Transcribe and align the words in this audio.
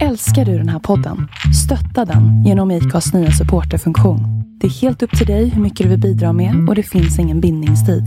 Älskar 0.00 0.44
du 0.44 0.58
den 0.58 0.68
här 0.68 0.78
podden? 0.78 1.16
Stötta 1.64 2.12
den 2.12 2.44
genom 2.44 2.70
IKAs 2.70 3.14
nya 3.14 3.30
supporterfunktion. 3.30 4.20
Det 4.60 4.66
är 4.66 4.70
helt 4.70 5.02
upp 5.02 5.18
till 5.18 5.26
dig 5.26 5.48
hur 5.48 5.62
mycket 5.62 5.84
du 5.84 5.90
vill 5.90 6.00
bidra 6.00 6.32
med 6.32 6.68
och 6.68 6.74
det 6.74 6.82
finns 6.82 7.18
ingen 7.18 7.40
bindningstid. 7.40 8.04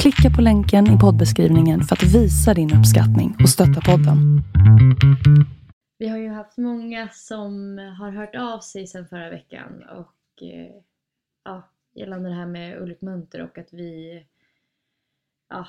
Klicka 0.00 0.36
på 0.36 0.42
länken 0.42 0.86
i 0.86 0.98
poddbeskrivningen 0.98 1.80
för 1.82 1.96
att 1.96 2.02
visa 2.02 2.54
din 2.54 2.78
uppskattning 2.78 3.36
och 3.42 3.48
stötta 3.48 3.80
podden. 3.80 4.42
Vi 5.98 6.08
har 6.08 6.18
ju 6.18 6.28
haft 6.28 6.56
många 6.58 7.08
som 7.08 7.78
har 7.98 8.10
hört 8.10 8.34
av 8.34 8.60
sig 8.60 8.86
sedan 8.86 9.06
förra 9.08 9.30
veckan 9.30 9.82
och 9.82 10.42
eh, 10.42 10.74
ja, 11.44 11.70
gällande 11.94 12.28
det 12.28 12.34
här 12.34 12.46
med 12.46 12.82
Ulrik 12.82 13.00
Munter 13.02 13.42
och 13.42 13.58
att 13.58 13.72
vi 13.72 14.22
ja, 15.48 15.68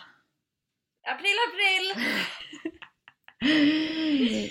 April, 1.14 1.36
april! 1.50 2.05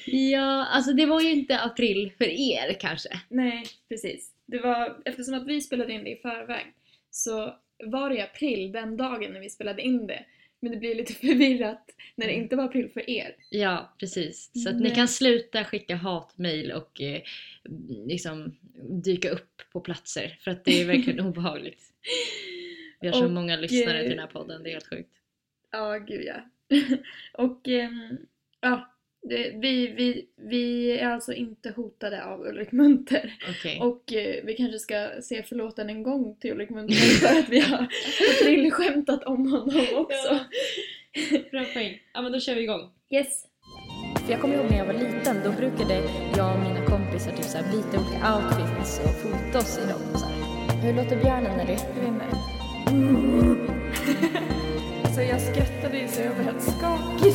ja, 0.07 0.67
alltså 0.67 0.93
det 0.93 1.07
var 1.07 1.21
ju 1.21 1.31
inte 1.31 1.61
april 1.61 2.13
för 2.19 2.25
er 2.25 2.73
kanske. 2.81 3.21
Nej, 3.29 3.65
precis. 3.89 4.33
Det 4.47 4.59
var, 4.59 5.03
eftersom 5.05 5.35
att 5.35 5.47
vi 5.47 5.61
spelade 5.61 5.93
in 5.93 6.05
det 6.05 6.11
i 6.11 6.17
förväg 6.17 6.75
så 7.11 7.55
var 7.85 8.11
det 8.11 8.17
i 8.17 8.21
april 8.21 8.73
den 8.73 8.97
dagen 8.97 9.33
när 9.33 9.41
vi 9.41 9.51
spelade 9.51 9.83
in 9.83 10.07
det. 10.07 10.25
Men 10.61 10.73
det 10.73 10.79
blir 10.79 10.95
lite 10.95 11.13
förvirrat 11.27 11.91
när 12.15 12.27
det 12.27 12.33
inte 12.33 12.57
var 12.57 12.65
april 12.65 12.89
för 12.89 13.11
er. 13.11 13.37
Ja, 13.51 13.95
precis. 13.99 14.51
Så 14.65 14.69
att 14.69 14.77
ni 14.77 14.83
Nej. 14.83 14.95
kan 14.95 15.09
sluta 15.09 15.65
skicka 15.65 15.97
hatmejl 15.97 16.73
och 16.73 17.01
eh, 17.01 17.23
liksom 18.07 18.59
dyka 19.05 19.31
upp 19.31 19.63
på 19.73 19.81
platser 19.81 20.39
för 20.41 20.51
att 20.51 20.65
det 20.65 20.81
är 20.81 20.87
verkligen 20.87 21.21
obehagligt. 21.27 21.83
Vi 23.01 23.09
har 23.09 23.15
så 23.15 23.25
Och, 23.25 23.31
många 23.31 23.57
lyssnare 23.57 23.99
till 23.99 24.07
eh, 24.07 24.17
den 24.17 24.19
här 24.19 24.27
podden, 24.27 24.63
det 24.63 24.71
är 24.71 24.73
helt 24.73 24.87
sjukt. 24.87 25.13
Ja, 25.71 25.99
gud 25.99 26.25
ja. 26.25 26.37
Och 27.45 27.69
ehm, 27.69 28.19
ja, 28.61 28.95
det, 29.23 29.53
vi, 29.63 29.87
vi, 29.87 30.29
vi 30.37 30.93
är 30.99 31.09
alltså 31.09 31.33
inte 31.33 31.71
hotade 31.71 32.25
av 32.25 32.41
Ulrik 32.41 32.73
Munter. 32.73 33.35
Okej. 33.51 33.81
Och 33.81 34.13
eh, 34.13 34.45
vi 34.45 34.55
kanske 34.55 34.79
ska 34.79 35.09
se 35.23 35.43
förlåten 35.43 35.91
en 35.91 36.03
gång 36.03 36.37
till 36.41 36.53
Ulrik 36.53 36.71
Munter 36.71 36.95
för 37.21 37.39
att 37.39 37.49
vi 37.49 37.61
har 37.61 37.89
aprilskämtat 38.41 39.25
om 39.25 39.53
honom 39.53 39.87
också. 39.95 40.39
Bra 41.51 41.65
poäng. 41.65 42.03
Ja 42.15 42.23
men 42.23 42.33
då 42.33 42.41
kör 42.41 42.55
vi 42.55 42.63
igång. 42.63 42.91
Yes. 43.11 43.45
För 44.25 44.33
jag 44.33 44.41
kommer 44.41 44.55
ihåg 44.55 44.71
när 44.71 44.79
jag 44.79 44.87
var 44.87 44.95
liten, 44.95 45.37
då 45.45 45.51
brukade 45.53 45.95
jag 46.37 46.55
och 46.55 46.63
mina 46.63 46.87
kompisar 46.87 47.33
typ 47.33 47.45
så 47.45 47.59
här, 47.59 47.65
byta 47.73 48.01
olika 48.01 48.37
outfits 48.37 49.01
och 49.05 49.15
fota 49.23 49.59
oss 49.59 49.79
i 49.79 49.81
dem. 49.81 50.01
Så 50.15 50.27
här. 50.27 50.39
Hur 50.83 50.95
låter 50.95 51.17
björnen 51.17 51.57
när 51.57 51.67
du... 51.67 51.73
Inte. 52.07 52.25
Så 55.19 55.25
jag 55.25 55.41
skrattade 55.41 56.09
så 56.09 56.21
jag 56.21 56.35
var 56.35 56.45
helt 56.45 56.63
skakig. 56.63 57.35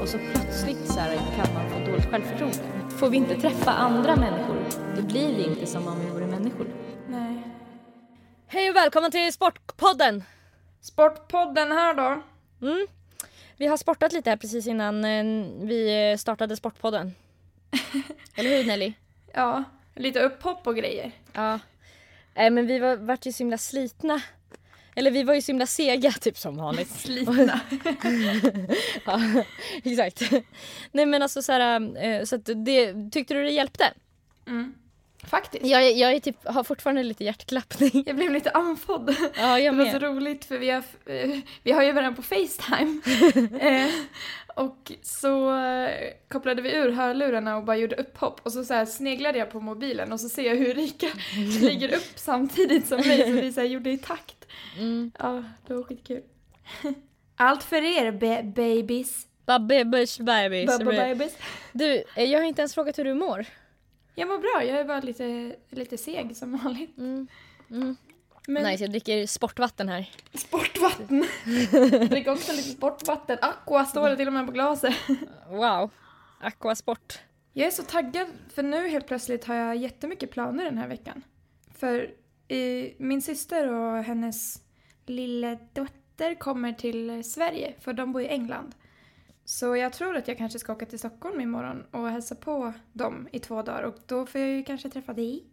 Och 0.00 0.08
så 0.08 0.18
plötsligt 0.18 0.86
så 0.86 1.00
här, 1.00 1.16
kan 1.16 1.54
man 1.54 1.70
få 1.70 1.90
dåligt 1.90 2.10
självförtroende. 2.10 2.90
Får 2.90 3.10
vi 3.10 3.16
inte 3.16 3.34
träffa 3.34 3.70
andra 3.70 4.16
människor, 4.16 4.64
då 4.96 5.02
blir 5.02 5.36
vi 5.36 5.44
inte 5.44 5.66
som 5.66 5.88
om 5.88 6.00
vi 6.00 6.10
vore 6.10 6.26
människor. 6.26 6.66
Nej. 7.08 7.42
Hej 8.46 8.70
och 8.70 8.76
välkommen 8.76 9.10
till 9.10 9.32
Sportpodden! 9.32 10.24
Sportpodden 10.80 11.72
här 11.72 11.94
då. 11.94 12.22
Mm. 12.66 12.86
Vi 13.56 13.66
har 13.66 13.76
sportat 13.76 14.12
lite 14.12 14.30
här 14.30 14.36
precis 14.36 14.66
innan 14.66 15.04
eh, 15.04 15.46
vi 15.60 16.10
eh, 16.10 16.16
startade 16.16 16.56
Sportpodden. 16.56 17.14
Eller 18.34 18.50
hur 18.56 18.64
Nelly? 18.64 18.92
Ja, 19.34 19.64
lite 19.94 20.20
upphopp 20.20 20.66
och 20.66 20.76
grejer. 20.76 21.12
Ja. 21.32 21.58
Nej 22.34 22.50
men 22.50 22.66
vi 22.66 22.78
var, 22.78 22.96
vart 22.96 23.26
ju 23.26 23.32
så 23.32 23.38
himla 23.38 23.58
slitna. 23.58 24.20
Eller 24.94 25.10
vi 25.10 25.22
var 25.22 25.34
ju 25.34 25.42
så 25.42 25.46
himla 25.52 25.66
sega 25.66 26.12
typ 26.20 26.38
som 26.38 26.56
vanligt. 26.56 26.90
Slitna. 27.00 27.60
ja, 29.04 29.20
exakt. 29.84 30.22
Nej 30.92 31.06
men 31.06 31.22
alltså 31.22 31.42
så 31.42 31.52
här, 31.52 31.96
eh, 32.04 32.24
så 32.24 32.36
det, 32.36 33.10
tyckte 33.12 33.34
du 33.34 33.42
det 33.42 33.50
hjälpte? 33.50 33.84
Mm. 34.46 34.74
Faktiskt. 35.26 35.66
Jag, 35.66 35.92
jag 35.92 36.12
är 36.12 36.20
typ, 36.20 36.46
har 36.46 36.64
fortfarande 36.64 37.02
lite 37.02 37.24
hjärtklappning. 37.24 38.04
Jag 38.06 38.16
blev 38.16 38.32
lite 38.32 38.50
andfådd. 38.50 39.16
Ja 39.36 39.58
jag 39.58 39.74
Det 39.74 39.78
var 39.78 39.86
så 39.86 39.92
med. 39.92 40.02
roligt 40.02 40.44
för 40.44 40.58
vi 40.58 40.70
har, 40.70 40.82
eh, 41.06 41.30
vi 41.62 41.72
har 41.72 41.82
ju 41.82 41.92
varandra 41.92 42.16
på 42.16 42.22
Facetime. 42.22 43.00
eh, 43.60 43.90
och 44.54 44.92
så 45.02 45.58
eh, 45.58 45.90
kopplade 46.28 46.62
vi 46.62 46.72
ur 46.74 46.90
hörlurarna 46.90 47.56
och 47.56 47.64
bara 47.64 47.76
gjorde 47.76 47.96
upphopp 47.96 48.40
och 48.42 48.52
så, 48.52 48.64
så 48.64 48.74
här 48.74 48.86
sneglade 48.86 49.38
jag 49.38 49.50
på 49.50 49.60
mobilen 49.60 50.12
och 50.12 50.20
så 50.20 50.28
ser 50.28 50.42
jag 50.42 50.56
hur 50.56 50.74
Rika 50.74 51.06
ligger 51.60 51.94
upp 51.94 52.12
samtidigt 52.16 52.86
som 52.88 52.96
mig 52.96 53.22
så 53.26 53.32
vi 53.32 53.52
så 53.52 53.62
gjorde 53.62 53.90
i 53.90 53.98
takt. 53.98 54.41
Mm. 54.78 55.12
Ja, 55.18 55.44
det 55.66 55.74
var 55.74 55.82
skitkul. 55.82 56.22
Allt 57.36 57.62
för 57.62 57.82
er 57.82 58.12
be- 58.12 58.42
babies. 58.42 59.26
Babies. 59.46 60.18
Bubba 60.78 60.84
babies. 60.92 61.36
Du, 61.72 62.04
eh, 62.16 62.24
jag 62.24 62.38
har 62.38 62.44
inte 62.46 62.62
ens 62.62 62.74
frågat 62.74 62.98
hur 62.98 63.04
du 63.04 63.14
mår. 63.14 63.46
Jag 64.14 64.28
mår 64.28 64.38
bra, 64.38 64.64
jag 64.64 64.80
är 64.80 64.84
bara 64.84 65.00
lite, 65.00 65.56
lite 65.70 65.98
seg 65.98 66.36
som 66.36 66.56
vanligt. 66.58 66.98
Mm. 66.98 67.26
Mm. 67.70 67.96
Men 68.46 68.62
Nice, 68.64 68.84
jag 68.84 68.90
dricker 68.90 69.26
sportvatten 69.26 69.88
här. 69.88 70.10
sportvatten. 70.34 71.24
Drick 72.10 72.28
också 72.28 72.52
lite 72.52 72.68
sportvatten. 72.68 73.38
Aqua 73.40 73.84
står 73.84 74.08
det 74.10 74.16
till 74.16 74.26
och 74.26 74.32
med 74.32 74.46
på 74.46 74.52
glaset. 74.52 74.94
Wow. 75.48 75.90
Aquasport. 76.40 77.18
Jag 77.52 77.66
är 77.66 77.70
så 77.70 77.82
taggad 77.82 78.26
för 78.54 78.62
nu 78.62 78.88
helt 78.88 79.06
plötsligt 79.06 79.44
har 79.44 79.54
jag 79.54 79.76
jättemycket 79.76 80.30
planer 80.30 80.64
den 80.64 80.78
här 80.78 80.88
veckan. 80.88 81.22
För 81.78 82.10
min 82.98 83.22
syster 83.22 83.72
och 83.72 84.04
hennes 84.04 84.62
lilla 85.06 85.58
dotter 85.72 86.34
kommer 86.34 86.72
till 86.72 87.24
Sverige 87.24 87.74
för 87.80 87.92
de 87.92 88.12
bor 88.12 88.22
i 88.22 88.28
England. 88.28 88.74
Så 89.44 89.76
jag 89.76 89.92
tror 89.92 90.16
att 90.16 90.28
jag 90.28 90.38
kanske 90.38 90.58
ska 90.58 90.72
åka 90.72 90.86
till 90.86 90.98
Stockholm 90.98 91.40
imorgon 91.40 91.86
och 91.90 92.08
hälsa 92.10 92.34
på 92.34 92.72
dem 92.92 93.28
i 93.32 93.38
två 93.38 93.62
dagar 93.62 93.82
och 93.82 93.96
då 94.06 94.26
får 94.26 94.40
jag 94.40 94.50
ju 94.50 94.64
kanske 94.64 94.90
träffa 94.90 95.12
dig. 95.12 95.44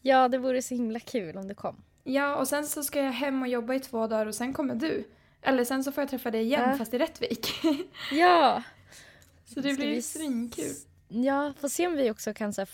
Ja, 0.00 0.28
det 0.28 0.38
vore 0.38 0.62
så 0.62 0.74
himla 0.74 1.00
kul 1.00 1.36
om 1.36 1.48
du 1.48 1.54
kom. 1.54 1.76
Ja, 2.04 2.36
och 2.36 2.48
sen 2.48 2.66
så 2.66 2.82
ska 2.82 3.02
jag 3.02 3.12
hem 3.12 3.42
och 3.42 3.48
jobba 3.48 3.74
i 3.74 3.80
två 3.80 4.06
dagar 4.06 4.26
och 4.26 4.34
sen 4.34 4.52
kommer 4.52 4.74
du. 4.74 5.04
Eller 5.42 5.64
sen 5.64 5.84
så 5.84 5.92
får 5.92 6.02
jag 6.02 6.10
träffa 6.10 6.30
dig 6.30 6.42
igen 6.42 6.68
Ja. 6.70 6.76
fast 6.76 6.94
i 6.94 6.98
Rättvik. 6.98 7.46
Ja! 8.12 8.62
så 9.44 9.60
det 9.60 9.68
Ska 9.74 9.76
blir 9.82 9.94
vi 9.94 10.02
svinkul. 10.02 10.72
Ja, 11.08 11.52
får 11.60 11.68
se 11.68 11.86
om 11.86 11.92
vi 11.96 12.10
också 12.10 12.34
kan 12.34 12.52
så 12.52 12.60
här, 12.60 12.68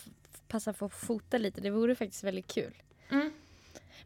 passa 0.48 0.72
på 0.72 0.84
att 0.84 0.92
fota 0.94 1.38
lite. 1.38 1.60
Det 1.60 1.70
vore 1.70 1.94
faktiskt 1.94 2.24
väldigt 2.24 2.46
kul. 2.46 2.74
Mm. 3.10 3.30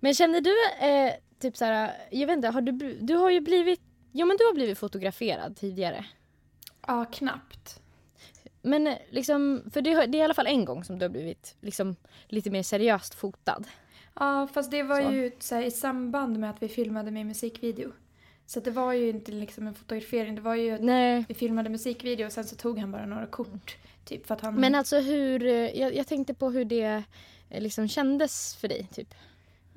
Men 0.01 0.15
känner 0.15 0.41
du, 0.41 0.87
eh, 0.87 1.15
typ 1.39 1.57
så 1.57 1.65
här, 1.65 1.93
jag 2.11 2.27
vet 2.27 2.37
inte, 2.37 2.49
har 2.49 2.61
du, 2.61 2.99
du 3.01 3.15
har 3.15 3.31
ju 3.31 3.41
blivit, 3.41 3.81
jo 4.13 4.27
men 4.27 4.37
du 4.37 4.45
har 4.45 4.55
blivit 4.55 4.79
fotograferad 4.79 5.57
tidigare. 5.57 6.05
Ja, 6.87 7.05
knappt. 7.05 7.81
Men 8.63 8.87
eh, 8.87 8.99
liksom, 9.11 9.63
för 9.73 9.83
det, 9.83 10.07
det 10.07 10.19
är 10.19 10.21
i 10.21 10.23
alla 10.23 10.35
fall 10.35 10.47
en 10.47 10.65
gång 10.65 10.85
som 10.85 10.99
du 10.99 11.05
har 11.05 11.11
blivit 11.11 11.57
liksom 11.61 11.97
lite 12.27 12.51
mer 12.51 12.63
seriöst 12.63 13.15
fotad. 13.15 13.65
Ja, 14.15 14.49
fast 14.53 14.71
det 14.71 14.83
var 14.83 15.03
Så. 15.03 15.13
ju 15.13 15.33
här, 15.51 15.63
i 15.63 15.71
samband 15.71 16.39
med 16.39 16.51
att 16.51 16.63
vi 16.63 16.69
filmade 16.69 17.11
min 17.11 17.27
musikvideo. 17.27 17.93
Så 18.47 18.61
det 18.61 18.71
var 18.71 18.93
ju 18.93 19.09
inte 19.09 19.33
liksom 19.33 19.67
en 19.67 19.75
fotografering, 19.75 20.35
det 20.35 20.41
var 20.41 20.55
ju 20.55 20.71
att 20.71 20.81
Nej. 20.81 21.25
vi 21.29 21.35
filmade 21.35 21.71
musikvideo 21.71 22.27
och 22.27 22.33
sen 22.33 22.45
så 22.45 22.57
tog 22.57 22.79
han 22.79 22.93
bara 22.93 23.07
några 23.07 23.27
kort. 23.27 23.77
Typ 24.05 24.27
för 24.27 24.35
att 24.35 24.41
han... 24.41 24.55
Men 24.55 24.75
alltså 24.75 24.99
hur, 24.99 25.47
eh, 25.47 25.81
jag, 25.81 25.95
jag 25.95 26.07
tänkte 26.07 26.35
på 26.35 26.51
hur 26.51 26.65
det 26.65 27.03
liksom 27.61 27.89
kändes 27.89 28.57
för 28.57 28.69
dig 28.69 28.89
typ. 28.93 29.15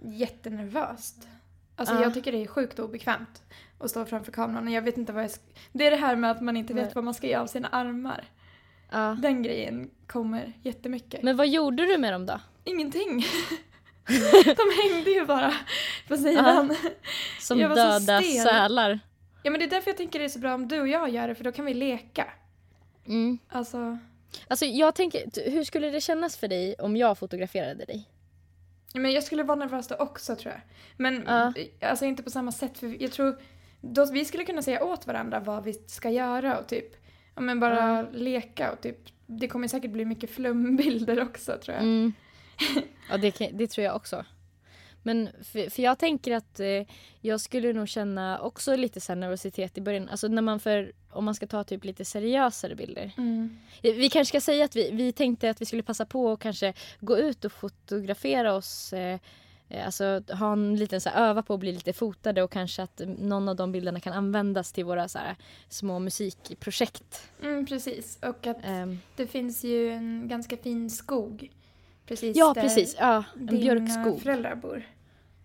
Jättenervöst. 0.01 1.27
Alltså 1.75 1.95
Ja. 1.95 2.01
jag 2.01 2.13
tycker 2.13 2.31
det 2.31 2.43
är 2.43 2.47
sjukt 2.47 2.79
obekvämt 2.79 3.43
att 3.79 3.89
stå 3.89 4.05
framför 4.05 4.31
kameran 4.31 4.67
och 4.67 4.73
jag 4.73 4.81
vet 4.81 4.97
inte 4.97 5.13
vad 5.13 5.23
jag. 5.23 5.31
Det 5.71 5.87
är 5.87 5.91
det 5.91 5.97
här 5.97 6.15
med 6.15 6.31
att 6.31 6.41
man 6.41 6.57
inte 6.57 6.73
vet 6.73 6.95
vad 6.95 7.03
man 7.03 7.13
ska 7.13 7.27
göra 7.27 7.41
av 7.41 7.47
sina 7.47 7.67
armar. 7.67 8.25
Ja. 8.91 9.17
Den 9.21 9.43
grejen 9.43 9.89
kommer 10.07 10.53
jättemycket. 10.61 11.23
Men 11.23 11.37
vad 11.37 11.47
gjorde 11.47 11.85
du 11.85 11.97
med 11.97 12.13
dem 12.13 12.25
då? 12.25 12.39
Ingenting. 12.63 13.25
De 14.45 14.91
hängde 14.91 15.09
ju 15.11 15.25
bara 15.25 15.53
på 16.07 16.17
sidan. 16.17 16.75
Som 17.41 17.59
Jag 17.59 17.69
var 17.69 17.75
så 17.75 18.05
döda 18.05 18.21
sälar? 18.21 18.99
Ja 19.43 19.51
men 19.51 19.59
det 19.59 19.65
är 19.65 19.69
därför 19.69 19.89
jag 19.89 19.97
tänker 19.97 20.19
det 20.19 20.25
är 20.25 20.29
så 20.29 20.39
bra 20.39 20.53
om 20.53 20.67
du 20.67 20.79
och 20.81 20.87
jag 20.87 21.09
gör 21.09 21.27
det 21.27 21.35
för 21.35 21.43
då 21.43 21.51
kan 21.51 21.65
vi 21.65 21.73
leka. 21.73 22.27
Mm. 23.07 23.37
Alltså, 23.49 23.97
Alltså 24.47 24.65
jag 24.65 24.95
tänker, 24.95 25.51
hur 25.51 25.63
skulle 25.63 25.89
det 25.89 26.01
kännas 26.01 26.37
för 26.37 26.47
dig 26.47 26.75
om 26.79 26.97
jag 26.97 27.17
fotograferade 27.17 27.85
dig? 27.85 28.09
men 28.93 29.11
jag 29.11 29.23
skulle 29.23 29.43
vara 29.43 29.55
nervös 29.55 29.87
då 29.87 29.95
också 29.95 30.35
tror 30.35 30.53
jag. 30.53 30.61
Men 30.97 31.23
Ja. 31.27 31.53
alltså 31.89 32.05
inte 32.05 32.23
på 32.23 32.29
samma 32.29 32.51
sätt 32.51 32.77
för 32.77 33.01
jag 33.01 33.11
tror 33.11 33.37
då, 33.81 34.05
vi 34.11 34.25
skulle 34.25 34.45
kunna 34.45 34.61
säga 34.61 34.83
åt 34.83 35.07
varandra 35.07 35.39
vad 35.39 35.63
vi 35.63 35.73
ska 35.73 36.09
göra 36.09 36.57
och 36.59 36.67
typ 36.67 36.95
ja, 37.35 37.41
men 37.41 37.59
bara 37.59 38.01
leka 38.11 38.71
och 38.71 38.81
typ 38.81 38.97
det 39.25 39.47
kommer 39.47 39.67
säkert 39.67 39.91
bli 39.91 40.05
mycket 40.05 40.29
flumbilder 40.31 41.21
också 41.21 41.57
tror 41.57 41.75
jag. 41.75 41.83
Mm. 41.83 42.13
Ja, 43.09 43.17
det, 43.17 43.31
kan, 43.31 43.47
det 43.53 43.67
tror 43.67 43.85
jag 43.85 43.95
också. 43.95 44.25
Men 45.05 45.29
för, 45.43 45.69
för 45.69 45.83
jag 45.83 45.99
tänker 45.99 46.35
att 46.35 46.59
eh, 46.59 46.67
jag 47.21 47.41
skulle 47.41 47.73
nog 47.73 47.87
känna 47.89 48.39
också 48.39 48.75
lite 48.75 49.01
så 49.01 49.15
nervositet 49.15 49.77
i 49.77 49.81
början. 49.81 50.09
Alltså 50.09 50.27
när 50.27 50.41
man 50.41 50.59
för, 50.59 50.91
om 51.11 51.25
man 51.25 51.35
ska 51.35 51.47
ta 51.47 51.63
typ 51.63 51.85
lite 51.85 52.05
seriösare 52.05 52.75
bilder. 52.75 53.11
Mm. 53.17 53.57
Vi 53.81 54.09
kanske 54.09 54.31
ska 54.31 54.41
säga 54.41 54.65
att 54.65 54.75
vi, 54.75 54.89
vi 54.91 55.11
tänkte 55.11 55.49
att 55.49 55.61
vi 55.61 55.65
skulle 55.65 55.83
passa 55.83 56.05
på 56.05 56.25
och 56.25 56.41
kanske 56.41 56.73
gå 56.99 57.17
ut 57.17 57.45
och 57.45 57.51
fotografera 57.51 58.53
oss 58.53 58.93
eh, 58.93 59.19
eh, 59.69 59.85
Alltså 59.85 60.21
ha 60.29 60.53
en 60.53 60.75
liten 60.75 61.01
så 61.01 61.09
här, 61.09 61.29
öva 61.29 61.43
på 61.43 61.53
att 61.53 61.59
bli 61.59 61.71
lite 61.71 61.93
fotade 61.93 62.43
och 62.43 62.51
kanske 62.51 62.83
att 62.83 63.01
någon 63.17 63.49
av 63.49 63.55
de 63.55 63.71
bilderna 63.71 63.99
kan 63.99 64.13
användas 64.13 64.71
till 64.71 64.85
våra 64.85 65.07
så 65.07 65.19
här, 65.19 65.35
små 65.69 65.99
musikprojekt. 65.99 67.29
Mm, 67.43 67.65
precis. 67.65 68.19
Och 68.21 68.47
att 68.47 68.57
Ehm, 68.63 68.99
det 69.15 69.27
finns 69.27 69.63
ju 69.63 69.91
en 69.91 70.27
ganska 70.27 70.57
fin 70.57 70.89
skog. 70.89 71.51
Precis 72.07 72.37
ja 72.37 72.53
där 72.53 72.61
precis, 72.61 72.95
ja, 72.99 73.23
en 73.35 73.45
dina 73.45 73.59
björkskog. 73.61 74.21
föräldrar 74.21 74.55
bor. 74.55 74.83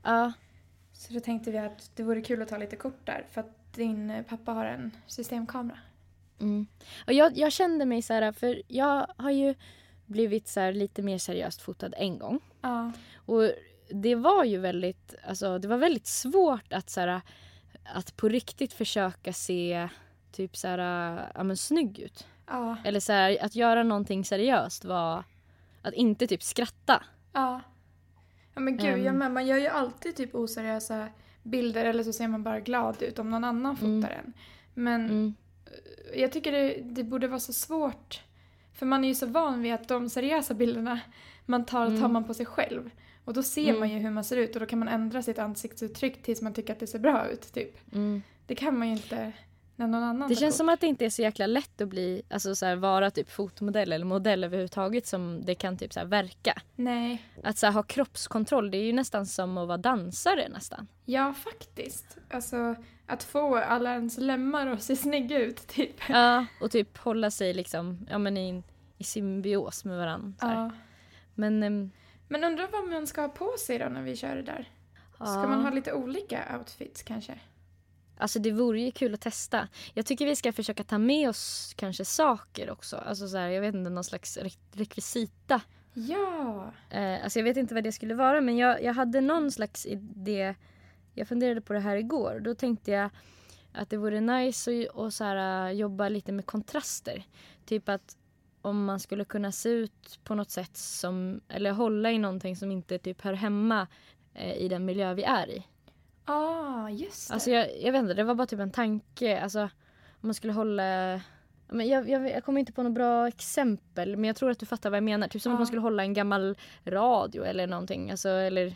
Ja, 0.02 0.32
Så 0.92 1.14
då 1.14 1.20
tänkte 1.20 1.50
vi 1.50 1.58
att 1.58 1.90
det 1.94 2.02
vore 2.02 2.20
kul 2.20 2.42
att 2.42 2.48
ta 2.48 2.56
lite 2.56 2.76
kort 2.76 3.06
där 3.06 3.26
för 3.30 3.40
att 3.40 3.72
din 3.74 4.24
pappa 4.28 4.52
har 4.52 4.64
en 4.64 4.90
systemkamera. 5.06 5.78
Mm. 6.40 6.66
Och 7.06 7.12
jag, 7.12 7.38
jag 7.38 7.52
kände 7.52 7.84
mig 7.84 8.02
så 8.02 8.12
här, 8.12 8.32
för 8.32 8.62
jag 8.68 9.06
har 9.16 9.30
ju 9.30 9.54
blivit 10.06 10.48
så 10.48 10.70
lite 10.70 11.02
mer 11.02 11.18
seriöst 11.18 11.62
fotad 11.62 11.94
en 11.96 12.18
gång. 12.18 12.40
Ja. 12.60 12.92
Och 13.14 13.52
det 13.90 14.14
var 14.14 14.44
ju 14.44 14.58
väldigt, 14.58 15.14
alltså 15.28 15.58
det 15.58 15.68
var 15.68 15.76
väldigt 15.76 16.06
svårt 16.06 16.72
att 16.72 16.90
så 16.90 17.00
här, 17.00 17.20
att 17.84 18.16
på 18.16 18.28
riktigt 18.28 18.72
försöka 18.72 19.32
se 19.32 19.88
typ 20.32 20.56
så 20.56 20.68
här, 20.68 20.78
ja 21.34 21.42
men 21.42 21.56
snygg 21.56 21.98
ut. 21.98 22.26
Ja. 22.46 22.76
Eller 22.84 23.00
så 23.00 23.12
här, 23.12 23.44
att 23.44 23.54
göra 23.54 23.82
någonting 23.82 24.24
seriöst 24.24 24.84
var 24.84 25.24
att 25.82 25.94
inte 25.94 26.26
typ 26.26 26.42
skratta. 26.42 27.02
Ja. 27.32 27.60
Ja 28.54 28.60
men 28.60 28.76
gud, 28.76 28.86
Ehm. 28.94 29.04
jag 29.04 29.14
med. 29.14 29.32
Man 29.32 29.46
gör 29.46 29.58
ju 29.58 29.66
alltid 29.66 30.16
typ 30.16 30.34
oseriösa 30.34 31.08
bilder 31.42 31.84
eller 31.84 32.02
så 32.04 32.12
ser 32.12 32.28
man 32.28 32.42
bara 32.42 32.60
glad 32.60 33.02
ut 33.02 33.18
om 33.18 33.30
någon 33.30 33.44
annan 33.44 33.76
Mm. 33.80 34.02
fotar 34.02 34.14
en. 34.14 34.32
Men 34.74 35.04
Mm. 35.10 35.34
jag 36.16 36.32
tycker 36.32 36.52
det, 36.52 36.74
det 36.82 37.04
borde 37.04 37.28
vara 37.28 37.40
så 37.40 37.52
svårt. 37.52 38.20
För 38.74 38.86
man 38.86 39.04
är 39.04 39.08
ju 39.08 39.14
så 39.14 39.26
van 39.26 39.62
vid 39.62 39.74
att 39.74 39.88
de 39.88 40.08
seriösa 40.08 40.54
bilderna 40.54 41.00
man 41.46 41.64
tar, 41.66 41.86
tar 41.86 41.94
Mm. 41.96 42.12
man 42.12 42.24
på 42.24 42.34
sig 42.34 42.46
själv. 42.46 42.90
Och 43.24 43.34
då 43.34 43.42
ser 43.42 43.68
Mm. 43.68 43.80
man 43.80 43.88
ju 43.90 43.98
hur 43.98 44.10
man 44.10 44.24
ser 44.24 44.36
ut 44.36 44.54
och 44.54 44.60
då 44.60 44.66
kan 44.66 44.78
man 44.78 44.88
ändra 44.88 45.22
sitt 45.22 45.38
ansiktsuttryck 45.38 46.22
tills 46.22 46.42
man 46.42 46.54
tycker 46.54 46.72
att 46.72 46.80
det 46.80 46.86
ser 46.86 46.98
bra 46.98 47.28
ut. 47.28 47.52
Typ. 47.52 47.94
Mm. 47.94 48.22
Det 48.46 48.54
kan 48.54 48.78
man 48.78 48.88
ju 48.88 48.92
inte 48.94 49.32
när 49.80 49.86
någon 49.86 50.02
annan 50.02 50.28
Det 50.28 50.34
känns 50.36 50.54
kort. 50.54 50.58
som 50.58 50.68
att 50.68 50.80
det 50.80 50.86
inte 50.86 51.04
är 51.04 51.10
så 51.10 51.22
jäkla 51.22 51.46
lätt 51.46 51.80
att 51.80 51.88
bli, 51.88 52.22
alltså 52.30 52.54
så 52.54 52.66
här, 52.66 52.76
vara 52.76 53.10
typ 53.10 53.30
fotomodell 53.30 53.92
eller 53.92 54.06
modell 54.06 54.44
överhuvudtaget 54.44 55.06
som 55.06 55.44
det 55.44 55.54
kan 55.54 55.76
typ 55.76 55.92
så 55.92 56.00
här 56.00 56.06
verka. 56.06 56.62
Nej. 56.76 57.22
Att 57.42 57.58
så 57.58 57.66
här, 57.66 57.72
ha 57.72 57.82
kroppskontroll 57.82 58.70
det 58.70 58.76
är 58.76 58.82
ju 58.82 58.92
nästan 58.92 59.26
som 59.26 59.58
att 59.58 59.68
vara 59.68 59.78
dansare 59.78 60.48
nästan. 60.48 60.86
Ja, 61.04 61.34
faktiskt. 61.34 62.18
Alltså 62.30 62.74
att 63.06 63.22
få 63.22 63.56
alla 63.56 63.92
ens 63.94 64.18
lemmar 64.18 64.66
att 64.66 64.82
se 64.82 64.96
snygga 64.96 65.38
ut 65.38 65.66
typ. 65.68 65.96
Ja, 66.08 66.46
och 66.60 66.70
typ 66.70 66.98
hålla 66.98 67.30
sig 67.30 67.54
liksom, 67.54 68.06
ja 68.10 68.18
men 68.18 68.36
i, 68.36 68.62
i 68.98 69.04
symbios 69.04 69.84
med 69.84 69.98
varandra. 69.98 70.34
Ja. 70.40 70.70
Men 71.34 71.62
ehm, 71.62 71.90
Men 72.28 72.44
undrar 72.44 72.68
vad 72.72 72.88
man 72.88 73.06
ska 73.06 73.20
ha 73.20 73.28
på 73.28 73.54
sig 73.58 73.78
då 73.78 73.88
när 73.88 74.02
vi 74.02 74.16
kör 74.16 74.36
det 74.36 74.42
där? 74.42 74.68
Ska 75.14 75.24
ja. 75.24 75.46
man 75.46 75.62
ha 75.62 75.70
lite 75.70 75.92
olika 75.92 76.58
outfits 76.58 77.02
kanske? 77.02 77.40
Alltså 78.20 78.38
det 78.38 78.52
vore 78.52 78.80
ju 78.80 78.90
kul 78.90 79.14
att 79.14 79.20
testa. 79.20 79.68
Jag 79.94 80.06
tycker 80.06 80.26
vi 80.26 80.36
ska 80.36 80.52
försöka 80.52 80.84
ta 80.84 80.98
med 80.98 81.28
oss 81.28 81.72
kanske 81.76 82.04
saker 82.04 82.70
också. 82.70 82.96
Alltså 82.96 83.28
så 83.28 83.36
här, 83.36 83.48
jag 83.48 83.60
vet 83.60 83.74
inte, 83.74 83.90
någon 83.90 84.04
slags 84.04 84.38
re- 84.38 84.58
rekvisita. 84.72 85.60
Ja! 85.94 86.72
Eh, 86.90 87.24
alltså 87.24 87.38
jag 87.38 87.44
vet 87.44 87.56
inte 87.56 87.74
vad 87.74 87.84
det 87.84 87.92
skulle 87.92 88.14
vara 88.14 88.40
men 88.40 88.56
jag, 88.56 88.82
jag 88.82 88.94
hade 88.94 89.20
någon 89.20 89.50
slags 89.50 89.86
idé. 89.86 90.54
Jag 91.14 91.28
funderade 91.28 91.60
på 91.60 91.72
det 91.72 91.80
här 91.80 91.96
igår. 91.96 92.40
Då 92.40 92.54
tänkte 92.54 92.90
jag 92.90 93.10
att 93.72 93.90
det 93.90 93.96
vore 93.96 94.20
nice 94.20 94.70
att 94.88 94.94
och 94.94 95.12
så 95.12 95.24
här, 95.24 95.66
äh, 95.68 95.72
jobba 95.72 96.08
lite 96.08 96.32
med 96.32 96.46
kontraster. 96.46 97.24
Typ 97.66 97.88
att 97.88 98.16
om 98.62 98.84
man 98.84 99.00
skulle 99.00 99.24
kunna 99.24 99.52
se 99.52 99.68
ut 99.68 100.20
på 100.24 100.34
något 100.34 100.50
sätt 100.50 100.76
som, 100.76 101.40
eller 101.48 101.72
hålla 101.72 102.10
i 102.10 102.18
någonting 102.18 102.56
som 102.56 102.70
inte 102.70 102.98
typ 102.98 103.20
hör 103.20 103.32
hemma 103.32 103.86
eh, 104.34 104.54
i 104.54 104.68
den 104.68 104.84
miljö 104.84 105.14
vi 105.14 105.22
är 105.22 105.50
i. 105.50 105.66
Ah, 106.30 106.88
just 106.88 107.28
det. 107.28 107.34
Alltså 107.34 107.50
jag, 107.50 107.80
jag 107.82 107.92
vet 107.92 107.98
inte, 108.00 108.14
det 108.14 108.24
var 108.24 108.34
bara 108.34 108.46
typ 108.46 108.60
en 108.60 108.70
tanke. 108.70 109.40
Alltså 109.40 109.60
om 109.62 109.68
man 110.20 110.34
skulle 110.34 110.52
hålla... 110.52 111.20
Men 111.72 111.88
jag, 111.88 112.08
jag, 112.08 112.30
jag 112.30 112.44
kommer 112.44 112.60
inte 112.60 112.72
på 112.72 112.82
något 112.82 112.92
bra 112.92 113.28
exempel 113.28 114.16
men 114.16 114.24
jag 114.24 114.36
tror 114.36 114.50
att 114.50 114.58
du 114.58 114.66
fattar 114.66 114.90
vad 114.90 114.96
jag 114.96 115.04
menar. 115.04 115.28
Typ 115.28 115.42
som 115.42 115.50
Ja. 115.50 115.54
att 115.54 115.60
man 115.60 115.66
skulle 115.66 115.82
hålla 115.82 116.02
en 116.02 116.14
gammal 116.14 116.56
radio 116.84 117.44
eller 117.44 117.66
någonting. 117.66 118.10
Alltså, 118.10 118.28
eller, 118.28 118.74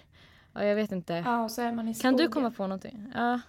ja, 0.55 0.65
jag 0.65 0.75
vet 0.77 0.93
inte. 0.93 1.13
Ja, 1.27 1.45
och 1.45 1.51
så 1.51 1.63
är 1.63 1.73
man 1.73 1.89
i 1.89 1.95
kan 1.95 1.99
skogen. 1.99 2.17
du 2.17 2.29
komma 2.29 2.51
på 2.51 2.63
någonting? 2.67 3.13
Ja. 3.15 3.41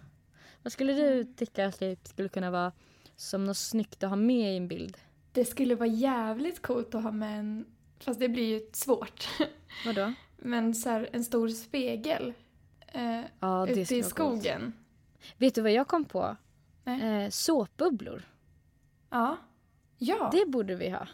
Vad 0.64 0.72
skulle 0.74 0.94
du 0.94 1.08
Mm. 1.22 1.34
tycka 1.36 1.66
att 1.68 1.80
det 1.80 2.08
skulle 2.08 2.30
kunna 2.30 2.52
vara 2.52 2.72
som 3.16 3.46
något 3.46 3.58
snyggt 3.58 4.04
att 4.04 4.10
ha 4.10 4.16
med 4.18 4.54
i 4.54 4.58
en 4.58 4.68
bild? 4.68 4.98
Det 5.32 5.46
skulle 5.46 5.76
vara 5.76 5.90
jävligt 5.90 6.62
coolt 6.62 6.96
att 6.96 7.04
ha 7.04 7.12
med 7.12 7.40
en... 7.40 7.66
Fast 8.00 8.20
det 8.20 8.30
blir 8.30 8.60
ju 8.60 8.70
svårt. 8.74 9.28
Vadå? 9.86 10.14
Men 10.38 10.76
så 10.76 10.90
här, 10.90 11.10
en 11.12 11.24
stor 11.24 11.50
spegel. 11.50 12.34
Eh, 12.96 13.22
Ja, 13.40 13.68
ute 13.68 13.80
i 13.96 14.02
vara 14.02 14.12
coolt. 14.12 14.42
skogen. 14.42 14.74
Vet 15.38 15.56
du 15.56 15.62
vad 15.62 15.72
jag 15.72 15.88
kom 15.88 16.06
på? 16.06 16.36
Eh, 16.86 17.30
såpbubblor. 17.30 18.22
Ja. 19.10 19.38
Ja. 19.98 20.30
Det 20.34 20.46
borde 20.52 20.76
vi 20.76 20.90
ha. 20.90 21.08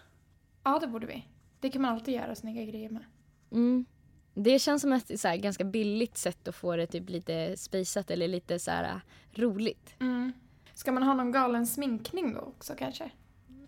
ja, 0.63 0.79
det 0.79 0.87
borde 0.87 1.07
vi. 1.07 1.25
Det 1.59 1.69
kan 1.69 1.81
man 1.81 1.91
alltid 1.93 2.13
göra 2.13 2.35
snygga 2.35 2.63
grejer 2.63 2.89
med. 2.89 3.03
Mm. 3.51 3.85
Det 4.33 4.59
känns 4.59 4.81
som 4.81 4.93
ett 4.93 5.19
så 5.19 5.27
här, 5.27 5.37
ganska 5.37 5.63
billigt 5.63 6.17
sätt 6.17 6.47
att 6.47 6.55
få 6.55 6.75
det 6.75 6.87
typ 6.87 7.09
lite 7.09 7.57
spejsat 7.57 8.11
eller 8.11 8.27
lite 8.27 8.59
så 8.59 8.71
här, 8.71 8.83
äh, 8.83 9.39
roligt. 9.41 9.95
Mm. 9.99 10.31
Ska 10.73 10.91
man 10.91 11.03
ha 11.03 11.13
någon 11.13 11.31
galen 11.31 11.67
sminkning 11.67 12.33
då 12.33 12.39
också 12.39 12.73
kanske? 12.77 13.11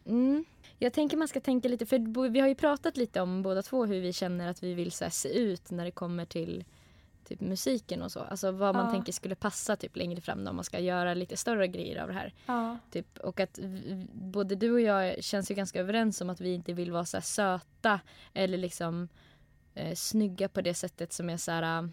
Mm. 0.05 0.45
Jag 0.77 0.93
tänker 0.93 1.17
man 1.17 1.27
ska 1.27 1.39
tänka 1.39 1.67
lite, 1.69 1.85
för 1.85 2.29
vi 2.29 2.39
har 2.39 2.47
ju 2.47 2.55
pratat 2.55 2.97
lite 2.97 3.21
om 3.21 3.41
båda 3.41 3.61
två 3.61 3.85
hur 3.85 4.01
vi 4.01 4.13
känner 4.13 4.47
att 4.49 4.63
vi 4.63 4.73
vill 4.73 4.91
så 4.91 5.03
här, 5.05 5.11
se 5.11 5.29
ut 5.39 5.71
när 5.71 5.85
det 5.85 5.91
kommer 5.91 6.25
till 6.25 6.63
typ 7.33 7.41
musiken 7.41 8.01
och 8.01 8.11
så. 8.11 8.19
Alltså 8.19 8.51
vad 8.51 8.75
man 8.75 8.85
Ja. 8.85 8.91
tänker 8.91 9.11
skulle 9.11 9.35
passa 9.35 9.75
typ 9.75 9.95
längre 9.95 10.21
fram 10.21 10.43
då, 10.43 10.49
om 10.49 10.55
man 10.55 10.65
ska 10.65 10.79
göra 10.79 11.13
lite 11.13 11.37
större 11.37 11.67
grejer 11.67 12.01
av 12.01 12.07
det 12.07 12.13
här. 12.13 12.33
Ja. 12.45 12.77
Typ, 12.91 13.17
och 13.17 13.39
att 13.39 13.59
v- 13.61 14.07
både 14.13 14.55
du 14.55 14.71
och 14.71 14.81
jag 14.81 15.23
känns 15.23 15.51
ju 15.51 15.55
ganska 15.55 15.79
överens 15.79 16.21
om 16.21 16.29
att 16.29 16.41
vi 16.41 16.53
inte 16.53 16.73
vill 16.73 16.91
vara 16.91 17.05
så 17.05 17.21
söta 17.21 17.99
eller 18.33 18.57
liksom 18.57 19.07
eh, 19.73 19.95
snygga 19.95 20.49
på 20.49 20.61
det 20.61 20.73
sättet 20.73 21.13
som 21.13 21.29
är 21.29 21.37
så 21.37 21.51
här 21.51 21.83
äh, 21.83 21.89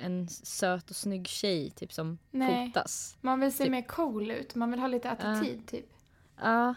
en 0.00 0.28
söt 0.28 0.90
och 0.90 0.96
snygg 0.96 1.28
tjej 1.28 1.70
typ 1.70 1.92
som 1.92 2.18
Nej. 2.30 2.66
fotas. 2.66 3.16
Man 3.20 3.40
vill 3.40 3.52
se 3.52 3.64
Typ. 3.64 3.70
mer 3.70 3.82
cool 3.82 4.30
ut. 4.30 4.54
Man 4.54 4.70
vill 4.70 4.80
ha 4.80 4.86
lite 4.88 5.10
attityd 5.10 5.66
typ. 5.66 5.86
Ja, 6.42 6.74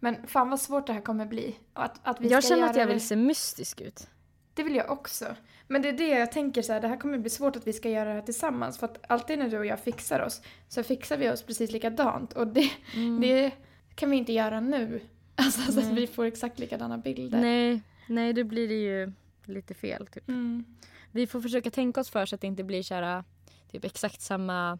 Men 0.00 0.26
fan 0.26 0.50
vad 0.50 0.60
svårt 0.60 0.86
det 0.86 0.92
här 0.92 1.00
kommer 1.00 1.26
bli. 1.26 1.56
Att, 1.72 2.00
att 2.02 2.20
vi 2.20 2.28
jag 2.28 2.44
ska 2.44 2.54
känner 2.54 2.68
att 2.70 2.76
jag 2.76 2.88
det- 2.88 2.92
vill 2.92 3.06
se 3.06 3.16
mystisk 3.16 3.80
ut. 3.80 4.08
Det 4.54 4.62
vill 4.62 4.74
jag 4.76 4.90
också. 4.90 5.36
Men 5.68 5.82
det 5.82 5.88
är 5.88 5.92
det 5.92 6.08
jag 6.08 6.32
tänker 6.32 6.62
så 6.62 6.72
här, 6.72 6.80
det 6.80 6.88
här 6.88 6.96
kommer 6.96 7.18
bli 7.18 7.30
svårt 7.30 7.56
att 7.56 7.66
vi 7.66 7.72
ska 7.72 7.90
göra 7.90 8.08
det 8.08 8.14
här 8.14 8.22
tillsammans. 8.22 8.78
För 8.78 8.86
att 8.86 8.98
alltid 9.08 9.38
när 9.38 9.48
du 9.48 9.58
och 9.58 9.66
jag 9.66 9.80
fixar 9.80 10.20
oss 10.20 10.42
så 10.68 10.82
fixar 10.82 11.16
vi 11.16 11.30
oss 11.30 11.42
precis 11.42 11.72
likadant. 11.72 12.32
Och 12.32 12.46
det, 12.46 12.70
Mm. 12.94 13.20
det 13.20 13.50
kan 13.94 14.10
vi 14.10 14.16
inte 14.16 14.32
göra 14.32 14.60
nu. 14.60 15.00
Alltså 15.36 15.72
så 15.72 15.80
att 15.80 15.86
vi 15.92 16.06
får 16.06 16.24
exakt 16.24 16.58
likadana 16.58 16.98
bilder. 16.98 17.40
Nej, 17.40 17.80
nej, 18.08 18.32
då 18.32 18.44
blir 18.44 18.68
det 18.68 18.74
ju 18.74 19.12
lite 19.44 19.74
fel. 19.74 20.06
Typ. 20.06 20.28
Mm. 20.28 20.64
Vi 21.12 21.26
får 21.26 21.40
försöka 21.40 21.70
tänka 21.70 22.00
oss 22.00 22.10
för 22.10 22.26
så 22.26 22.34
att 22.34 22.40
det 22.40 22.46
inte 22.46 22.64
blir 22.64 22.82
så 22.82 22.94
här, 22.94 23.24
typ 23.72 23.84
exakt 23.84 24.20
samma 24.20 24.78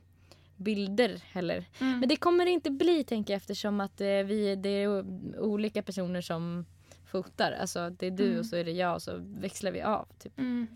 bilder 0.57 1.21
heller. 1.33 1.65
Mm. 1.81 2.01
Men 2.01 2.09
det 2.09 2.17
kommer 2.17 2.45
det 2.45 2.51
inte 2.51 2.71
bli 2.71 3.05
tänker 3.05 3.33
jag 3.33 3.37
eftersom 3.37 3.81
att 3.81 4.01
eh, 4.01 4.07
vi, 4.07 4.57
det 4.57 4.69
är 4.69 5.05
olika 5.41 5.83
personer 5.83 6.21
som 6.21 6.67
fotar. 7.23 7.53
Alltså 7.53 7.91
det 7.91 8.07
är 8.07 8.11
du 8.11 8.27
Mm. 8.27 8.39
och 8.39 8.47
så 8.47 8.57
är 8.57 8.65
det 8.65 8.71
jag 8.71 8.95
och 8.95 9.03
så 9.03 9.17
växlar 9.19 9.71
vi 9.71 9.83
av. 9.83 10.09
Typ. 10.19 10.39
Mm. 10.39 10.67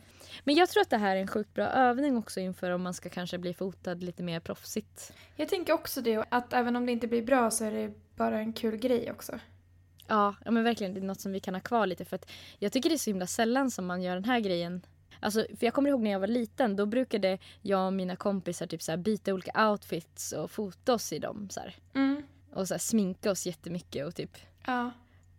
Men 0.45 0.54
jag 0.54 0.68
tror 0.68 0.80
att 0.80 0.90
det 0.90 0.97
här 0.97 1.16
är 1.16 1.21
en 1.21 1.26
sjukt 1.28 1.54
bra 1.54 1.64
övning 1.66 2.16
också 2.16 2.40
inför 2.40 2.71
om 2.71 2.83
man 2.83 2.95
ska 2.95 3.09
kanske 3.09 3.38
bli 3.38 3.54
fotad 3.54 3.95
lite 3.95 4.23
mer 4.23 4.40
proffsigt. 4.40 5.12
Jag 5.37 5.49
tänker 5.49 5.73
också 5.73 6.00
det, 6.00 6.25
att 6.28 6.52
även 6.52 6.76
om 6.76 6.87
det 6.87 6.92
inte 6.92 7.07
blir 7.09 7.23
bra 7.23 7.50
så 7.50 7.64
är 7.64 7.71
det 7.73 7.92
bara 8.16 8.38
en 8.38 8.52
kul 8.52 8.76
grej 8.76 9.11
också. 9.12 9.38
Ja, 10.07 10.35
ja 10.45 10.50
men 10.50 10.64
verkligen 10.64 10.95
det 10.95 11.00
är 11.00 11.04
något 11.04 11.21
som 11.21 11.33
vi 11.33 11.40
kan 11.40 11.54
ha 11.54 11.61
kvar 11.61 11.87
lite 11.87 12.04
för 12.04 12.16
att 12.16 12.30
jag 12.59 12.73
tycker 12.73 12.88
det 12.88 12.95
är 12.95 12.99
så 12.99 13.11
himla 13.11 13.26
sällan 13.26 13.71
som 13.71 13.87
man 13.87 14.02
gör 14.02 14.14
den 14.14 14.25
här 14.25 14.40
grejen. 14.40 14.83
Alltså, 15.21 15.40
för 15.59 15.66
jag 15.66 15.75
kommer 15.75 15.90
ihåg 15.90 16.00
när 16.02 16.11
jag 16.11 16.21
var 16.21 16.26
liten, 16.26 16.76
då 16.76 16.87
brukade 16.87 17.38
jag 17.62 17.87
och 17.87 17.92
mina 17.92 18.16
kompisar 18.16 18.66
typ 18.66 18.83
så 18.83 18.92
här 18.92 18.97
byta 18.97 19.35
olika 19.35 19.71
outfits 19.71 20.33
och 20.33 20.50
fota 20.50 20.95
oss 20.95 21.12
i 21.12 21.18
dem. 21.18 21.49
Så. 21.50 21.61
Mm. 21.95 22.23
Och 22.52 22.68
så 22.68 22.75
här, 22.75 22.78
sminka 22.78 23.30
oss 23.30 23.47
jättemycket 23.47 24.07
och 24.07 24.14
typ 24.14 24.37
Ja. 24.66 24.90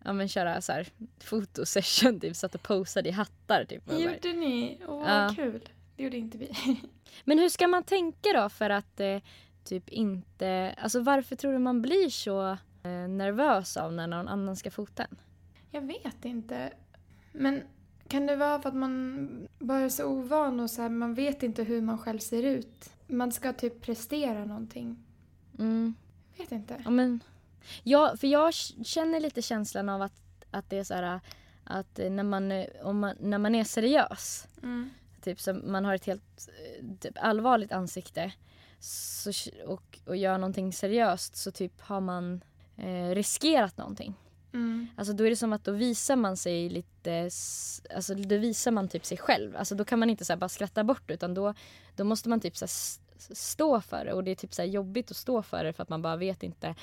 Ja, 0.03 0.13
men 0.13 0.27
köra 0.27 0.61
så 0.61 0.71
här, 0.71 0.87
fotosession, 1.19 2.19
typ 2.19 2.35
satt 2.35 2.55
och 2.55 2.63
posade 2.63 3.09
i 3.09 3.11
hattar. 3.11 3.65
Typ, 3.65 3.83
Gjorde 3.91 4.33
ni? 4.33 4.79
Åh, 4.87 4.97
vad 4.99 5.09
Ja. 5.09 5.33
kul. 5.35 5.69
Det 5.95 6.03
gjorde 6.03 6.17
inte 6.17 6.37
vi. 6.37 6.51
Men 7.23 7.39
hur 7.39 7.49
ska 7.49 7.67
man 7.67 7.83
tänka 7.83 8.29
då 8.33 8.49
för 8.49 8.69
att 8.69 8.99
eh, 8.99 9.17
typ 9.63 9.89
inte... 9.89 10.75
Alltså 10.77 10.99
varför 10.99 11.35
tror 11.35 11.53
du 11.53 11.59
man 11.59 11.81
blir 11.81 12.09
så 12.09 12.49
eh, 12.83 12.89
nervös 13.09 13.77
av 13.77 13.93
när 13.93 14.07
någon 14.07 14.27
annan 14.27 14.55
ska 14.55 14.71
fota 14.71 15.03
en? 15.03 15.15
Jag 15.71 15.81
vet 15.81 16.25
inte. 16.25 16.73
Men 17.31 17.61
kan 18.07 18.25
det 18.25 18.35
vara 18.35 18.61
för 18.61 18.69
att 18.69 18.75
man 18.75 19.47
bara 19.59 19.79
är 19.79 19.89
så 19.89 20.05
ovan 20.05 20.59
och 20.59 20.69
så 20.69 20.81
här, 20.81 20.89
man 20.89 21.13
vet 21.13 21.43
inte 21.43 21.63
hur 21.63 21.81
man 21.81 21.97
själv 21.97 22.19
ser 22.19 22.43
ut? 22.43 22.89
Man 23.07 23.31
ska 23.31 23.53
typ 23.53 23.81
prestera 23.81 24.45
någonting. 24.45 24.97
Mm. 25.59 25.93
Jag 26.35 26.43
vet 26.43 26.51
inte. 26.51 26.81
Ja, 26.83 26.89
men, 26.89 27.19
ja, 27.83 28.15
för 28.17 28.27
jag 28.27 28.53
känner 28.83 29.19
lite 29.19 29.41
känslan 29.41 29.89
av 29.89 30.01
att, 30.01 30.13
att 30.51 30.69
det 30.69 30.77
är 30.77 30.83
så 30.83 30.93
här 30.93 31.19
att 31.63 31.99
eh, 31.99 32.09
när 32.09 32.23
man, 32.23 32.51
eh, 32.51 32.67
om 32.81 32.99
man, 32.99 33.15
när 33.19 33.37
man 33.37 33.55
är 33.55 33.63
seriös 33.63 34.47
Mm. 34.63 34.89
typ 35.21 35.39
som 35.39 35.71
man 35.71 35.85
har 35.85 35.95
ett 35.95 36.05
helt 36.05 36.47
eh, 36.47 36.85
typ, 36.99 37.17
allvarligt 37.21 37.71
ansikte 37.71 38.31
så, 38.79 39.31
och, 39.65 39.99
och 40.05 40.17
gör 40.17 40.37
någonting 40.37 40.73
seriöst 40.73 41.35
så 41.35 41.51
typ 41.51 41.81
har 41.81 42.01
man 42.01 42.41
eh, 42.77 43.09
riskerat 43.09 43.77
någonting. 43.77 44.15
Mm. 44.53 44.87
Alltså 44.95 45.13
då 45.13 45.23
är 45.23 45.29
det 45.29 45.35
som 45.35 45.53
att 45.53 45.63
då 45.63 45.71
visar 45.71 46.15
man 46.15 46.37
sig 46.37 46.69
lite, 46.69 47.29
alltså 47.95 48.15
då 48.15 48.37
visar 48.37 48.71
man 48.71 48.87
typ 48.87 49.05
sig 49.05 49.17
själv. 49.17 49.55
Alltså 49.55 49.75
då 49.75 49.85
kan 49.85 49.99
man 49.99 50.09
inte 50.09 50.25
så 50.25 50.37
bara 50.37 50.49
skratta 50.49 50.83
bort 50.83 51.03
det 51.05 51.13
utan 51.13 51.33
då, 51.33 51.53
då 51.95 52.03
måste 52.03 52.29
man 52.29 52.39
typ 52.39 52.57
så 52.57 52.67
stå 53.19 53.81
för 53.81 54.05
det 54.05 54.13
och 54.13 54.23
det 54.23 54.31
är 54.31 54.35
typ 54.35 54.53
så 54.53 54.63
jobbigt 54.63 55.11
att 55.11 55.17
stå 55.17 55.41
för 55.41 55.63
det 55.63 55.73
för 55.73 55.83
att 55.83 55.89
man 55.89 56.01
bara 56.01 56.15
vet 56.15 56.43
inte 56.43 56.75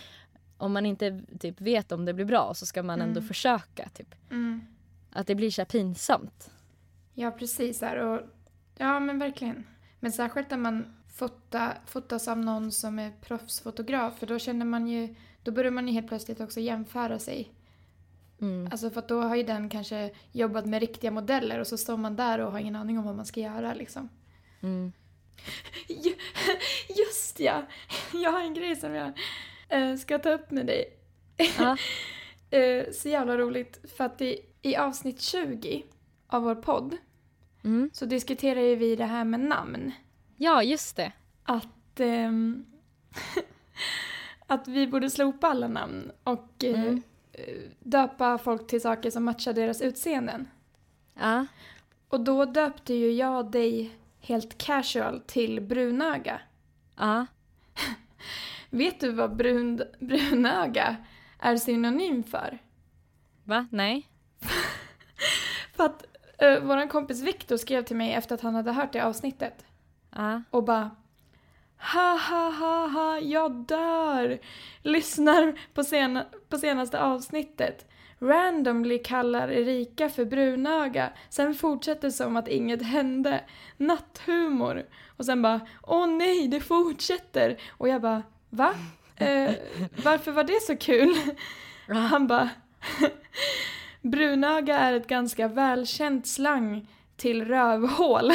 om 0.59 0.73
man 0.73 0.87
inte 0.87 1.23
typ 1.41 1.61
vet 1.61 1.93
om 1.93 2.05
det 2.05 2.15
blir 2.15 2.25
bra 2.25 2.55
så 2.55 2.67
ska 2.67 2.83
man 2.83 3.01
ändå 3.01 3.19
Mm. 3.21 3.29
försöka 3.29 3.89
typ. 3.89 4.15
Mm. 4.31 4.61
Att 5.13 5.27
det 5.27 5.35
blir 5.35 5.51
så 5.51 5.65
pinsamt. 5.65 6.51
Ja, 7.15 7.31
precis. 7.31 7.81
Här. 7.81 7.97
Och, 7.97 8.21
ja, 8.77 9.01
men 9.01 9.19
verkligen. 9.19 9.67
Men 10.01 10.13
särskilt 10.13 10.51
när 10.51 10.59
man 10.59 10.97
fota, 11.15 11.73
fotas 11.87 12.29
av 12.29 12.39
någon 12.39 12.73
som 12.73 12.99
är 12.99 13.13
proffsfotograf 13.21 14.19
för 14.19 14.27
då 14.27 14.39
känner 14.39 14.67
man 14.67 14.87
ju, 14.89 15.15
då 15.43 15.53
börjar 15.53 15.71
man 15.71 15.89
ju 15.89 15.95
helt 15.95 16.09
plötsligt 16.09 16.41
också 16.41 16.61
jämföra 16.61 17.19
sig. 17.19 17.53
Mm. 18.41 18.69
Alltså 18.73 18.91
för 18.91 18.99
att 18.99 19.09
då 19.09 19.21
har 19.23 19.37
ju 19.37 19.43
den 19.43 19.69
kanske 19.69 20.11
jobbat 20.33 20.67
med 20.67 20.81
riktiga 20.81 21.11
modeller 21.11 21.59
och 21.61 21.67
så 21.67 21.79
står 21.79 21.97
man 21.97 22.17
där 22.17 22.39
och 22.39 22.53
har 22.53 22.59
ingen 22.59 22.77
aning 22.77 22.99
om 22.99 23.05
vad 23.05 23.17
man 23.17 23.27
ska 23.27 23.41
göra 23.41 23.75
liksom. 23.75 24.09
Mm. 24.61 24.93
Ju- 25.89 26.17
Just 27.05 27.41
ja! 27.41 27.63
Jag 28.13 28.33
har 28.33 28.41
en 28.41 28.55
grej 28.55 28.77
som 28.77 28.95
jag 28.95 29.13
eh, 29.69 29.97
ska 29.97 30.19
ta 30.19 30.31
upp 30.31 30.51
med 30.51 30.67
dig. 30.67 30.85
Ja. 31.59 31.77
Eh, 32.51 32.85
så 32.93 33.09
jävla 33.09 33.37
roligt 33.39 33.81
för 33.97 34.05
att 34.05 34.21
i, 34.21 34.41
i 34.63 34.77
avsnitt 34.77 35.21
20 35.21 35.85
av 36.27 36.43
vår 36.43 36.55
podd 36.55 36.97
Mm. 37.65 37.91
så 37.93 38.07
diskuterar 38.07 38.61
ju 38.61 38.77
vi 38.77 38.97
det 38.97 39.05
här 39.05 39.25
med 39.25 39.41
namn. 39.41 39.93
ja, 40.37 40.63
just 40.63 40.97
det. 40.97 41.13
Att, 41.43 42.01
ehm, 42.01 42.65
att 44.47 44.69
vi 44.69 44.87
borde 44.87 45.11
slopa 45.11 45.47
alla 45.49 45.69
namn 45.69 46.11
och 46.25 46.65
eh, 46.65 46.81
Mm. 46.83 47.03
döpa 47.81 48.39
folk 48.39 48.67
till 48.67 48.81
saker 48.81 49.11
som 49.11 49.25
matchar 49.25 49.53
deras 49.53 49.81
utseenden. 49.83 50.49
Ja. 51.15 51.47
Och 52.09 52.21
då 52.21 52.45
döpte 52.45 52.95
ju 52.95 53.13
jag 53.13 53.51
dig 53.51 53.91
helt 54.21 54.59
casual 54.59 55.21
till 55.27 55.61
brunöga. 55.61 56.41
Ja. 56.97 57.27
Vet 58.71 59.01
du 59.01 59.13
vad 59.13 59.37
brun, 59.37 59.83
brunöga 60.01 60.97
är 61.39 61.57
synonym 61.57 62.23
för? 62.23 62.59
Va? 63.45 63.67
Nej? 63.71 64.09
För 65.77 65.85
att 65.85 66.05
uh, 66.43 66.65
vår 66.65 66.89
kompis 66.89 67.23
Viktor 67.23 67.57
skrev 67.57 67.83
till 67.83 67.97
mig 67.97 68.13
efter 68.13 68.35
att 68.35 68.41
han 68.41 68.55
hade 68.55 68.73
hört 68.73 68.93
det 68.93 69.05
avsnittet 69.05 69.65
Ja. 70.11 70.43
och 70.51 70.65
bara 70.65 70.91
Ha 71.95 72.19
ha 72.19 72.51
ha 72.51 72.87
ha, 72.87 73.19
jag 73.19 73.53
dör! 73.53 74.39
Lyssnar 74.83 75.61
på, 75.75 75.85
sena, 75.85 76.27
på 76.49 76.59
senaste 76.59 77.01
avsnittet. 77.01 77.87
Randomly 78.19 78.99
kallar 78.99 79.49
Erika 79.49 80.09
för 80.09 80.25
brunöga. 80.25 81.13
Sen 81.29 81.55
fortsätter 81.55 82.11
som 82.11 82.37
att 82.37 82.49
inget 82.49 82.83
hände. 82.83 83.41
Natthumor. 83.77 84.87
Och 85.07 85.27
sen 85.27 85.43
bara, 85.43 85.61
åh 85.83 86.07
nej, 86.07 86.49
det 86.49 86.61
fortsätter. 86.61 87.61
Och 87.71 87.89
jag 87.89 88.03
bara, 88.03 88.23
va? 88.51 88.75
Eh, 89.17 89.51
varför 90.05 90.33
var 90.33 90.45
det 90.45 90.63
så 90.63 90.77
kul? 90.77 91.17
Han 91.89 92.27
bara, 92.27 92.49
brunöga 94.01 94.79
är 94.79 94.93
ett 94.93 95.07
ganska 95.07 95.49
välkänt 95.49 96.27
slang 96.27 96.89
till 97.17 97.45
rövhål. 97.45 98.33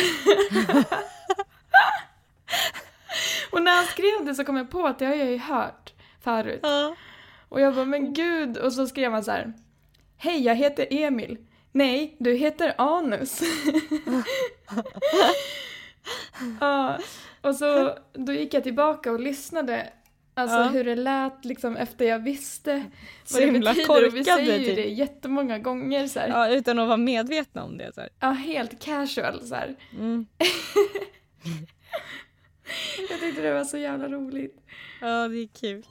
Och 3.51 3.61
när 3.61 3.75
han 3.75 3.85
skrev 3.85 4.25
det 4.25 4.35
så 4.35 4.43
kom 4.43 4.57
jag 4.57 4.71
på 4.71 4.85
att 4.85 4.99
det 4.99 5.05
har 5.05 5.15
jag 5.15 5.31
ju 5.31 5.37
hört 5.37 5.93
förut. 6.21 6.59
Ja. 6.63 6.95
Och 7.49 7.61
jag 7.61 7.75
bara, 7.75 7.85
men 7.85 8.13
gud. 8.13 8.57
Och 8.57 8.73
så 8.73 8.87
skrev 8.87 9.11
han 9.11 9.23
så 9.23 9.31
här. 9.31 9.53
Hej, 10.17 10.43
jag 10.43 10.55
heter 10.55 10.87
Emil. 10.89 11.37
Nej, 11.71 12.15
du 12.19 12.33
heter 12.33 12.73
Anus. 12.77 13.41
ja, 16.59 16.97
och 17.41 17.55
så 17.55 17.97
då 18.13 18.33
gick 18.33 18.53
jag 18.53 18.63
tillbaka 18.63 19.11
och 19.11 19.19
lyssnade. 19.19 19.89
Alltså 20.33 20.57
Ja. 20.57 20.63
hur 20.67 20.83
det 20.83 20.95
lät 20.95 21.45
liksom 21.45 21.77
efter 21.77 22.05
jag 22.05 22.19
visste 22.19 22.83
Så 23.23 23.33
vad 23.37 23.41
det 23.47 23.51
himla 23.51 23.73
betyder. 23.73 24.07
Och 24.07 24.15
vi 24.15 24.23
korkade, 24.23 24.45
säger 24.45 24.59
ju 24.59 24.65
typ. 24.65 24.75
det 24.75 24.89
jättemånga 24.89 25.59
gånger 25.59 26.07
så 26.07 26.19
här. 26.19 26.27
ja, 26.29 26.49
utan 26.49 26.79
att 26.79 26.87
vara 26.87 26.97
medvetna 26.97 27.63
om 27.63 27.77
det. 27.77 27.93
Så 27.93 28.01
här. 28.01 28.09
Ja, 28.19 28.31
helt 28.31 28.83
casual 28.83 29.41
så 29.47 29.55
här. 29.55 29.75
Mm. 29.99 30.25
Jag 33.09 33.19
tyckte 33.19 33.41
det 33.41 33.53
var 33.53 33.63
så 33.63 33.77
jävla 33.77 34.07
roligt. 34.07 34.57
Ja, 35.01 35.27
det 35.27 35.37
är 35.37 35.47
kul. 35.59 35.83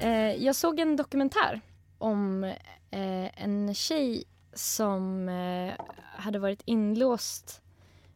Eh, 0.00 0.44
jag 0.44 0.54
såg 0.56 0.80
en 0.80 0.96
dokumentär 0.96 1.60
om 1.98 2.44
eh, 2.90 3.42
en 3.44 3.74
tjej 3.74 4.24
som 4.52 5.28
eh, 5.28 5.74
hade 6.16 6.38
varit 6.38 6.62
inlåst 6.64 7.60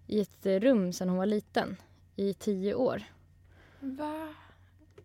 i 0.09 0.21
ett 0.21 0.47
rum 0.47 0.93
sedan 0.93 1.09
hon 1.09 1.19
var 1.19 1.27
liten 1.27 1.77
i 2.17 2.35
tio 2.35 2.75
år. 2.75 3.03
Va? 3.81 4.29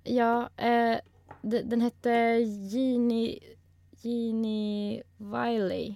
Ja, 0.04 0.50
eh, 0.58 0.98
den 1.42 1.82
hette 1.82 2.10
Jeannie, 2.72 3.40
Jeannie 4.02 5.04
Wiley. 5.18 5.96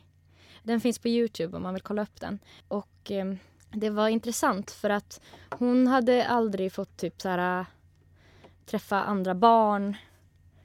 Den 0.63 0.81
finns 0.81 0.99
på 0.99 1.07
Youtube 1.07 1.57
om 1.57 1.63
man 1.63 1.73
vill 1.73 1.83
kolla 1.83 2.01
upp 2.01 2.21
den. 2.21 2.39
Och 2.67 3.11
eh, 3.11 3.33
det 3.71 3.89
var 3.89 4.07
intressant 4.07 4.71
för 4.71 4.89
att 4.89 5.21
hon 5.49 5.87
hade 5.87 6.27
aldrig 6.27 6.71
fått 6.71 6.97
typ 6.97 7.21
så 7.21 7.29
här, 7.29 7.65
träffa 8.65 9.03
andra 9.03 9.35
barn. 9.35 9.95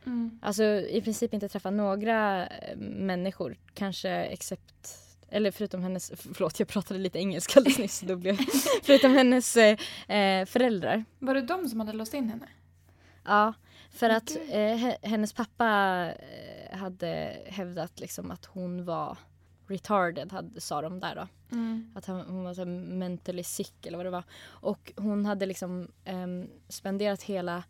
Mm. 0.07 0.39
Alltså 0.43 0.65
i 0.65 1.01
princip 1.05 1.35
inte 1.35 1.49
träffa 1.49 1.71
några 1.71 2.47
eh, 2.47 2.77
människor. 2.77 3.57
Kanske 3.75 4.11
except 4.11 4.99
eller 5.33 5.51
förutom 5.51 5.83
hennes, 5.83 6.13
förlåt 6.35 6.59
jag 6.59 6.69
pratade 6.69 7.01
lite 7.01 7.19
engelska 7.19 7.59
alldeles 7.61 7.79
nyss. 7.79 8.01
Då 8.01 8.17
blev, 8.17 8.39
förutom 8.83 9.13
hennes 9.13 9.57
eh, 9.57 9.79
eh, 10.17 10.47
föräldrar. 10.47 11.05
Var 11.19 11.35
det 11.35 11.41
de 11.43 11.69
som 11.69 11.81
hade 11.81 11.93
låst 11.93 12.15
in 12.15 12.29
henne? 12.31 12.49
Ja, 13.25 13.53
för 13.91 14.11
att 14.11 14.31
Okej. 14.31 14.51
eh, 14.53 14.77
he- 14.77 14.97
hennes 15.07 15.33
pappa 15.33 15.67
eh, 16.71 16.79
hade 16.79 17.39
hävdat 17.47 18.01
liksom 18.01 18.31
att 18.31 18.45
hon 18.45 18.85
var 18.85 19.19
retarded, 19.69 20.33
hade, 20.33 20.61
sa 20.61 20.83
de 20.83 21.01
där 21.01 21.15
då. 21.15 21.29
Mm. 21.57 21.93
Att 21.95 22.07
hon 22.07 22.45
var 22.45 22.55
så 22.55 22.65
mentally 22.65 23.43
sick 23.45 23.87
eller 23.87 23.97
vad 23.97 24.07
det 24.07 24.11
var. 24.11 24.25
Och 24.45 24.93
hon 24.97 25.27
hade 25.27 25.47
liksom 25.47 25.89
ehm, 26.05 26.49
spenderat 26.69 27.23
hela 27.23 27.63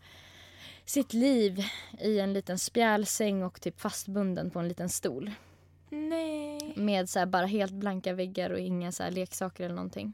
sitt 0.85 1.12
liv 1.12 1.64
i 2.00 2.19
en 2.21 2.33
liten 2.33 2.59
spjälsäng 2.59 3.42
och 3.42 3.61
typ 3.61 3.81
fastbunden 3.81 4.50
på 4.50 4.59
en 4.59 4.69
liten 4.69 4.88
stol. 4.88 5.31
Nej. 5.90 6.51
Med 6.76 7.09
så 7.09 7.26
bara 7.26 7.47
helt 7.47 7.73
blanka 7.73 8.12
väggar 8.12 8.50
och 8.50 8.59
inga 8.59 8.93
så 8.93 9.11
leksaker 9.11 9.64
eller 9.64 9.75
någonting. 9.75 10.12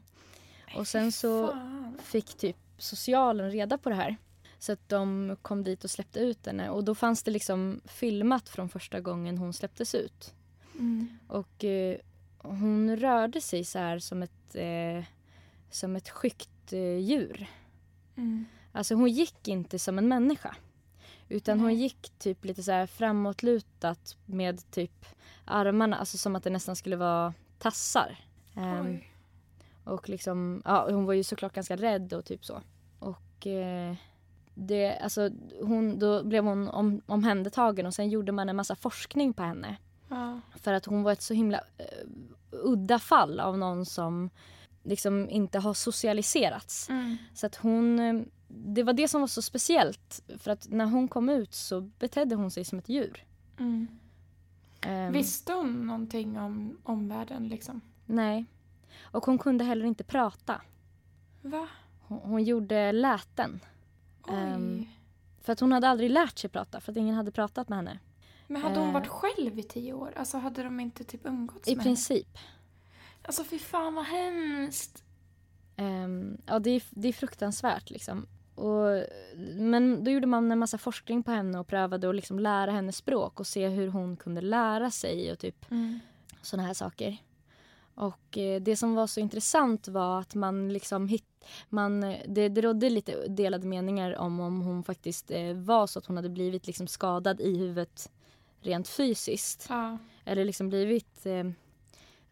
Och 0.75 0.87
sen 0.87 1.11
så 1.11 1.57
fick 2.03 2.37
typ 2.37 2.55
socialen 2.77 3.51
reda 3.51 3.77
på 3.77 3.89
det 3.89 3.95
här. 3.95 4.17
Så 4.59 4.71
att 4.71 4.89
de 4.89 5.35
kom 5.41 5.63
dit 5.63 5.83
och 5.83 5.89
släppte 5.89 6.19
ut 6.19 6.45
henne. 6.45 6.69
Och 6.69 6.83
då 6.83 6.95
fanns 6.95 7.23
det 7.23 7.31
liksom 7.31 7.81
filmat 7.85 8.49
från 8.49 8.69
första 8.69 8.99
gången 8.99 9.37
hon 9.37 9.53
släpptes 9.53 9.95
ut. 9.95 10.33
Mm. 10.73 11.07
Och 11.27 11.63
eh, 11.63 11.97
hon 12.37 12.97
rörde 12.97 13.41
sig 13.41 13.63
så 13.65 13.79
här 13.79 13.99
som 13.99 14.23
ett, 14.23 14.55
eh, 14.55 15.03
som 15.69 15.95
ett 15.95 16.09
skyggt 16.09 16.73
eh, 16.73 16.97
djur. 16.97 17.47
Mm. 18.15 18.45
Alltså 18.71 18.95
hon 18.95 19.09
gick 19.09 19.47
inte 19.47 19.79
som 19.79 19.97
en 19.97 20.07
människa. 20.07 20.55
Utan 21.29 21.59
hon 21.59 21.67
Nej. 21.67 21.77
gick 21.77 22.11
typ 22.17 22.45
lite 22.45 22.63
så 22.63 22.71
här 22.71 22.87
framåtlutat 22.87 24.17
med 24.25 24.71
typ 24.71 25.05
armarna, 25.45 25.97
alltså 25.97 26.17
som 26.17 26.35
att 26.35 26.43
det 26.43 26.49
nästan 26.49 26.75
skulle 26.75 26.95
vara 26.95 27.33
tassar. 27.57 28.17
Oj. 28.55 29.11
och 29.83 30.09
liksom, 30.09 30.61
ja, 30.65 30.91
hon 30.91 31.05
var 31.05 31.13
ju 31.13 31.23
såklart 31.23 31.53
ganska 31.53 31.75
rädd 31.75 32.13
och 32.13 32.25
typ 32.25 32.45
så. 32.45 32.61
Och 32.99 33.47
eh, 33.47 33.95
det, 34.53 34.97
alltså, 34.97 35.29
hon, 35.61 35.99
då 35.99 36.23
blev 36.23 36.43
hon 36.43 36.69
om, 36.69 37.01
omhändertagen 37.05 37.85
och 37.85 37.93
sen 37.93 38.09
gjorde 38.09 38.31
man 38.31 38.49
en 38.49 38.55
massa 38.55 38.75
forskning 38.75 39.33
på 39.33 39.43
henne. 39.43 39.77
Ja. 40.07 40.39
För 40.55 40.73
att 40.73 40.85
hon 40.85 41.03
var 41.03 41.11
ett 41.11 41.21
så 41.21 41.33
himla 41.33 41.57
eh, 41.77 42.07
udda 42.51 42.99
fall 42.99 43.39
av 43.39 43.57
någon 43.57 43.85
som 43.85 44.29
liksom 44.83 45.29
inte 45.29 45.59
har 45.59 45.73
socialiserats. 45.73 46.89
Mm. 46.89 47.17
Så 47.33 47.45
att 47.45 47.55
hon, 47.55 47.99
eh, 47.99 48.21
det 48.51 48.83
var 48.83 48.93
det 48.93 49.07
som 49.07 49.21
var 49.21 49.27
så 49.27 49.41
speciellt. 49.41 50.21
För 50.37 50.51
att 50.51 50.67
när 50.69 50.85
hon 50.85 51.07
kom 51.07 51.29
ut 51.29 51.53
så 51.53 51.81
betedde 51.81 52.35
hon 52.35 52.51
sig 52.51 52.63
som 52.65 52.79
ett 52.79 52.89
djur. 52.89 53.23
Mm. 53.59 53.87
Ehm, 54.81 55.13
Visste 55.13 55.53
hon 55.53 55.87
någonting 55.87 56.39
om 56.39 56.77
omvärlden 56.83 57.47
liksom? 57.47 57.81
Nej. 58.05 58.45
Och 59.01 59.25
hon 59.25 59.37
kunde 59.37 59.63
heller 59.63 59.85
inte 59.85 60.03
prata. 60.03 60.61
Va? 61.41 61.67
Hon, 62.07 62.19
hon 62.23 62.43
gjorde 62.43 62.91
läten. 62.91 63.59
Ehm, 64.29 64.85
För 65.41 65.53
att 65.53 65.59
hon 65.59 65.71
hade 65.71 65.89
aldrig 65.89 66.09
lärt 66.11 66.37
sig 66.37 66.49
prata, 66.49 66.81
för 66.81 66.91
att 66.91 66.97
ingen 66.97 67.15
hade 67.15 67.31
pratat 67.31 67.69
med 67.69 67.77
henne. 67.77 67.99
Men 68.47 68.61
hade 68.61 68.79
hon 68.79 68.87
Eh. 68.87 68.93
varit 68.93 69.07
själv 69.07 69.59
i 69.59 69.63
tio 69.63 69.93
år? 69.93 70.13
Alltså 70.17 70.37
hade 70.37 70.63
de 70.63 70.79
inte 70.79 71.03
typ 71.03 71.25
umgåtts 71.25 71.67
I 71.67 71.75
med 71.75 71.83
princip. 71.85 72.37
Alltså 73.21 73.43
fy 73.43 73.59
fan 73.59 73.93
vad 73.93 74.05
hemskt. 74.05 75.03
Ehm, 75.75 76.37
ja, 76.45 76.59
det 76.59 76.69
är, 76.69 76.83
det 76.89 77.07
är 77.07 77.13
fruktansvärt 77.13 77.89
liksom. 77.89 78.27
Och, 78.59 79.03
men 79.55 80.03
då 80.03 80.11
gjorde 80.11 80.27
man 80.27 80.51
en 80.51 80.59
massa 80.59 80.77
forskning 80.77 81.23
på 81.23 81.31
henne 81.31 81.59
och 81.59 81.67
prövade 81.67 82.09
att 82.09 82.15
liksom 82.15 82.39
lära 82.39 82.71
henne 82.71 82.91
språk 82.91 83.39
och 83.39 83.47
se 83.47 83.67
hur 83.67 83.87
hon 83.87 84.17
kunde 84.17 84.41
lära 84.41 84.91
sig 84.91 85.31
och 85.31 85.39
typ 85.39 85.71
Mm. 85.71 85.99
såna 86.41 86.63
här 86.63 86.73
saker. 86.73 87.17
Och 87.95 88.37
eh, 88.37 88.61
det 88.61 88.75
som 88.75 88.95
var 88.95 89.07
så 89.07 89.19
intressant 89.19 89.87
var 89.87 90.19
att 90.19 90.35
man 90.35 90.73
liksom 90.73 91.07
hitt, 91.07 91.45
man, 91.69 92.01
det, 92.27 92.49
det 92.49 92.61
rådde 92.61 92.89
lite 92.89 93.27
delade 93.27 93.67
meningar 93.67 94.17
om 94.17 94.39
om 94.39 94.61
hon 94.61 94.83
faktiskt 94.83 95.31
eh, 95.31 95.53
var 95.53 95.87
så 95.87 95.99
att 95.99 96.05
hon 96.05 96.15
hade 96.15 96.29
blivit 96.29 96.67
liksom 96.67 96.87
skadad 96.87 97.41
i 97.41 97.57
huvudet 97.57 98.11
rent 98.61 98.87
fysiskt. 98.87 99.65
Ja. 99.69 99.97
Eller 100.25 100.45
liksom 100.45 100.69
blivit 100.69 101.25
eh, 101.25 101.49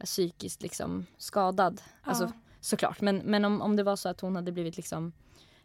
psykiskt 0.05 0.61
liksom 0.61 1.05
skadad. 1.17 1.81
Alltså, 2.01 2.23
ja. 2.23 2.31
såklart. 2.61 3.01
Men, 3.01 3.17
men 3.17 3.45
om, 3.45 3.61
om 3.61 3.75
det 3.75 3.83
var 3.83 3.95
så 3.95 4.09
att 4.09 4.21
hon 4.21 4.35
hade 4.35 4.51
blivit 4.51 4.77
liksom 4.77 5.11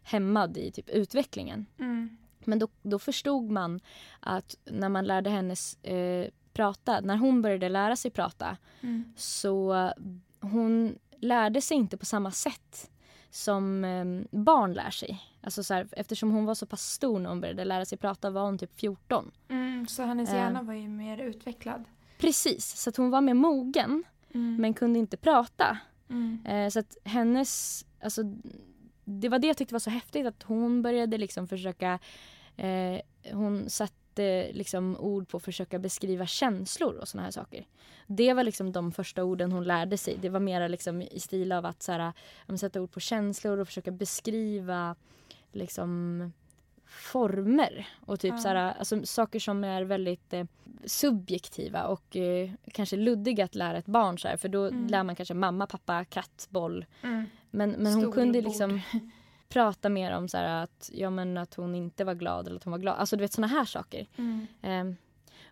hämmad 0.03 0.57
i 0.57 0.71
typ 0.71 0.89
utvecklingen. 0.89 1.65
Mm. 1.79 2.17
Men 2.45 2.59
då, 2.59 2.67
då 2.81 2.99
förstod 2.99 3.51
man 3.51 3.79
att 4.19 4.55
när 4.65 4.89
man 4.89 5.05
lärde 5.05 5.29
henne 5.29 5.55
eh, 5.83 6.27
prata, 6.53 6.99
när 7.01 7.17
hon 7.17 7.41
började 7.41 7.69
lära 7.69 7.95
sig 7.95 8.11
prata 8.11 8.57
Mm. 8.81 9.13
så 9.17 9.91
hon 10.39 10.99
lärde 11.17 11.61
sig 11.61 11.77
inte 11.77 11.97
på 11.97 12.05
samma 12.05 12.31
sätt 12.31 12.91
som 13.29 13.83
eh, 13.85 14.05
barn 14.39 14.73
lär 14.73 14.89
sig. 14.89 15.19
Alltså 15.41 15.63
så 15.63 15.73
här, 15.73 15.87
eftersom 15.91 16.31
hon 16.31 16.45
var 16.45 16.55
så 16.55 16.65
pass 16.65 16.81
stor 16.91 17.19
när 17.19 17.29
hon 17.29 17.41
började 17.41 17.65
lära 17.65 17.85
sig 17.85 17.97
prata 17.97 18.29
var 18.29 18.45
hon 18.45 18.57
typ 18.57 18.79
14. 18.79 19.31
Mm. 19.49 19.87
Så 19.87 20.03
hennes 20.03 20.29
Eh. 20.29 20.35
hjärna 20.35 20.61
var 20.61 20.73
ju 20.73 20.87
mer 20.89 21.17
utvecklad. 21.17 21.83
Precis, 22.17 22.65
så 22.81 22.89
att 22.89 22.97
hon 22.97 23.09
var 23.09 23.21
mer 23.21 23.33
mogen 23.33 24.03
Mm. 24.33 24.55
men 24.61 24.73
kunde 24.73 24.99
inte 24.99 25.17
prata. 25.17 25.77
Mm. 26.09 26.45
Eh, 26.45 26.69
så 26.69 26.79
att 26.79 26.97
hennes, 27.03 27.85
alltså, 28.03 28.21
det 29.05 29.29
var 29.29 29.39
det 29.39 29.47
jag 29.47 29.57
tyckte 29.57 29.73
var 29.73 29.79
så 29.79 29.89
häftigt 29.89 30.27
att 30.27 30.43
hon 30.43 30.81
började 30.81 31.17
liksom 31.17 31.47
försöka, 31.47 31.99
eh, 32.57 32.99
hon 33.31 33.69
satte 33.69 34.51
liksom 34.53 34.97
ord 34.99 35.27
på 35.27 35.37
att 35.37 35.43
försöka 35.43 35.79
beskriva 35.79 36.25
känslor 36.25 36.93
och 36.95 37.07
såna 37.07 37.23
här 37.23 37.31
saker. 37.31 37.65
Det 38.07 38.33
var 38.33 38.43
liksom 38.43 38.71
de 38.71 38.91
första 38.91 39.23
orden 39.23 39.51
hon 39.51 39.63
lärde 39.63 39.97
sig. 39.97 40.17
Det 40.21 40.29
var 40.29 40.39
mer 40.39 40.69
liksom 40.69 41.01
i 41.01 41.19
stil 41.19 41.51
av 41.51 41.65
att 41.65 41.83
så 41.83 41.91
här, 41.91 42.13
sätta 42.57 42.81
ord 42.81 42.91
på 42.91 42.99
känslor 42.99 43.57
och 43.57 43.67
försöka 43.67 43.91
beskriva 43.91 44.95
liksom 45.51 46.31
former 46.93 47.87
och 48.05 48.19
typ 48.19 48.31
Ja. 48.33 48.37
så 48.37 48.47
här, 48.47 48.55
alltså, 48.55 49.05
saker 49.05 49.39
som 49.39 49.63
är 49.63 49.81
väldigt 49.83 50.33
eh, 50.33 50.45
subjektiva 50.85 51.83
och 51.83 52.15
eh, 52.15 52.51
kanske 52.71 52.95
luddiga 52.97 53.45
att 53.45 53.55
lära 53.55 53.77
ett 53.77 53.85
barn 53.85 54.19
så 54.19 54.27
här, 54.27 54.37
för 54.37 54.49
då 54.49 54.65
Mm. 54.65 54.87
lär 54.87 55.03
man 55.03 55.15
kanske 55.15 55.33
mamma, 55.33 55.67
pappa, 55.67 56.05
katt, 56.05 56.47
boll. 56.49 56.85
Mm. 57.01 57.25
Men, 57.51 57.71
men 57.71 57.93
hon 57.93 58.11
kunde 58.11 58.41
liksom 58.41 58.81
prata 59.49 59.89
mer 59.89 60.11
om 60.17 60.27
så 60.29 60.37
här, 60.37 60.63
att, 60.63 60.89
ja, 60.93 61.09
men 61.09 61.37
att 61.37 61.53
hon 61.53 61.75
inte 61.75 62.03
var 62.03 62.13
glad 62.13 62.47
eller 62.47 62.57
att 62.57 62.63
hon 62.63 62.71
var 62.71 62.77
glad. 62.79 62.95
Alltså 62.95 63.15
du 63.15 63.21
vet 63.21 63.33
såna 63.33 63.47
här 63.47 63.65
saker. 63.65 64.07
Mm. 64.17 64.47
Eh, 64.61 64.95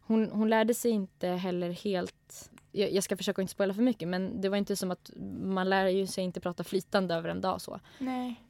hon, 0.02 0.30
hon 0.32 0.50
lärde 0.50 0.74
sig 0.74 0.92
inte 0.92 1.28
heller 1.28 1.70
helt 1.72 2.50
jag, 2.72 2.92
jag 2.94 3.04
ska 3.04 3.18
försöka 3.18 3.42
inte 3.42 3.52
spoila 3.52 3.74
för 3.74 3.82
mycket 3.82 4.08
men 4.08 4.42
det 4.42 4.50
var 4.50 4.58
inte 4.58 4.76
som 4.76 4.92
att 4.92 5.12
man 5.42 5.70
lär 5.70 5.88
ju 5.88 6.08
sig 6.08 6.24
inte 6.24 6.40
prata 6.40 6.64
flytande 6.64 7.16
över 7.16 7.30
en 7.30 7.42
dag 7.42 7.62
så. 7.62 7.80
Nej. 8.00 8.42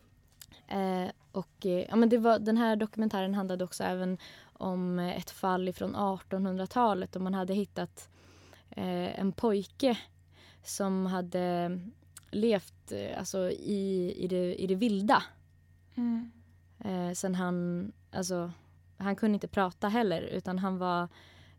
Eh, 0.67 1.11
och 1.31 1.65
eh, 1.65 1.85
ja, 1.89 1.95
men 1.95 2.09
det 2.09 2.17
var, 2.17 2.39
den 2.39 2.57
här 2.57 2.75
dokumentären 2.75 3.33
handlade 3.33 3.63
också 3.63 3.83
även 3.83 4.17
om 4.53 4.99
eh, 4.99 5.17
ett 5.17 5.31
fall 5.31 5.73
från 5.73 5.95
1800-talet 5.95 7.15
och 7.15 7.21
man 7.21 7.33
hade 7.33 7.53
hittat 7.53 8.09
eh, 8.69 9.19
en 9.19 9.31
pojke 9.31 9.97
som 10.63 11.05
hade 11.05 11.79
levt 12.31 12.91
eh, 12.91 13.19
alltså, 13.19 13.51
i, 13.51 14.13
i, 14.17 14.27
det, 14.27 14.55
i 14.55 14.67
det 14.67 14.75
vilda. 14.75 15.23
Mm. 15.95 16.31
Eh, 16.79 17.13
sen 17.13 17.35
han, 17.35 17.91
alltså, 18.11 18.51
han 18.97 19.15
kunde 19.15 19.33
inte 19.33 19.47
prata 19.47 19.87
heller 19.87 20.21
utan 20.21 20.59
han 20.59 20.77
var 20.77 21.07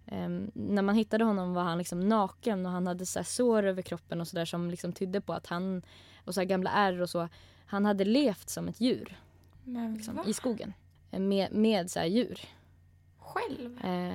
ehm, 0.07 0.51
när 0.55 0.83
man 0.83 0.95
hittade 0.95 1.25
honom 1.25 1.55
var 1.55 1.63
han 1.63 1.79
liksom 1.79 2.01
naken 2.01 2.67
och 2.67 2.73
han 2.73 2.87
hade 2.87 3.07
så 3.07 3.25
sår 3.25 3.63
över 3.63 3.83
kroppen 3.83 4.21
och 4.21 4.29
sådär 4.29 4.45
som 4.45 4.71
liksom 4.71 4.93
tydde 4.93 5.21
på 5.21 5.33
att 5.33 5.47
han, 5.47 5.83
och 6.25 6.35
så 6.35 6.45
gamla 6.45 6.71
ärr 6.71 7.01
och 7.01 7.11
så, 7.11 7.29
han 7.67 7.85
hade 7.85 8.05
levt 8.05 8.49
som 8.49 8.69
ett 8.69 8.81
djur 8.81 9.19
liksom, 9.95 10.21
i 10.27 10.33
skogen. 10.33 10.73
Eh, 11.11 11.21
Med, 11.21 11.53
med 11.53 11.91
så 11.91 11.99
här 11.99 12.07
djur. 12.07 12.41
Själv? 13.19 13.85
Eh, 13.85 14.15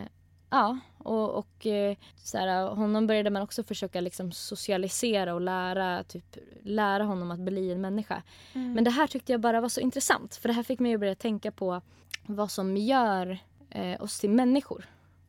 ja, 0.49 0.79
och, 0.97 1.29
och 1.37 1.65
eh, 1.65 1.97
så 2.17 2.37
här, 2.37 2.67
honom 2.69 3.07
började 3.07 3.29
man 3.29 3.41
också 3.41 3.63
försöka 3.63 4.01
liksom 4.01 4.31
socialisera 4.31 5.33
och 5.33 5.41
lära, 5.41 6.03
typ, 6.03 6.37
lära 6.63 7.03
honom 7.03 7.31
att 7.31 7.39
bli 7.39 7.71
en 7.71 7.81
människa. 7.81 8.23
Mm. 8.53 8.73
Men 8.73 8.83
det 8.83 8.89
här 8.91 9.07
tyckte 9.07 9.31
jag 9.31 9.41
bara 9.41 9.61
var 9.61 9.69
så 9.69 9.79
intressant 9.81 10.35
för 10.35 10.47
det 10.49 10.53
här 10.53 10.63
fick 10.63 10.79
mig 10.79 10.93
att 10.93 10.99
börja 10.99 11.15
tänka 11.15 11.51
på 11.51 11.81
vad 12.25 12.51
som 12.51 12.77
gör 12.77 13.37
eh, 13.69 14.01
oss 14.01 14.19
till 14.19 14.29
människor. 14.29 14.85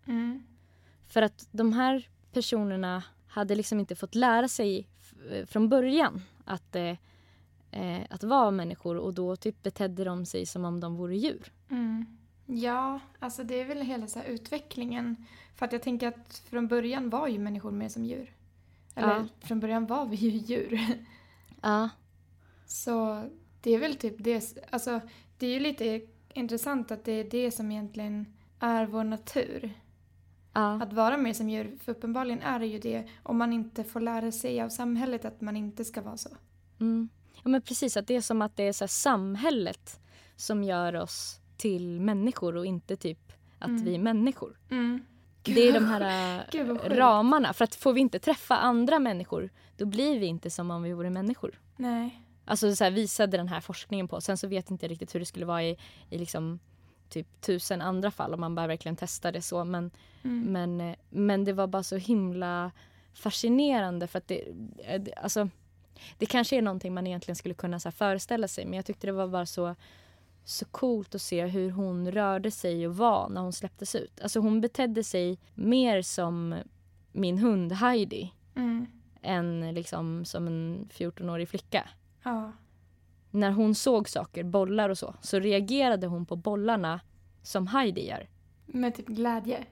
Mm. 0.06 0.42
För 1.08 1.22
att 1.22 1.48
de 1.50 1.72
här 1.72 2.08
personerna 2.32 3.02
hade 3.28 3.54
liksom 3.54 3.80
inte 3.80 3.94
fått 3.96 4.14
lära 4.14 4.48
sig 4.48 4.88
f- 5.00 5.48
från 5.50 5.68
början 5.68 6.22
att, 6.44 6.76
eh, 6.76 6.94
eh, 7.70 8.00
att 8.10 8.24
vara 8.24 8.50
människor 8.50 8.96
och 8.96 9.14
då 9.14 9.36
typ 9.36 9.62
betedde 9.62 10.04
de 10.04 10.26
sig 10.26 10.46
som 10.46 10.64
om 10.64 10.80
de 10.80 10.96
vore 10.96 11.16
djur. 11.16 11.52
Mm. 11.70 12.06
Ja, 12.46 13.00
alltså 13.18 13.44
det 13.44 13.60
är 13.60 13.64
väl 13.64 13.82
hela 13.82 14.06
så 14.06 14.22
utvecklingen. 14.22 15.16
För 15.56 15.66
att 15.66 15.72
jag 15.72 15.82
tänker 15.82 16.08
att 16.08 16.42
från 16.50 16.68
början 16.68 17.10
var 17.10 17.28
ju 17.28 17.38
människor 17.38 17.70
mer 17.70 17.88
som 17.88 18.04
djur. 18.04 18.32
Eller 18.94 19.08
Ja. 19.16 19.26
från 19.40 19.60
början 19.60 19.86
var 19.86 20.06
vi 20.06 20.16
ju 20.16 20.30
djur. 20.30 20.80
Ja, 21.62 21.88
Så 22.66 23.24
det 23.60 23.70
är 23.74 23.78
väl 23.78 23.94
typ 23.94 24.14
det. 24.18 24.58
Alltså 24.70 25.00
det 25.38 25.46
är 25.46 25.50
ju 25.54 25.60
lite 25.60 26.00
intressant 26.34 26.90
att 26.90 27.04
det 27.04 27.12
är 27.12 27.30
det 27.30 27.50
som 27.50 27.72
egentligen 27.72 28.26
är 28.60 28.86
vår 28.86 29.04
natur. 29.04 29.72
ja, 30.52 30.82
Att 30.82 30.92
vara 30.92 31.16
mer 31.16 31.32
som 31.32 31.50
djur. 31.50 31.78
För 31.80 31.92
uppenbarligen 31.92 32.40
är 32.42 32.58
det 32.58 32.66
ju 32.66 32.78
det 32.78 33.08
om 33.22 33.36
man 33.38 33.52
inte 33.52 33.84
får 33.84 34.00
lära 34.00 34.32
sig 34.32 34.60
av 34.60 34.68
samhället 34.68 35.24
att 35.24 35.40
man 35.40 35.56
inte 35.56 35.84
ska 35.84 36.02
vara 36.02 36.16
så. 36.16 36.30
mm. 36.80 37.08
Ja 37.42 37.48
men 37.50 37.62
precis 37.62 37.96
att 37.96 38.06
det 38.06 38.16
är 38.16 38.20
som 38.20 38.42
att 38.42 38.56
det 38.56 38.62
är 38.68 38.72
så 38.72 38.88
samhället 38.88 40.00
som 40.36 40.62
gör 40.64 40.96
oss 40.96 41.40
till 41.56 42.00
människor 42.00 42.56
och 42.56 42.66
inte 42.66 42.96
typ 42.96 43.32
att 43.58 43.68
Mm. 43.68 43.84
vi 43.84 43.94
är 43.94 43.98
människor. 43.98 44.58
Mm. 44.70 45.02
Det 45.42 45.68
är 45.68 45.72
de 45.72 45.84
här 45.84 46.46
Gud, 46.52 46.78
ramarna. 46.84 47.52
För 47.52 47.64
att 47.64 47.74
får 47.74 47.92
vi 47.92 48.00
inte 48.00 48.18
träffa 48.18 48.56
andra 48.56 48.98
människor 48.98 49.50
då 49.76 49.86
blir 49.86 50.18
vi 50.18 50.26
inte 50.26 50.50
som 50.50 50.70
om 50.70 50.82
vi 50.82 50.92
vore 50.92 51.10
människor. 51.10 51.60
Nej. 51.76 52.22
Alltså 52.44 52.76
så 52.76 52.84
här 52.84 52.90
visade 52.90 53.36
den 53.36 53.48
här 53.48 53.60
forskningen 53.60 54.08
på. 54.08 54.20
Sen 54.20 54.36
så 54.36 54.46
vet 54.48 54.64
jag 54.70 54.74
inte 54.74 54.88
riktigt 54.88 55.14
hur 55.14 55.20
det 55.20 55.26
skulle 55.26 55.46
vara 55.46 55.62
i, 55.64 55.76
i 56.10 56.18
liksom 56.18 56.58
typ 57.08 57.40
tusen 57.40 57.80
andra 57.82 58.10
fall 58.10 58.34
om 58.34 58.40
man 58.40 58.54
bara 58.54 58.66
verkligen 58.66 58.96
testade 58.96 59.42
så. 59.42 59.64
Men, 59.64 59.90
Mm. 60.22 60.52
men, 60.52 60.80
eh, 60.90 60.96
men 61.10 61.44
det 61.44 61.52
var 61.52 61.66
bara 61.66 61.82
så 61.82 61.96
himla 61.96 62.70
fascinerande 63.14 64.06
för 64.06 64.18
att 64.18 64.28
det, 64.28 64.42
eh, 64.84 65.00
det, 65.00 65.14
alltså, 65.14 65.48
det 66.18 66.26
kanske 66.26 66.56
är 66.56 66.62
någonting 66.62 66.94
man 66.94 67.06
egentligen 67.06 67.36
skulle 67.36 67.54
kunna 67.54 67.80
så 67.80 67.90
föreställa 67.90 68.48
sig 68.48 68.64
men 68.64 68.74
jag 68.74 68.84
tyckte 68.86 69.06
det 69.06 69.12
var 69.12 69.28
bara 69.28 69.46
så, 69.46 69.74
så 70.44 70.64
coolt 70.64 71.14
att 71.14 71.22
se 71.22 71.46
hur 71.46 71.70
hon 71.70 72.10
rörde 72.12 72.50
sig 72.50 72.86
och 72.88 72.96
var 72.96 73.28
när 73.28 73.40
hon 73.40 73.52
släpptes 73.52 73.94
ut. 73.94 74.20
Alltså 74.20 74.40
hon 74.40 74.60
betedde 74.60 75.04
sig 75.04 75.38
mer 75.54 76.02
som 76.02 76.54
min 77.12 77.38
hund 77.38 77.72
Heidi 77.72 78.32
Mm. 78.54 78.86
än 79.22 79.74
liksom 79.74 80.24
som 80.24 80.46
en 80.46 80.88
14-årig 80.92 81.48
flicka 81.48 81.88
Ja. 82.24 82.52
när 83.30 83.50
hon 83.50 83.74
såg 83.74 84.08
saker, 84.08 84.44
bollar 84.44 84.88
och 84.88 84.98
så, 84.98 85.14
så 85.20 85.38
reagerade 85.38 86.06
hon 86.06 86.26
på 86.26 86.36
bollarna 86.36 87.00
som 87.42 87.66
Heidi 87.66 88.06
gör. 88.08 88.28
Med 88.66 88.94
typ 88.94 89.06
glädje. 89.06 89.64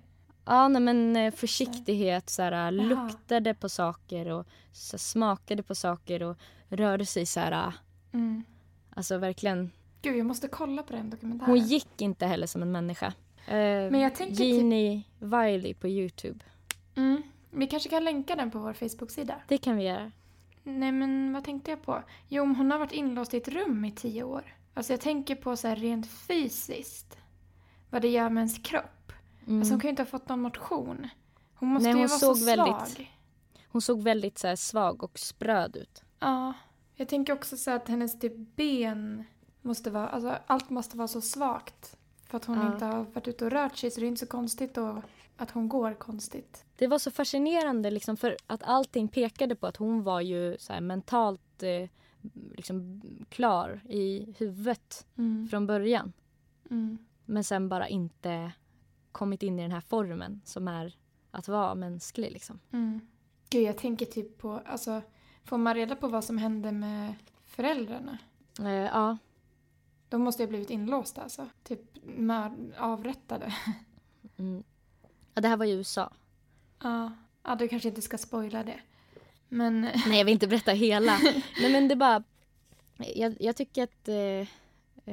Ja, 0.46 0.68
nej, 0.68 0.82
men 0.82 1.16
eh, 1.16 1.34
försiktighet, 1.34 2.30
så 2.30 2.42
här, 2.42 2.70
luktade 2.70 3.54
på 3.54 3.68
saker 3.68 4.28
och 4.32 4.46
så, 4.72 4.98
smakade 4.98 5.62
på 5.62 5.74
saker 5.74 6.22
och 6.22 6.36
rörde 6.68 7.06
sig 7.06 7.26
så 7.26 7.40
här. 7.40 7.72
Mm. 8.12 8.44
Alltså 8.90 9.18
verkligen. 9.18 9.70
Gud, 10.02 10.16
jag 10.16 10.26
måste 10.26 10.48
kolla 10.48 10.82
på 10.82 10.92
den 10.92 11.10
dokumentären. 11.10 11.50
Hon 11.50 11.58
gick 11.58 12.00
inte 12.00 12.26
heller 12.26 12.46
som 12.46 12.62
en 12.62 12.72
människa. 12.72 13.06
Eh, 13.46 13.54
Men 13.54 14.00
jag 14.00 14.14
tänker 14.14 14.36
typ- 14.36 14.54
Jeannie 14.54 15.02
Wiley 15.18 15.74
på 15.74 15.88
Youtube. 15.88 16.44
Mm. 16.94 17.22
Vi 17.50 17.66
kanske 17.66 17.88
kan 17.88 18.04
länka 18.04 18.36
den 18.36 18.50
på 18.50 18.58
vår 18.58 18.72
Facebook-sida. 18.72 19.34
Det 19.48 19.58
kan 19.58 19.76
vi 19.76 19.84
göra. 19.84 20.12
Nej, 20.62 20.92
men 20.92 21.32
vad 21.32 21.44
tänkte 21.44 21.70
jag 21.70 21.82
på? 21.82 22.02
Jo, 22.28 22.44
hon 22.44 22.70
har 22.70 22.78
varit 22.78 22.92
inlåst 22.92 23.34
i 23.34 23.36
ett 23.36 23.48
rum 23.48 23.84
i 23.84 23.92
tio 23.92 24.22
år. 24.22 24.54
Alltså 24.74 24.92
jag 24.92 25.00
tänker 25.00 25.34
på 25.34 25.56
så 25.56 25.68
här 25.68 25.76
rent 25.76 26.06
fysiskt. 26.10 27.18
Vad 27.90 28.02
det 28.02 28.08
gör 28.08 28.30
med 28.30 28.40
ens 28.40 28.58
kropp. 28.58 29.12
Mm. 29.46 29.58
Alltså 29.60 29.72
hon 29.74 29.80
kan 29.80 29.88
ju 29.88 29.90
inte 29.90 30.02
ha 30.02 30.06
fått 30.06 30.28
någon 30.28 30.40
motion. 30.40 31.08
Hon 31.54 31.68
måste 31.68 31.88
Nej, 31.88 31.92
ju 31.96 31.98
hon 32.02 32.08
vara 32.08 32.18
såg 32.18 32.36
så 32.36 32.44
väldigt- 32.46 32.88
svag. 32.88 33.12
Hon 33.68 33.82
såg 33.82 34.02
väldigt 34.02 34.38
så 34.38 34.56
svag 34.56 35.02
och 35.02 35.18
spröd 35.18 35.76
ut. 35.76 36.02
Ja. 36.18 36.52
Jag 36.94 37.08
tänker 37.08 37.32
också 37.32 37.56
så 37.56 37.70
att 37.70 37.88
hennes 37.88 38.18
typ 38.20 38.32
ben 38.56 39.24
måste 39.62 39.90
vara, 39.90 40.08
alltså 40.08 40.38
allt 40.46 40.70
måste 40.70 40.96
vara 40.96 41.08
så 41.08 41.20
svagt. 41.20 41.96
För 42.26 42.36
att 42.36 42.44
hon 42.44 42.58
Ja. 42.58 42.72
inte 42.72 42.84
har 42.84 43.04
varit 43.04 43.28
ute 43.28 43.44
och 43.44 43.50
rört 43.50 43.76
sig 43.76 43.90
så 43.90 44.00
det 44.00 44.06
är 44.06 44.08
inte 44.08 44.20
så 44.20 44.26
konstigt 44.26 44.74
då 44.74 45.02
att 45.36 45.50
hon 45.50 45.68
går 45.68 45.94
konstigt. 45.94 46.64
Det 46.76 46.86
var 46.86 46.98
så 46.98 47.10
fascinerande 47.10 47.90
liksom 47.90 48.16
för 48.16 48.36
att 48.46 48.62
allting 48.62 49.08
pekade 49.08 49.54
på 49.56 49.66
att 49.66 49.76
hon 49.76 50.02
var 50.02 50.20
ju 50.20 50.56
så 50.58 50.80
mentalt 50.80 51.62
eh, 51.62 51.88
liksom 52.56 53.02
klar 53.28 53.80
i 53.88 54.34
huvudet 54.38 55.06
Mm. 55.18 55.48
från 55.48 55.66
början. 55.66 56.12
Mm. 56.70 56.98
Men 57.24 57.44
sen 57.44 57.68
bara 57.68 57.88
inte 57.88 58.52
kommit 59.16 59.42
in 59.42 59.58
i 59.58 59.62
den 59.62 59.72
här 59.72 59.80
formen 59.80 60.40
som 60.44 60.68
är 60.68 60.92
att 61.30 61.48
vara 61.48 61.74
mänsklig 61.74 62.32
liksom. 62.32 62.60
Mm. 62.72 63.00
Gud, 63.50 63.62
jag 63.62 63.78
tänker 63.78 64.06
typ 64.06 64.38
på, 64.38 64.62
alltså, 64.66 65.02
får 65.44 65.58
man 65.58 65.74
reda 65.74 65.96
på 65.96 66.08
vad 66.08 66.24
som 66.24 66.38
hände 66.38 66.72
med 66.72 67.14
föräldrarna? 67.44 68.18
Eh, 68.60 68.70
ja, 68.70 69.18
De 70.08 70.22
måste 70.22 70.42
ju 70.42 70.46
ha 70.46 70.48
blivit 70.48 70.70
inlåsta 70.70 71.22
alltså. 71.22 71.48
Typ 71.62 71.80
avrättade. 72.78 73.54
mm. 74.36 74.64
ja, 75.34 75.40
det 75.40 75.48
här 75.48 75.56
var 75.56 75.66
i 75.66 75.72
USA. 75.72 76.12
Ja. 76.82 77.12
ja, 77.42 77.54
du 77.54 77.68
kanske 77.68 77.88
inte 77.88 78.02
ska 78.02 78.18
spoila 78.18 78.64
det. 78.64 78.80
Men 79.48 79.80
Nej, 80.06 80.18
jag 80.18 80.24
vill 80.24 80.32
inte 80.34 80.46
berätta 80.48 80.72
hela. 80.72 81.18
Nej, 81.60 81.72
men 81.72 81.88
det 81.88 81.94
är 81.94 81.96
bara... 81.96 82.22
Jag, 82.96 83.36
jag 83.40 83.56
tycker 83.56 83.82
att 83.82 84.08
eh, 84.08 84.48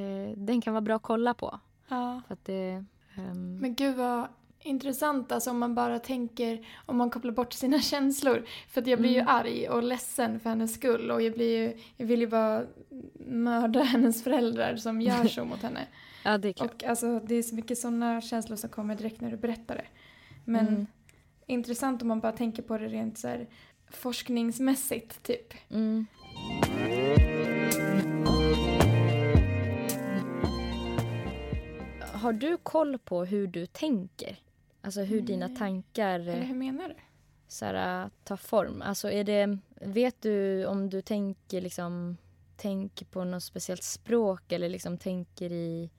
eh, 0.02 0.38
den 0.38 0.62
kan 0.62 0.74
vara 0.74 0.82
bra 0.82 0.96
att 0.96 1.02
kolla 1.02 1.34
på. 1.34 1.60
ja. 1.88 2.22
För 2.28 2.34
att 2.34 2.46
det... 2.46 2.86
ehm, 3.18 3.58
Men 3.58 3.76
gud 3.76 3.96
vad 3.96 4.28
intressant 4.66 5.32
alltså 5.32 5.50
om 5.50 5.60
man 5.60 5.76
bara 5.76 6.00
tänker, 6.00 6.66
om 6.86 6.98
man 6.98 7.10
kopplar 7.10 7.32
bort 7.32 7.54
sina 7.54 7.80
känslor. 7.82 8.46
För 8.70 8.82
att 8.82 8.88
jag 8.88 9.00
blir 9.00 9.10
Mm. 9.12 9.24
ju 9.26 9.30
arg 9.32 9.70
och 9.70 9.84
ledsen 9.84 10.40
för 10.40 10.50
hennes 10.50 10.74
skull 10.74 11.12
och 11.12 11.22
jag 11.22 11.34
blir 11.34 11.58
ju, 11.60 11.78
jag 11.98 12.06
vill 12.06 12.20
ju 12.22 12.28
bara 12.28 12.66
mörda 13.28 13.84
hennes 13.84 14.24
föräldrar 14.24 14.76
som 14.76 15.02
gör 15.02 15.28
så 15.28 15.46
mot 15.46 15.62
henne. 15.62 15.80
ja, 16.24 16.38
det 16.38 16.48
är 16.50 16.54
klart. 16.54 16.72
Och 16.74 16.84
alltså 16.84 17.20
det 17.20 17.36
är 17.36 17.44
så 17.44 17.56
mycket 17.56 17.78
sådana 17.78 18.22
känslor 18.22 18.56
som 18.58 18.70
kommer 18.70 18.96
direkt 18.96 19.22
när 19.22 19.32
du 19.32 19.38
berättar 19.38 19.76
det. 19.76 19.86
Men 20.46 20.68
Mm. 20.68 20.88
intressant 21.48 22.02
om 22.02 22.08
man 22.08 22.20
bara 22.20 22.32
tänker 22.32 22.64
på 22.64 22.78
det 22.78 22.88
rent 22.88 23.18
så 23.18 23.28
här 23.28 23.48
forskningsmässigt 23.90 25.24
typ. 25.24 25.54
Mm. 25.70 26.06
Har 32.24 32.34
du 32.34 32.58
koll 32.58 32.98
på 32.98 33.26
hur 33.26 33.48
du 33.48 33.66
tänker? 33.66 34.40
Alltså 34.82 35.02
hur 35.02 35.22
dina 35.22 35.48
Nej. 35.48 35.58
tankar 35.58 36.20
Eller 36.20 36.38
eh, 36.38 36.44
hur 36.44 36.56
menar 36.56 36.88
du? 36.90 36.96
så 37.48 37.66
här, 37.66 38.10
tar 38.24 38.38
form? 38.38 38.82
Alltså 38.82 39.12
är 39.12 39.24
det, 39.24 39.58
vet 39.82 40.22
du 40.22 40.66
om 40.66 40.90
du 40.90 41.02
tänker 41.02 41.62
liksom 41.62 42.18
tänker 42.56 43.06
på 43.06 43.24
något 43.24 43.44
speciellt 43.44 43.84
språk 43.84 44.52
eller 44.52 44.70
liksom 44.70 44.98
tänker 44.98 45.52
i, 45.52 45.90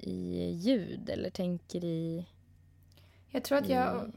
i 0.00 0.50
ljud 0.50 1.10
eller 1.10 1.30
tänker 1.30 1.84
i... 1.84 2.26
Jag 3.30 3.44
tror 3.44 3.58
att 3.58 3.68
jag 3.68 4.12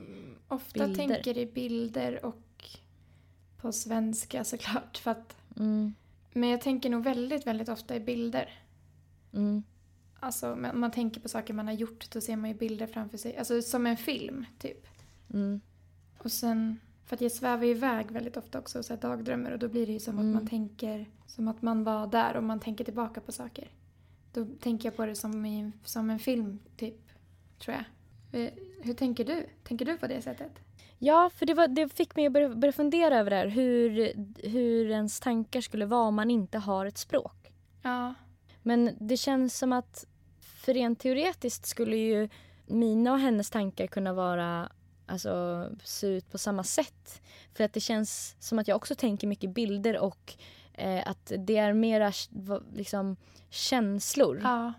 ofta 0.48 0.88
bilder. 0.88 0.96
tänker 1.08 1.38
i 1.38 1.46
bilder 1.46 2.26
och 2.26 2.66
på 3.58 3.72
svenska 3.72 4.44
såklart. 4.44 4.98
För 4.98 5.12
att, 5.12 5.36
Mm, 5.58 5.94
men 6.34 6.50
jag 6.50 6.62
tänker 6.62 6.90
nog 6.90 7.04
väldigt, 7.04 7.48
väldigt 7.48 7.70
ofta 7.70 7.96
i 7.96 8.00
bilder. 8.00 8.50
mm, 9.34 9.64
Alltså 10.20 10.54
om 10.54 10.70
man 10.74 10.92
tänker 10.92 11.22
på 11.22 11.30
saker 11.30 11.54
man 11.54 11.68
har 11.68 11.74
gjort 11.74 12.12
då 12.12 12.22
ser 12.22 12.36
man 12.36 12.50
ju 12.50 12.56
bilder 12.56 12.88
framför 12.88 13.18
sig. 13.18 13.38
Alltså 13.38 13.62
som 13.62 13.88
en 13.88 13.98
film 13.98 14.46
typ. 14.60 14.88
mm, 15.34 15.62
Och 16.18 16.32
sen, 16.32 16.80
för 17.06 17.16
att 17.16 17.22
jag 17.22 17.32
svävar 17.32 17.64
iväg 17.66 18.12
väldigt 18.12 18.38
ofta 18.38 18.60
också, 18.60 18.84
så 18.84 18.94
här 18.94 19.02
dagdrömmar 19.02 19.52
och 19.52 19.60
då 19.60 19.68
blir 19.68 19.86
det 19.88 19.92
ju 19.94 20.00
som 20.00 20.20
Mm. 20.20 20.30
att 20.30 20.36
man 20.42 20.48
tänker 20.50 21.06
som 21.28 21.48
att 21.48 21.62
man 21.62 21.84
var 21.84 22.08
där 22.08 22.38
och 22.38 22.44
man 22.44 22.60
tänker 22.60 22.84
tillbaka 22.84 23.22
på 23.22 23.32
saker. 23.32 23.68
Då 24.34 24.46
tänker 24.60 24.88
jag 24.88 24.96
på 24.96 25.06
det 25.06 25.16
som, 25.16 25.46
i, 25.46 25.72
som 25.84 26.10
en 26.10 26.20
film 26.20 26.60
typ, 26.78 27.00
tror 27.60 27.76
jag. 27.76 27.86
Eh, 28.42 28.52
Hur 28.82 28.94
tänker 28.94 29.26
du? 29.26 29.46
Tänker 29.64 29.86
du 29.86 29.98
på 29.98 30.08
det 30.08 30.22
sättet? 30.22 30.52
Ja, 31.02 31.30
för 31.36 31.46
det, 31.46 31.54
var, 31.54 31.68
det 31.68 31.90
fick 31.94 32.16
mig 32.16 32.26
att 32.26 32.34
börja, 32.34 32.50
börja 32.50 32.72
fundera 32.72 33.18
över 33.20 33.30
det 33.30 33.36
här. 33.36 33.48
Hur, 33.48 33.92
hur 34.50 34.90
ens 34.90 35.20
tankar 35.20 35.62
skulle 35.62 35.86
vara 35.86 36.08
om 36.08 36.16
man 36.16 36.32
inte 36.32 36.58
har 36.58 36.86
ett 36.86 36.98
språk. 36.98 37.52
Ja. 37.82 38.14
Men 38.64 38.90
det 39.00 39.18
känns 39.18 39.58
som 39.58 39.74
att 39.74 40.06
för 40.70 40.74
rent 40.74 41.00
teoretiskt 41.00 41.66
skulle 41.66 41.98
ju 41.98 42.30
mina 42.66 43.12
och 43.14 43.20
hennes 43.20 43.50
tankar 43.50 43.88
kunna 43.88 44.14
vara 44.14 44.70
alltså, 45.06 45.66
se 45.84 46.08
ut 46.08 46.32
på 46.32 46.38
samma 46.38 46.64
sätt. 46.64 47.22
För 47.54 47.64
att 47.64 47.74
det 47.74 47.80
känns 47.80 48.36
som 48.40 48.60
att 48.60 48.68
jag 48.68 48.76
också 48.76 48.96
tänker 48.96 49.28
mycket 49.28 49.50
bilder 49.50 49.98
och 50.00 50.34
eh, 50.74 51.04
att 51.10 51.32
det 51.38 51.58
är 51.58 51.74
mera 51.74 52.12
liksom, 52.74 53.16
känslor 53.50 54.40
Ja. 54.44 54.74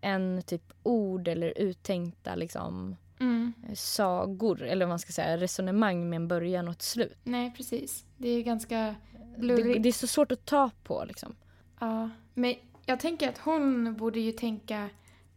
än 0.00 0.42
typ 0.46 0.72
ord 0.82 1.28
eller 1.28 1.52
uttänkta 1.58 2.34
liksom, 2.34 2.96
Mm. 3.20 3.52
sagor 3.74 4.62
eller 4.62 4.86
vad 4.86 4.90
man 4.92 4.98
ska 4.98 5.12
säga, 5.12 5.36
resonemang 5.36 6.08
med 6.08 6.16
en 6.16 6.28
början 6.28 6.68
och 6.68 6.74
ett 6.74 6.82
slut. 6.82 7.18
Nej, 7.22 7.52
precis. 7.56 8.04
Det 8.18 8.28
är 8.28 8.42
ganska 8.42 8.94
Det, 9.34 9.40
blurrigt. 9.40 9.82
det 9.82 9.88
är 9.88 9.92
så 9.92 10.06
svårt 10.06 10.32
att 10.32 10.44
ta 10.46 10.70
på 10.82 11.04
liksom. 11.08 11.36
Ja. 11.80 12.10
Men 12.34 12.54
jag 12.86 13.00
tänker 13.00 13.28
att 13.28 13.38
hon 13.38 13.94
borde 13.96 14.20
ju 14.20 14.32
tänka 14.32 14.88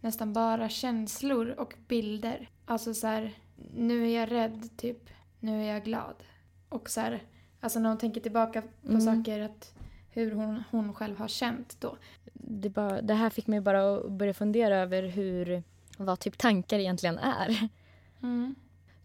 nästan 0.02 0.34
bara 0.34 0.70
känslor 0.70 1.50
och 1.58 1.74
bilder. 1.88 2.50
Alltså 2.66 2.94
så 2.94 3.08
här, 3.08 3.34
nu 3.76 4.08
är 4.12 4.20
jag 4.20 4.32
rädd, 4.32 4.70
typ. 4.78 5.10
Nu 5.40 5.64
är 5.64 5.74
jag 5.74 5.84
glad. 5.84 6.16
Och 6.70 6.90
så 6.90 7.02
här, 7.02 7.24
alltså 7.60 7.80
när 7.80 7.90
hon 7.90 7.98
tänker 7.98 8.22
tillbaka 8.22 8.62
på 8.62 8.88
Mm. 8.88 9.02
saker, 9.02 9.40
att 9.40 9.74
hur 10.10 10.32
hon, 10.32 10.64
hon 10.72 10.94
själv 10.94 11.18
har 11.20 11.28
känt 11.28 11.78
då. 11.80 11.98
det, 12.34 12.70
bara, 12.70 13.02
det 13.02 13.14
här 13.14 13.30
fick 13.30 13.48
mig 13.48 13.62
bara 13.62 13.96
att 13.96 14.12
börja 14.12 14.34
fundera 14.34 14.78
över 14.78 15.04
hur, 15.04 15.64
vad 15.98 16.20
typ 16.20 16.38
tankar 16.38 16.80
egentligen 16.80 17.18
är. 17.18 17.70
Mm. 18.22 18.56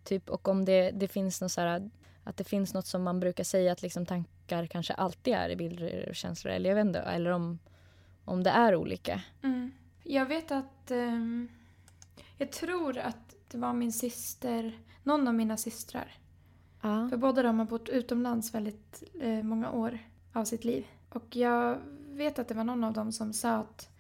Typ, 0.04 0.30
och 0.30 0.48
om 0.48 0.64
det, 0.64 0.90
det 0.90 1.08
finns 1.08 1.40
något 1.40 1.52
så 1.52 1.60
här, 1.60 1.90
att 2.24 2.36
det 2.36 2.44
finns 2.44 2.74
något 2.74 2.86
som 2.86 3.02
man 3.02 3.20
brukar 3.20 3.44
säga 3.44 3.72
att 3.72 3.82
liksom 3.82 4.06
tankar 4.06 4.66
kanske 4.66 4.94
alltid 4.94 5.34
är 5.34 5.48
i 5.48 5.56
bilder 5.56 6.06
och 6.08 6.16
känslor. 6.16 6.52
Eller 6.52 6.70
jag 6.70 6.76
vet 6.76 6.86
inte, 6.86 7.00
eller 7.00 7.30
om, 7.30 7.58
om 8.24 8.42
det 8.42 8.50
är 8.50 8.74
olika. 8.76 9.22
Mm. 9.42 9.72
Jag 10.02 10.26
vet 10.26 10.52
att... 10.52 10.90
ehm, 10.90 11.48
jag 12.38 12.52
tror 12.52 12.98
att 12.98 13.34
det 13.48 13.58
var 13.58 13.72
min 13.72 13.92
syster, 13.92 14.78
någon 15.02 15.28
av 15.28 15.34
mina 15.34 15.56
systrar. 15.56 16.18
Ja. 16.80 17.08
För 17.08 17.16
båda 17.16 17.42
de 17.42 17.58
har 17.58 17.66
bott 17.66 17.88
utomlands 17.88 18.54
väldigt 18.54 19.02
eh, 19.20 19.42
många 19.42 19.70
år 19.70 19.98
av 20.32 20.44
sitt 20.44 20.64
liv. 20.64 20.86
Och 21.08 21.36
jag 21.36 21.78
vet 22.10 22.38
att 22.38 22.48
det 22.48 22.54
var 22.54 22.64
någon 22.64 22.84
av 22.84 22.92
dem 22.92 23.12
som 23.12 23.32
sa 23.32 23.50
att 23.50 23.90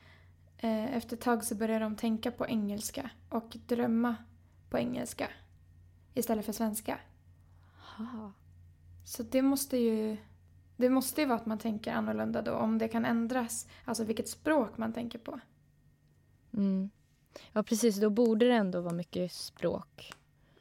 eh, 0.58 0.96
efter 0.96 1.16
ett 1.16 1.22
tag 1.22 1.44
så 1.44 1.54
började 1.54 1.84
de 1.84 1.96
tänka 1.96 2.30
på 2.30 2.46
engelska 2.46 3.10
och 3.28 3.56
drömma 3.66 4.16
på 4.70 4.78
engelska 4.78 5.28
istället 6.14 6.46
för 6.46 6.52
svenska. 6.52 6.98
Så 9.04 9.22
det 9.22 9.42
måste 9.42 9.76
ju... 9.76 10.16
Det 10.76 10.90
måste 10.90 11.20
ju 11.20 11.26
vara 11.26 11.38
att 11.38 11.46
man 11.46 11.58
tänker 11.58 11.92
annorlunda 11.92 12.42
då, 12.42 12.52
om 12.52 12.78
det 12.78 12.88
kan 12.88 13.04
ändras. 13.04 13.66
Alltså 13.84 14.04
vilket 14.04 14.28
språk 14.28 14.78
man 14.78 14.92
tänker 14.92 15.18
på. 15.18 15.40
Mm. 16.54 16.90
Ja, 17.52 17.62
precis. 17.62 17.96
Då 17.96 18.10
borde 18.10 18.48
det 18.48 18.54
ändå 18.54 18.80
vara 18.80 18.94
mycket 18.94 19.32
språk. 19.32 20.12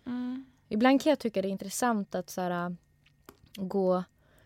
Mm. 0.06 0.46
Ibland 0.70 1.02
kan 1.02 1.10
jag 1.10 1.20
tycka 1.20 1.42
det 1.42 1.48
är 1.48 1.52
intressant 1.52 2.16
att 2.16 2.30
så 2.30 2.42
här, 2.42 2.76
gå 3.56 4.04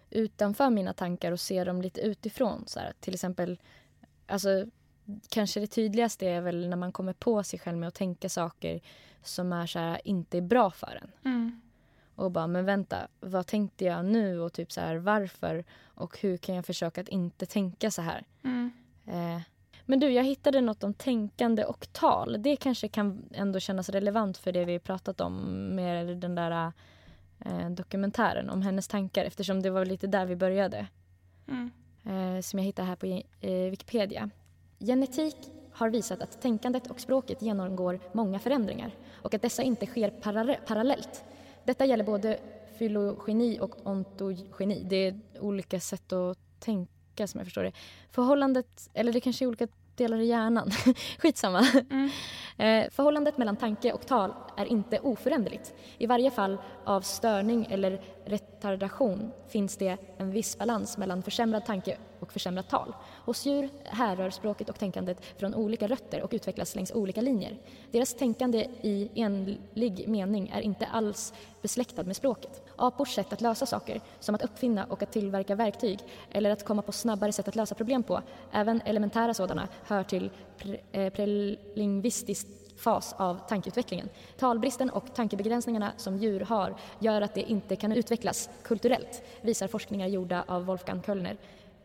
utanför 0.10 0.70
mina 0.70 0.94
tankar 0.94 1.32
och 1.32 1.40
se 1.40 1.64
dem 1.64 1.82
lite 1.82 2.02
utifrån. 2.02 2.64
Så 2.68 2.80
här. 2.80 2.94
Till 3.00 3.14
exempel, 3.14 3.60
alltså, 4.28 4.66
kanske 5.30 5.60
det 5.60 5.68
tydligaste 5.68 6.28
är 6.28 6.42
väl 6.42 6.70
när 6.70 6.78
man 6.78 6.92
kommer 6.92 7.14
på 7.14 7.44
sig 7.44 7.60
själv 7.60 7.78
med 7.78 7.88
att 7.88 7.96
tänka 7.96 8.30
saker 8.30 8.82
som 9.24 9.54
är 9.54 9.68
så 9.68 9.80
här, 9.80 10.02
inte 10.04 10.38
är 10.38 10.42
bra 10.42 10.72
för 10.72 11.00
en. 11.02 11.32
Mm. 11.32 11.62
Och 12.16 12.32
bara, 12.32 12.48
men 12.48 12.66
vänta, 12.66 13.08
vad 13.20 13.48
tänkte 13.48 13.86
jag 13.86 14.06
nu 14.06 14.40
och 14.40 14.54
typ 14.54 14.72
så 14.72 14.82
här, 14.82 14.96
varför? 14.96 15.64
Och 15.84 16.20
hur 16.20 16.38
kan 16.38 16.56
jag 16.56 16.66
försöka 16.66 17.02
att 17.02 17.10
inte 17.10 17.46
tänka 17.46 17.92
så 17.92 18.02
här? 18.02 18.24
Mm. 18.44 18.72
Eh, 19.06 19.42
men 19.86 20.00
du, 20.00 20.10
jag 20.10 20.24
hittade 20.24 20.62
något 20.62 20.84
om 20.84 20.94
tänkande 20.94 21.66
och 21.66 21.88
tal. 21.94 22.36
Det 22.40 22.56
kanske 22.56 22.88
kan 22.88 23.30
ändå 23.32 23.60
kännas 23.60 23.90
relevant 23.90 24.38
för 24.38 24.52
det 24.52 24.66
vi 24.66 24.80
pratat 24.80 25.22
om 25.22 25.36
med 25.76 26.18
den 26.18 26.36
där 26.36 26.72
eh, 27.46 27.70
dokumentären 27.70 28.50
om 28.50 28.62
hennes 28.62 28.88
tankar 28.88 29.26
eftersom 29.26 29.62
det 29.62 29.70
var 29.70 29.86
lite 29.86 30.08
där 30.08 30.26
vi 30.26 30.36
började. 30.36 30.88
Mm. 31.48 31.72
Eh, 32.06 32.42
som 32.42 32.60
jag 32.60 32.66
hittade 32.66 32.88
här 32.88 32.96
på 32.96 33.06
eh, 33.06 33.70
Wikipedia. 33.70 34.30
Genetik 34.80 35.36
har 35.72 35.90
visat 35.90 36.22
att 36.22 36.42
tänkandet 36.42 36.88
och 36.88 37.00
språket 37.00 37.42
genomgår 37.42 38.00
många 38.12 38.40
förändringar 38.40 38.92
och 39.22 39.34
att 39.34 39.42
dessa 39.42 39.64
inte 39.64 39.86
sker 39.86 40.10
parallellt. 40.66 41.24
Detta 41.64 41.86
gäller 41.86 42.04
både 42.04 42.40
filogeni 42.78 43.60
och 43.62 43.88
ontogeni. 43.88 44.84
Det 44.90 45.08
är 45.08 45.20
olika 45.40 45.80
sätt 45.80 46.14
att 46.14 46.38
tänka 46.60 46.95
som 47.18 47.40
jag 47.40 47.48
förstår 47.48 47.64
det. 47.64 47.72
Förhållandet, 48.12 48.90
eller 48.94 49.14
det 49.14 49.20
kanske 49.20 49.46
är 49.46 49.48
olika 49.48 49.68
delar 49.96 50.18
i 50.18 50.26
hjärnan. 50.26 50.72
Skitsamma. 51.20 51.68
Mm. 51.90 52.10
Eh, 52.58 52.90
förhållandet 52.92 53.38
mellan 53.38 53.56
tanke 53.56 53.92
och 53.92 54.08
tal 54.08 54.34
är 54.58 54.66
inte 54.66 55.00
oföränderligt. 55.00 55.74
I 55.98 56.06
varje 56.06 56.32
fall 56.32 56.58
av 56.86 57.02
störning 57.02 57.68
eller 57.70 58.02
retardation 58.26 59.32
finns 59.48 59.78
det 59.78 59.98
en 60.18 60.32
viss 60.32 60.58
balans 60.58 60.98
mellan 60.98 61.24
försämrad 61.24 61.66
tanke 61.66 61.98
och 62.20 62.34
försämrat 62.34 62.70
tal. 62.70 62.96
Hos 63.26 63.46
djur 63.46 63.70
härrör 63.84 64.30
språket 64.30 64.70
och 64.70 64.80
tänkandet 64.80 65.26
från 65.38 65.56
olika 65.56 65.88
rötter 65.88 66.22
och 66.22 66.32
utvecklas 66.34 66.76
längs 66.76 66.92
olika 66.92 67.22
linjer. 67.22 67.58
Deras 67.92 68.14
tänkande 68.14 68.68
i 68.82 69.10
enlig 69.16 70.08
mening 70.08 70.52
är 70.54 70.62
inte 70.62 70.86
alls 70.86 71.34
besläktad 71.62 72.04
med 72.04 72.16
språket. 72.16 72.65
Apors 72.76 73.16
sätt 73.16 73.34
att 73.34 73.42
lösa 73.42 73.66
saker, 73.66 74.02
som 74.20 74.36
att 74.36 74.42
uppfinna 74.42 74.86
och 74.86 75.04
att 75.04 75.12
tillverka 75.12 75.56
verktyg 75.56 76.00
eller 76.32 76.52
att 76.52 76.66
komma 76.66 76.82
på 76.82 76.92
snabbare 76.92 77.32
sätt 77.32 77.48
att 77.48 77.56
lösa 77.56 77.76
problem 77.76 78.04
på, 78.04 78.22
även 78.52 78.82
elementära 78.86 79.34
sådana, 79.34 79.68
hör 79.84 80.04
till 80.04 80.30
pre- 80.60 80.80
eh, 80.92 81.10
prelingvistisk 81.10 82.48
fas 82.78 83.16
av 83.18 83.40
tankeutvecklingen. 83.48 84.10
Talbristen 84.38 84.90
och 84.90 85.14
tankebegränsningarna 85.16 85.92
som 85.98 86.18
djur 86.18 86.40
har 86.40 86.76
gör 87.00 87.22
att 87.22 87.34
det 87.34 87.42
inte 87.42 87.76
kan 87.76 87.92
utvecklas 87.92 88.50
kulturellt, 88.64 89.24
visar 89.42 89.68
forskningar 89.68 90.08
gjorda 90.08 90.44
av 90.48 90.66
Wolfgang 90.66 91.02
Köllner. 91.02 91.38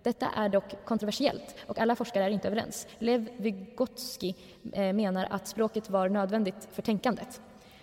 Detta 0.02 0.26
är 0.36 0.48
dock 0.48 0.84
kontroversiellt 0.84 1.54
och 1.66 1.78
alla 1.78 1.96
forskare 1.96 2.24
är 2.24 2.30
inte 2.30 2.48
överens. 2.48 2.86
Lev 2.98 3.28
Vygotsky 3.36 4.34
eh, 4.72 4.92
menar 4.92 5.26
att 5.30 5.48
språket 5.48 5.90
var 5.90 6.08
nödvändigt 6.08 6.68
för 6.72 6.82
tänkandet. 6.82 7.40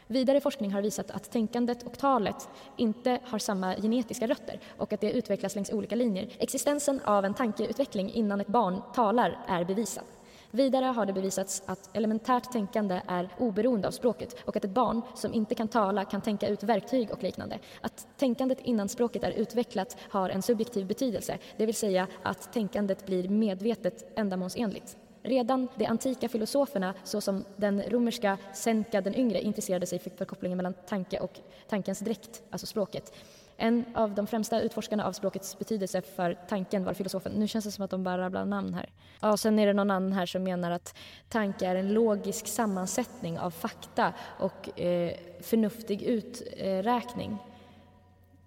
Vidare 0.07 0.41
forskning 0.41 0.71
har 0.71 0.81
visat 0.81 1.11
att 1.11 1.31
tänkandet 1.31 1.83
och 1.83 1.97
talet 1.97 2.49
inte 2.77 3.19
har 3.23 3.39
samma 3.39 3.75
genetiska 3.75 4.27
rötter 4.27 4.59
och 4.77 4.93
att 4.93 5.01
det 5.01 5.11
utvecklas 5.11 5.55
längs 5.55 5.71
olika 5.71 5.95
linjer. 5.95 6.29
Existensen 6.39 7.01
av 7.03 7.25
en 7.25 7.33
tankeutveckling 7.33 8.11
innan 8.13 8.41
ett 8.41 8.47
barn 8.47 8.81
talar 8.93 9.39
är 9.47 9.63
bevisad. 9.63 10.03
Vidare 10.51 10.85
har 10.85 11.05
det 11.05 11.13
bevisats 11.13 11.63
att 11.65 11.89
elementärt 11.97 12.51
tänkande 12.51 13.01
är 13.07 13.29
oberoende 13.37 13.87
av 13.87 13.91
språket 13.91 14.35
och 14.45 14.55
att 14.55 14.65
ett 14.65 14.71
barn 14.71 15.01
som 15.15 15.33
inte 15.33 15.55
kan 15.55 15.67
tala 15.67 16.05
kan 16.05 16.21
tänka 16.21 16.47
ut 16.47 16.63
verktyg 16.63 17.11
och 17.11 17.23
liknande. 17.23 17.59
Att 17.81 18.07
tänkandet 18.17 18.59
innan 18.63 18.89
språket 18.89 19.23
är 19.23 19.31
utvecklat 19.31 19.97
har 20.09 20.29
en 20.29 20.41
subjektiv 20.41 20.87
betydelse, 20.87 21.37
det 21.57 21.65
vill 21.65 21.75
säga 21.75 22.07
att 22.23 22.53
tänkandet 22.53 23.05
blir 23.05 23.29
medvetet 23.29 24.13
ändamålsenligt. 24.15 24.97
Redan 25.27 25.67
de 25.75 25.85
antika 25.85 26.29
filosoferna, 26.29 26.93
såsom 27.03 27.45
den 27.55 27.81
romerska 27.81 28.37
Seneca 28.53 29.01
den 29.01 29.15
yngre, 29.15 29.41
intresserade 29.41 29.85
sig 29.85 29.99
för 29.99 30.25
kopplingen 30.25 30.57
mellan 30.57 30.73
tanke 30.73 31.19
och 31.19 31.39
tankens 31.69 31.99
dräkt, 31.99 32.41
alltså 32.49 32.67
språket. 32.67 33.13
En 33.57 33.85
av 33.95 34.15
de 34.15 34.27
främsta 34.27 34.61
utforskarna 34.61 35.05
av 35.05 35.11
språkets 35.11 35.59
betydelse 35.59 36.01
för 36.01 36.37
tanken 36.49 36.83
var 36.83 36.93
filosofen. 36.93 37.31
Nu 37.31 37.47
känns 37.47 37.65
det 37.65 37.71
som 37.71 37.85
att 37.85 37.91
de 37.91 38.03
bara 38.03 38.17
rabblar 38.17 38.45
namn 38.45 38.73
här. 38.73 38.89
Ja, 39.21 39.37
sen 39.37 39.59
är 39.59 39.67
det 39.67 39.73
någon 39.73 39.91
annan 39.91 40.13
här 40.13 40.25
som 40.25 40.43
menar 40.43 40.71
att 40.71 40.95
tanke 41.29 41.65
är 41.65 41.75
en 41.75 41.93
logisk 41.93 42.47
sammansättning 42.47 43.39
av 43.39 43.51
fakta 43.51 44.13
och 44.39 44.79
eh, 44.79 45.13
förnuftig 45.41 46.01
uträkning. 46.01 47.37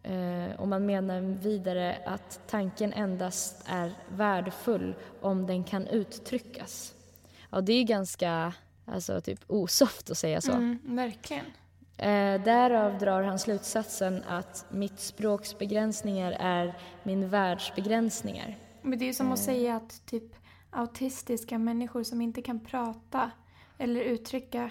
Eh, 0.03 0.61
och 0.61 0.69
man 0.69 0.87
menar 0.87 1.21
vidare 1.21 1.99
att 2.07 2.41
tanken 2.47 2.93
endast 2.93 3.63
är 3.67 3.93
värdefull 4.09 4.95
om 5.21 5.47
den 5.47 5.65
kan 5.65 5.87
uttryckas. 5.87 6.95
Ja, 7.51 7.61
det 7.61 7.73
är 7.73 7.85
ganska 7.85 8.53
alltså, 8.85 9.21
typ 9.21 9.41
osoft 9.47 10.11
att 10.11 10.19
säga 10.19 10.41
så. 10.41 10.53
Mm, 10.53 10.79
verkligen. 10.85 11.45
Eh, 11.97 12.43
därav 12.43 12.99
drar 12.99 13.23
han 13.23 13.39
slutsatsen 13.39 14.23
att 14.29 14.67
mitt 14.71 15.01
språks 15.01 15.59
begränsningar 15.59 16.33
är 16.41 16.75
min 17.03 17.29
världs 17.29 17.75
begränsningar. 17.75 18.57
Men 18.83 18.99
det 18.99 19.05
är 19.05 19.07
ju 19.07 19.15
som 19.15 19.33
att 19.33 19.39
Eh. 19.39 19.45
säga 19.45 19.77
att 19.77 20.07
typ 20.07 20.35
autistiska 20.71 21.59
människor 21.59 22.03
som 22.03 22.21
inte 22.21 22.43
kan 22.43 22.61
prata 22.65 23.31
eller 23.79 24.01
uttrycka 24.01 24.71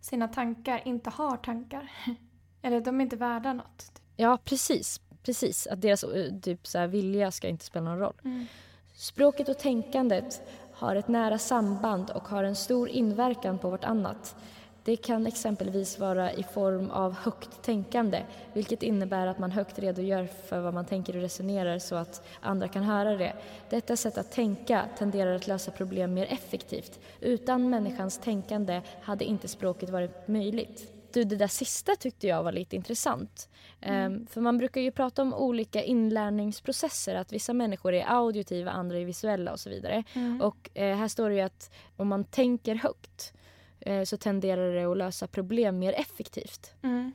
sina 0.00 0.28
tankar 0.28 0.82
inte 0.84 1.10
har 1.10 1.36
tankar. 1.36 1.90
Eller 2.62 2.80
de 2.80 3.00
är 3.00 3.04
inte 3.04 3.16
värda 3.16 3.52
något. 3.52 3.93
Ja, 4.16 4.38
precis. 4.44 5.00
Precis, 5.22 5.66
att 5.66 5.82
deras 5.82 6.04
eh, 6.04 6.32
typ, 6.42 6.66
så 6.66 6.78
här, 6.78 6.86
vilja 6.86 7.30
ska 7.30 7.48
inte 7.48 7.64
spela 7.64 7.84
någon 7.84 7.98
roll. 7.98 8.14
Mm. 8.24 8.46
Språket 8.94 9.48
och 9.48 9.58
tänkandet 9.58 10.42
har 10.72 10.96
ett 10.96 11.08
nära 11.08 11.38
samband 11.38 12.10
och 12.10 12.28
har 12.28 12.44
en 12.44 12.56
stor 12.56 12.88
inverkan 12.88 13.58
på 13.58 13.70
vartannat. 13.70 14.36
Det 14.84 14.96
kan 14.96 15.26
exempelvis 15.26 15.98
vara 15.98 16.32
i 16.32 16.42
form 16.42 16.90
av 16.90 17.12
högt 17.12 17.62
tänkande, 17.62 18.22
vilket 18.52 18.82
innebär 18.82 19.26
att 19.26 19.38
man 19.38 19.50
högt 19.50 19.78
redogör 19.78 20.28
för 20.48 20.60
vad 20.60 20.74
man 20.74 20.84
tänker 20.84 21.16
och 21.16 21.22
resonerar 21.22 21.78
så 21.78 21.94
att 21.94 22.26
andra 22.40 22.68
kan 22.68 22.82
höra 22.82 23.16
det. 23.16 23.32
Detta 23.70 23.96
sätt 23.96 24.18
att 24.18 24.32
tänka 24.32 24.84
tenderar 24.98 25.34
att 25.34 25.46
lösa 25.46 25.70
problem 25.70 26.14
mer 26.14 26.26
effektivt. 26.32 27.00
Utan 27.20 27.70
människans 27.70 28.18
tänkande 28.18 28.82
hade 29.02 29.24
inte 29.24 29.48
språket 29.48 29.90
varit 29.90 30.28
möjligt. 30.28 30.93
Du, 31.14 31.24
det 31.24 31.36
där 31.36 31.46
sista 31.46 31.96
tyckte 31.96 32.26
jag 32.26 32.42
var 32.42 32.52
lite 32.52 32.76
intressant. 32.76 33.48
Ehm, 33.80 34.26
för 34.26 34.40
man 34.40 34.58
brukar 34.58 34.80
ju 34.80 34.90
prata 34.90 35.22
om 35.22 35.34
olika 35.34 35.82
inlärningsprocesser, 35.82 37.14
att 37.14 37.32
vissa 37.32 37.52
människor 37.52 37.94
är 37.94 38.04
auditiva, 38.06 38.70
andra 38.70 38.98
är 38.98 39.04
visuella 39.04 39.52
och 39.52 39.60
så 39.60 39.70
vidare. 39.70 40.04
Mm. 40.12 40.40
Och 40.40 40.70
eh, 40.74 40.96
här 40.96 41.08
står 41.08 41.28
det 41.28 41.34
ju 41.34 41.40
att 41.40 41.70
om 41.96 42.08
man 42.08 42.24
tänker 42.24 42.74
högt 42.74 43.32
eh, 43.80 44.02
så 44.02 44.16
tenderar 44.16 44.74
det 44.74 44.84
att 44.84 44.96
lösa 44.96 45.26
problem 45.26 45.78
mer 45.78 45.92
effektivt. 45.92 46.74
Mm. 46.82 47.12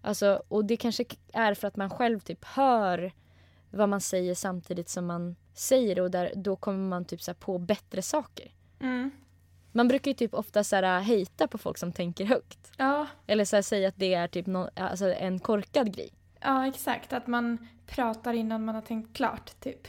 Alltså, 0.00 0.42
och 0.48 0.64
det 0.64 0.76
kanske 0.76 1.04
är 1.32 1.54
för 1.54 1.68
att 1.68 1.76
man 1.76 1.90
själv 1.90 2.20
typ 2.20 2.44
hör 2.44 3.12
vad 3.70 3.88
man 3.88 4.00
säger 4.00 4.34
samtidigt 4.34 4.88
som 4.88 5.06
man 5.06 5.36
säger 5.54 5.94
det 5.94 6.02
och 6.02 6.10
där, 6.10 6.32
då 6.36 6.56
kommer 6.56 6.88
man 6.88 7.04
typ 7.04 7.22
så 7.22 7.34
på 7.34 7.58
bättre 7.58 8.02
saker. 8.02 8.52
Mm. 8.80 9.10
Man 9.76 9.88
brukar 9.88 10.10
ju 10.10 10.14
typ 10.14 10.34
ofta 10.34 10.64
så 10.64 10.76
här, 10.76 11.00
hejta 11.00 11.48
på 11.48 11.58
folk 11.58 11.78
som 11.78 11.92
tänker 11.92 12.24
högt. 12.24 12.72
Ja, 12.76 13.06
Eller 13.26 13.44
så 13.44 13.56
här, 13.56 13.62
säga 13.62 13.88
att 13.88 13.96
det 13.96 14.14
är 14.14 14.28
typ 14.28 14.46
nå- 14.46 14.70
alltså 14.76 15.12
en 15.14 15.38
korkad 15.38 15.94
grej. 15.94 16.10
ja, 16.40 16.66
exakt. 16.66 17.12
Att 17.12 17.26
man 17.26 17.66
pratar 17.86 18.32
innan 18.32 18.64
man 18.64 18.74
har 18.74 18.82
tänkt 18.82 19.16
klart, 19.16 19.60
typ. 19.60 19.88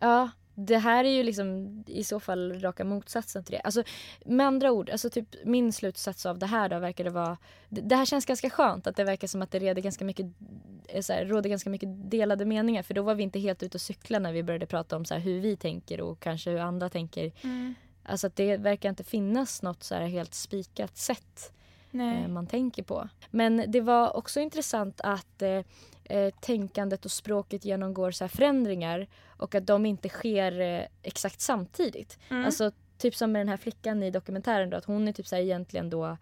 Ja, 0.00 0.30
det 0.54 0.78
här 0.78 1.04
är 1.04 1.10
ju 1.10 1.22
liksom 1.22 1.84
i 1.86 2.04
så 2.04 2.20
fall 2.20 2.60
raka 2.60 2.84
motsatsen 2.84 3.44
till 3.44 3.52
det. 3.52 3.60
Alltså, 3.60 3.82
med 4.24 4.46
andra 4.46 4.72
ord, 4.72 4.90
alltså 4.90 5.10
typ 5.10 5.28
min 5.44 5.72
slutsats 5.72 6.26
av 6.26 6.38
det 6.38 6.46
här 6.46 6.68
då 6.68 6.78
verkar 6.78 7.04
det 7.04 7.10
vara... 7.10 7.38
Det, 7.68 7.80
det 7.80 7.96
här 7.96 8.04
känns 8.04 8.26
ganska 8.26 8.50
skönt 8.50 8.86
att 8.86 8.96
det 8.96 9.04
verkar 9.04 9.28
som 9.28 9.42
att 9.42 9.50
det 9.50 9.58
råder 9.58 9.82
ganska 9.82 10.04
mycket, 10.04 10.26
eh, 10.88 11.00
så 11.02 11.12
här, 11.12 11.24
råder 11.24 11.50
ganska 11.50 11.70
mycket 11.70 12.10
delade 12.10 12.44
meningar. 12.44 12.82
För 12.82 12.94
då 12.94 13.02
var 13.02 13.14
vi 13.14 13.22
inte 13.22 13.38
helt 13.40 13.62
ute 13.62 13.76
och 13.76 13.80
cykla 13.80 14.18
när 14.18 14.32
vi 14.32 14.42
började 14.42 14.66
prata 14.66 14.96
om 14.96 15.04
så 15.04 15.14
här, 15.14 15.20
hur 15.20 15.40
vi 15.40 15.56
tänker 15.56 16.00
och 16.00 16.20
kanske 16.20 16.50
hur 16.50 16.58
andra 16.58 16.88
tänker. 16.88 17.32
Mm. 17.42 17.74
Alltså 18.02 18.26
att 18.26 18.36
det 18.36 18.56
verkar 18.56 18.88
inte 18.88 19.04
finnas 19.04 19.62
något 19.62 19.82
så 19.82 19.94
här 19.94 20.06
helt 20.06 20.34
spikat 20.34 20.96
sätt 20.96 21.52
Nej. 21.90 22.22
eh, 22.22 22.28
man 22.28 22.46
tänker 22.46 22.82
på. 22.82 23.08
Men 23.30 23.64
det 23.68 23.80
var 23.80 24.16
också 24.16 24.40
intressant 24.40 25.00
att 25.04 25.42
eh, 25.42 25.60
eh, 26.04 26.34
tänkandet 26.40 27.04
och 27.04 27.10
språket 27.10 27.64
genomgår 27.64 28.10
så 28.10 28.24
här 28.24 28.28
förändringar 28.28 29.06
och 29.26 29.54
att 29.54 29.66
de 29.66 29.86
inte 29.86 30.08
sker 30.08 30.60
eh, 30.60 30.84
exakt 31.02 31.40
samtidigt. 31.40 32.18
Mm. 32.28 32.44
Alltså 32.44 32.72
typ 32.98 33.16
som 33.16 33.32
med 33.32 33.40
den 33.40 33.48
här 33.48 33.56
flickan 33.56 34.02
i 34.02 34.10
dokumentären 34.10 34.70
då, 34.70 34.76
att 34.76 34.84
hon 34.84 35.08
är 35.08 35.12
typ 35.12 35.26
så 35.26 35.36
här 35.36 35.42
egentligen 35.42 35.90
då 35.90 36.16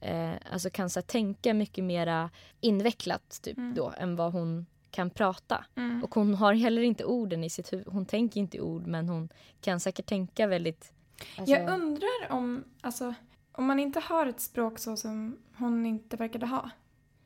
eh, 0.00 0.30
alltså 0.52 0.70
kan 0.70 0.90
så 0.90 1.02
tänka 1.02 1.54
mycket 1.54 1.84
mera 1.84 2.30
invecklat 2.60 3.40
typ 3.42 3.58
Mm. 3.58 3.74
då 3.74 3.92
än 3.96 4.16
vad 4.16 4.32
hon 4.32 4.66
kan 4.90 5.10
prata. 5.10 5.64
Mm. 5.76 6.04
Och 6.04 6.14
hon 6.14 6.34
har 6.34 6.54
heller 6.54 6.82
inte 6.82 7.04
orden 7.04 7.44
i 7.44 7.50
sitt 7.50 7.72
huvud. 7.72 7.86
Hon 7.86 8.06
tänker 8.06 8.40
inte 8.40 8.60
ord 8.60 8.86
men 8.86 9.08
hon 9.08 9.28
kan 9.60 9.80
säkert 9.80 10.06
tänka 10.06 10.46
väldigt... 10.46 10.92
Alltså, 11.38 11.54
Jag 11.54 11.68
undrar 11.80 12.30
om, 12.30 12.64
alltså, 12.80 13.14
om 13.52 13.66
man 13.66 13.78
inte 13.78 14.00
har 14.00 14.26
ett 14.26 14.40
språk 14.40 14.78
så 14.78 14.96
som 14.96 15.38
hon 15.56 15.86
inte 15.86 16.16
verkade 16.16 16.46
ha. 16.46 16.70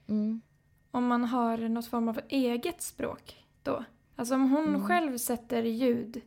mm, 0.09 0.41
Om 0.91 1.07
man 1.07 1.25
har 1.25 1.59
något 1.59 1.87
form 1.87 2.09
av 2.09 2.21
eget 2.29 2.83
språk 2.83 3.45
då. 3.63 3.85
Alltså 4.17 4.35
om 4.35 4.51
hon 4.51 4.69
Mm. 4.69 4.87
själv 4.87 5.19
sätter 5.19 5.63
ljud 5.63 6.21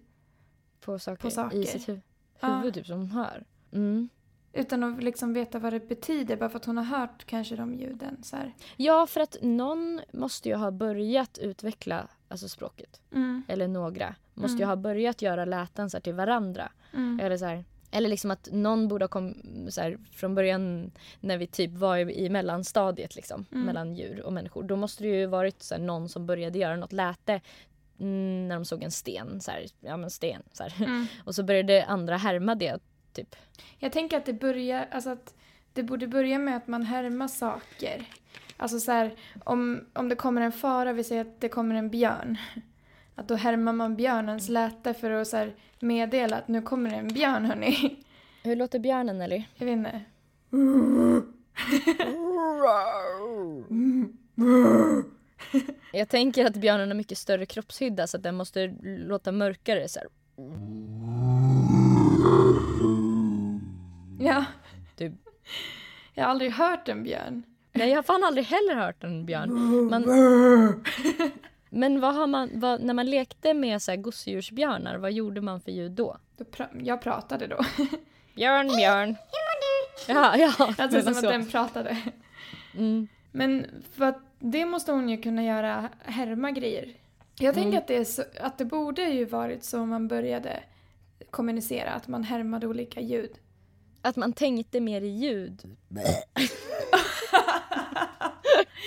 på, 0.81 0.99
saker 0.99 1.21
på 1.21 1.29
saker. 1.31 1.57
i 1.57 1.65
sitt 1.65 1.87
hu- 1.87 2.01
Ja. 2.39 2.47
huvud 2.57 2.73
typ 2.73 2.85
som 2.85 2.97
hon 2.97 3.11
hör. 3.11 3.45
Mm. 3.71 4.09
utan 4.53 4.83
att 4.83 5.03
liksom 5.03 5.33
veta 5.33 5.59
vad 5.59 5.73
det 5.73 5.87
betyder 5.87 6.37
bara 6.37 6.49
för 6.49 6.57
att 6.57 6.65
hon 6.65 6.77
har 6.77 6.83
hört 6.83 7.25
kanske 7.25 7.55
de 7.55 7.75
ljuden. 7.75 8.23
Så 8.23 8.35
här. 8.35 8.53
Ja, 8.77 9.07
för 9.07 9.21
att 9.21 9.37
någon 9.41 10.01
måste 10.13 10.49
ju 10.49 10.55
ha 10.55 10.71
börjat 10.71 11.37
utveckla 11.37 12.07
alltså 12.29 12.49
språket. 12.49 13.01
Mm. 13.13 13.43
Eller 13.47 13.67
några. 13.67 14.15
Måste 14.33 14.57
ju 14.57 14.63
Mm. 14.63 14.69
ha 14.69 14.75
börjat 14.75 15.21
göra 15.21 15.45
läten 15.45 15.89
så 15.89 15.99
till 15.99 16.13
varandra. 16.13 16.71
Mm. 16.93 17.19
Eller, 17.19 17.37
så 17.37 17.45
här, 17.45 17.63
eller 17.91 18.09
liksom 18.09 18.31
att 18.31 18.49
någon 18.51 18.87
borde 18.87 19.03
ha 19.05 19.09
kommit 19.09 19.77
från 20.11 20.35
början 20.35 20.91
när 21.19 21.37
vi 21.37 21.47
typ 21.47 21.71
var 21.71 21.97
i, 21.97 22.25
i 22.25 22.29
mellanstadiet 22.29 23.15
liksom, 23.15 23.45
Mm. 23.51 23.65
mellan 23.65 23.95
djur 23.95 24.21
och 24.21 24.33
människor. 24.33 24.63
Då 24.63 24.75
måste 24.75 25.03
det 25.03 25.09
ju 25.09 25.25
varit 25.25 25.63
så 25.63 25.75
här, 25.75 25.81
någon 25.81 26.09
som 26.09 26.25
började 26.25 26.59
göra 26.59 26.75
något 26.75 26.93
läte 26.93 27.41
när 27.97 28.55
de 28.55 28.65
såg 28.65 28.83
en 28.83 28.91
sten. 28.91 29.41
Så 29.41 29.51
här, 29.51 29.65
ja 29.79 29.97
men 29.97 30.09
sten. 30.09 30.43
Så. 30.51 30.63
Mm. 30.79 31.05
Och 31.23 31.35
så 31.35 31.43
började 31.43 31.85
andra 31.85 32.17
härma 32.17 32.55
det. 32.55 32.79
Typ. 33.13 33.35
Jag 33.77 33.91
tänker 33.91 34.17
att 34.17 34.25
det 34.25 34.33
börjar, 34.33 34.87
alltså 34.91 35.09
att 35.09 35.33
det 35.73 35.83
borde 35.83 36.07
börja 36.07 36.39
med 36.39 36.57
att 36.57 36.67
man 36.67 36.83
härmar 36.83 37.27
saker. 37.27 38.05
Alltså 38.59 38.79
så 38.79 38.91
här, 38.91 39.15
om, 39.43 39.85
om 39.93 40.09
det 40.09 40.15
kommer 40.15 40.41
en 40.41 40.51
fara, 40.51 40.93
vi 40.93 41.03
säger 41.03 41.21
att 41.21 41.41
det 41.41 41.49
kommer 41.49 41.75
en 41.75 41.89
björn. 41.89 42.37
Att 43.15 43.27
då 43.27 43.35
härmar 43.35 43.73
man 43.73 43.95
björnens 43.95 44.49
läte 44.49 44.93
för 44.93 45.11
att 45.11 45.27
så 45.27 45.37
här, 45.37 45.55
meddela 45.79 46.37
att 46.37 46.47
nu 46.47 46.61
kommer 46.61 46.89
det 46.89 46.95
en 46.95 47.07
björn 47.07 47.45
hörni. 47.45 48.03
Hur 48.43 48.55
låter 48.55 48.79
björnen 48.79 49.21
eller? 49.21 49.49
Jag 49.55 49.65
vet 49.65 49.73
inte. 49.73 50.01
Jag 55.93 56.09
tänker 56.09 56.45
att 56.45 56.55
björnen 56.55 56.89
har 56.89 56.95
mycket 56.95 57.17
större 57.17 57.45
kroppshydda 57.45 58.07
så 58.07 58.17
att 58.17 58.23
den 58.23 58.35
måste 58.35 58.67
låta 58.83 59.31
mörkare 59.31 59.87
så 59.87 59.99
här. 59.99 60.07
Ja. 64.19 64.45
Typ. 64.95 65.13
Jag 66.13 66.23
har 66.23 66.31
aldrig 66.31 66.51
hört 66.51 66.89
en 66.89 67.03
björn. 67.03 67.43
Nej 67.79 67.89
jag 67.89 67.97
har 67.97 68.03
fan 68.03 68.23
aldrig 68.23 68.45
heller 68.45 68.75
hört 68.75 69.03
en 69.03 69.25
björn. 69.25 69.53
Man, 69.89 70.03
men 71.69 71.99
vad 72.01 72.15
har 72.15 72.27
man, 72.27 72.49
vad, 72.53 72.81
när 72.81 72.93
man 72.93 73.05
lekte 73.09 73.53
med 73.53 73.81
så 73.81 73.91
här 73.91 73.97
gosedjursbjörnar, 73.97 74.97
vad 74.97 75.11
gjorde 75.11 75.41
man 75.41 75.61
för 75.61 75.71
ljud 75.71 75.91
då? 75.91 76.17
jag 76.83 77.01
pratade 77.01 77.47
då. 77.47 77.57
Björn, 78.35 78.67
björn. 78.67 79.15
Ja, 80.07 80.37
ja. 80.37 80.73
Alltså 80.77 81.01
som 81.01 81.11
att 81.11 81.19
så. 81.19 81.29
den 81.29 81.45
pratade. 81.45 81.97
Mm. 82.77 83.07
Men 83.31 83.65
för 83.93 84.05
att 84.05 84.19
det 84.39 84.65
måste 84.65 84.91
hon 84.91 85.09
ju 85.09 85.21
kunna 85.21 85.43
göra, 85.43 85.89
härma 86.03 86.51
grejer. 86.51 86.93
Jag 87.39 87.53
tänker 87.53 87.69
Mm. 87.69 87.79
att, 87.79 87.87
det 87.87 87.97
är 87.97 88.03
så, 88.03 88.23
att 88.41 88.57
det 88.57 88.65
borde 88.65 89.01
ju 89.01 89.25
varit 89.25 89.63
så 89.63 89.85
man 89.85 90.07
började 90.07 90.59
kommunicera, 91.29 91.91
att 91.91 92.07
man 92.07 92.23
härmade 92.23 92.67
olika 92.67 93.01
ljud. 93.01 93.31
Att 94.01 94.15
man 94.15 94.33
tänkte 94.33 94.79
mer 94.79 95.01
i 95.01 95.07
ljud. 95.07 95.77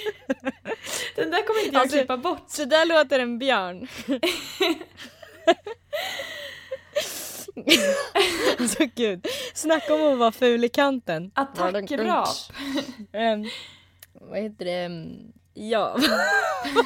Den 1.16 1.30
där 1.30 1.46
kommer 1.46 1.60
inte 1.64 1.74
jag 1.74 1.80
Alltså- 1.82 1.96
klippa 1.96 2.16
bort. 2.16 2.44
Så 2.48 2.64
där 2.64 2.86
låter 2.86 3.18
en 3.18 3.38
björn. 3.38 3.88
alltså 8.58 8.84
gud, 8.94 9.26
snacka 9.54 9.94
om 9.94 10.12
att 10.12 10.18
vara 10.18 10.32
ful 10.32 10.64
i 10.64 10.68
kanten. 10.68 11.30
Attackrap. 11.34 12.28
Um, 13.12 13.48
vad 14.30 14.38
heter 14.38 14.64
det? 14.64 14.86
Um, 14.86 15.32
Ja, 15.54 15.98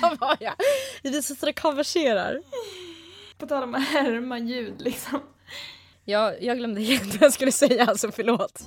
vad 0.00 0.18
var 0.18 0.37
jag? 0.40 0.55
Vi 1.02 1.22
sitter 1.22 1.48
och 1.48 1.57
konverserar. 1.61 2.40
På 3.38 3.46
tal 3.46 3.62
om 3.62 3.74
att 3.74 3.88
härma 3.88 4.38
ljud 4.38 4.81
liksom. 4.81 5.20
Jag, 6.05 6.42
jag 6.42 6.59
glömde 6.59 6.81
helt 6.81 7.14
vad 7.14 7.22
jag 7.22 7.33
skulle 7.33 7.52
säga, 7.52 7.85
alltså 7.85 8.12
förlåt. 8.12 8.61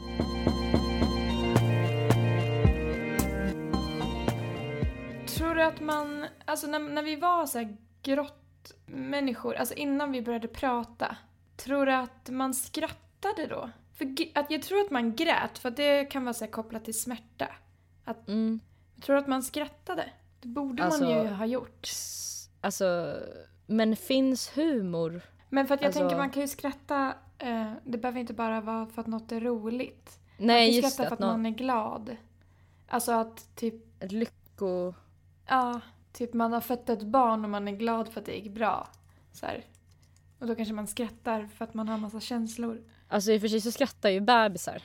Du 5.59 5.65
att 5.65 5.81
man, 5.81 6.25
alltså 6.45 6.67
när, 6.67 6.79
när 6.79 7.03
vi 7.03 7.15
var 7.15 7.45
så 7.45 7.57
här 7.57 7.77
grottmänniskor, 8.03 9.55
alltså 9.55 9.73
innan 9.75 10.11
vi 10.11 10.21
började 10.21 10.47
prata, 10.47 11.17
tror 11.55 11.85
du 11.85 11.93
att 11.93 12.29
man 12.29 12.53
skrattade 12.53 13.47
då? 13.47 13.69
För 13.93 14.05
att 14.35 14.51
jag 14.51 14.61
tror 14.61 14.81
att 14.81 14.91
man 14.91 15.15
grät, 15.15 15.57
för 15.57 15.69
att 15.69 15.75
det 15.75 16.05
kan 16.05 16.23
vara 16.23 16.33
så 16.33 16.47
kopplat 16.47 16.85
till 16.85 16.99
smärta. 17.01 17.47
Mm. 18.27 18.59
Tror 19.01 19.15
du 19.15 19.21
att 19.21 19.27
man 19.27 19.43
skrattade? 19.43 20.09
Det 20.41 20.47
borde 20.47 20.83
Alltså- 20.83 21.03
man 21.03 21.23
ju 21.23 21.29
ha 21.29 21.45
gjort. 21.45 21.87
Alltså, 22.61 23.15
men 23.67 23.95
finns 23.95 24.57
humor? 24.57 25.21
Men 25.49 25.67
för 25.67 25.75
att 25.75 25.81
jag 25.81 25.87
alltså- 25.87 25.99
tänker 26.01 26.17
man 26.17 26.29
kan 26.29 26.41
ju 26.41 26.47
skratta, 26.47 27.13
eh, 27.37 27.71
det 27.83 27.97
behöver 27.97 28.19
inte 28.19 28.33
bara 28.33 28.61
vara 28.61 28.85
för 28.85 29.01
att 29.01 29.07
något 29.07 29.31
är 29.31 29.39
roligt. 29.41 30.19
Nej, 30.37 30.45
man 30.47 30.65
kan 30.65 30.75
just 30.75 30.93
skratta 30.95 31.03
det. 31.03 31.07
för 31.09 31.13
Att 31.15 31.19
att 31.19 31.19
någon, 31.19 31.41
man 31.41 31.45
är 31.45 31.57
glad. 31.57 32.17
Alltså 32.87 33.11
att 33.11 33.55
typ, 33.55 33.75
lycko... 33.99 34.93
ja, 35.49 35.81
typ 36.11 36.33
man 36.33 36.53
har 36.53 36.61
fött 36.61 36.89
ett 36.89 37.03
barn 37.03 37.43
och 37.43 37.49
man 37.49 37.67
är 37.67 37.71
glad 37.71 38.09
för 38.13 38.19
att 38.19 38.25
det 38.25 38.35
gick 38.35 38.53
bra. 38.53 38.87
Så 39.31 39.45
här. 39.45 39.65
Och 40.39 40.47
då 40.47 40.55
kanske 40.55 40.73
man 40.73 40.87
skrattar 40.87 41.47
för 41.47 41.65
att 41.65 41.73
man 41.73 41.87
har 41.87 41.97
massa 41.97 42.19
känslor. 42.19 42.81
Alltså 43.07 43.31
i 43.31 43.37
och 43.37 43.41
för 43.41 43.47
sig 43.47 43.61
så 43.61 43.71
skrattar 43.71 44.09
ju 44.09 44.19
bebisar. 44.19 44.83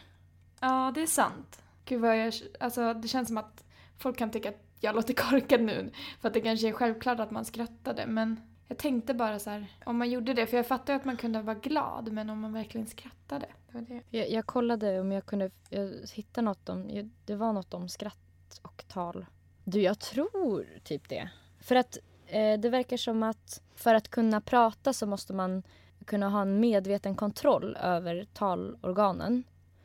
Ja, 0.60 0.92
det 0.94 1.02
är 1.02 1.06
sant. 1.06 1.62
Gud 1.84 2.00
vad 2.00 2.18
jag, 2.18 2.34
alltså 2.60 2.94
det 2.94 3.08
känns 3.08 3.28
som 3.28 3.38
att 3.38 3.64
folk 3.98 4.18
kan 4.18 4.30
tycka 4.30 4.48
att 4.48 4.64
jag 4.80 4.94
låter 4.94 5.14
korkad 5.30 5.60
nu. 5.60 5.90
För 6.20 6.28
att 6.28 6.34
det 6.34 6.40
kanske 6.40 6.68
är 6.68 6.72
självklart 6.72 7.20
att 7.20 7.30
man 7.30 7.44
skrattade. 7.44 8.06
Men 8.06 8.40
jag 8.68 8.78
tänkte 8.78 9.14
bara 9.14 9.38
så 9.38 9.50
här, 9.50 9.66
om 9.84 9.98
man 9.98 10.10
gjorde 10.10 10.34
det. 10.34 10.46
För 10.46 10.56
jag 10.56 10.66
fattar 10.66 10.92
ju 10.92 10.98
att 10.98 11.04
man 11.04 11.16
kunde 11.16 11.42
vara 11.42 11.58
glad, 11.58 12.12
men 12.12 12.30
om 12.30 12.40
man 12.40 12.52
verkligen 12.52 12.86
skrattade. 12.86 13.46
Det 13.66 13.74
var 13.74 13.80
det. 13.80 14.02
Jag, 14.10 14.30
jag 14.30 14.46
kollade 14.46 15.00
om 15.00 15.12
jag 15.12 15.26
kunde 15.26 15.50
jag 15.70 15.90
hittade 16.14 16.44
något 16.44 16.68
om, 16.68 17.10
det 17.24 17.36
var 17.36 17.52
något 17.52 17.74
om 17.74 17.88
skratt 17.88 18.60
och 18.62 18.84
tal. 18.88 19.26
Du, 19.64 19.80
jag 19.80 19.98
tror 19.98 20.66
typ 20.84 21.08
det. 21.08 21.30
För 21.60 21.76
att 21.76 21.98
eh, 22.26 22.60
det 22.60 22.68
verkar 22.68 22.96
som 22.96 23.22
att 23.22 23.62
för 23.74 23.94
att 23.94 24.08
kunna 24.08 24.40
prata 24.40 24.92
så 24.92 25.06
måste 25.06 25.32
man 25.32 25.62
kunna 26.04 26.28
ha 26.28 26.42
en 26.42 26.60
medveten 26.60 27.14
kontroll 27.14 27.76
över 27.76 28.26
talorganen. 28.32 29.44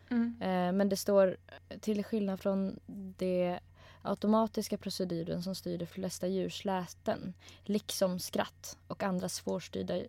Mm. 0.09 0.35
Eh, 0.41 0.71
men 0.71 0.89
det 0.89 0.95
står 0.95 1.37
till 1.79 2.03
skillnad 2.03 2.39
från 2.39 2.79
det 3.17 3.59
automatiska 4.01 4.77
proceduren 4.77 5.43
som 5.43 5.55
styr 5.55 5.77
de 5.77 5.85
flesta 5.85 6.27
djurs 6.27 6.65
läten, 6.65 7.33
liksom 7.63 8.19
skratt 8.19 8.77
och 8.87 9.03
andra 9.03 9.29
svårstyrda, 9.29 9.99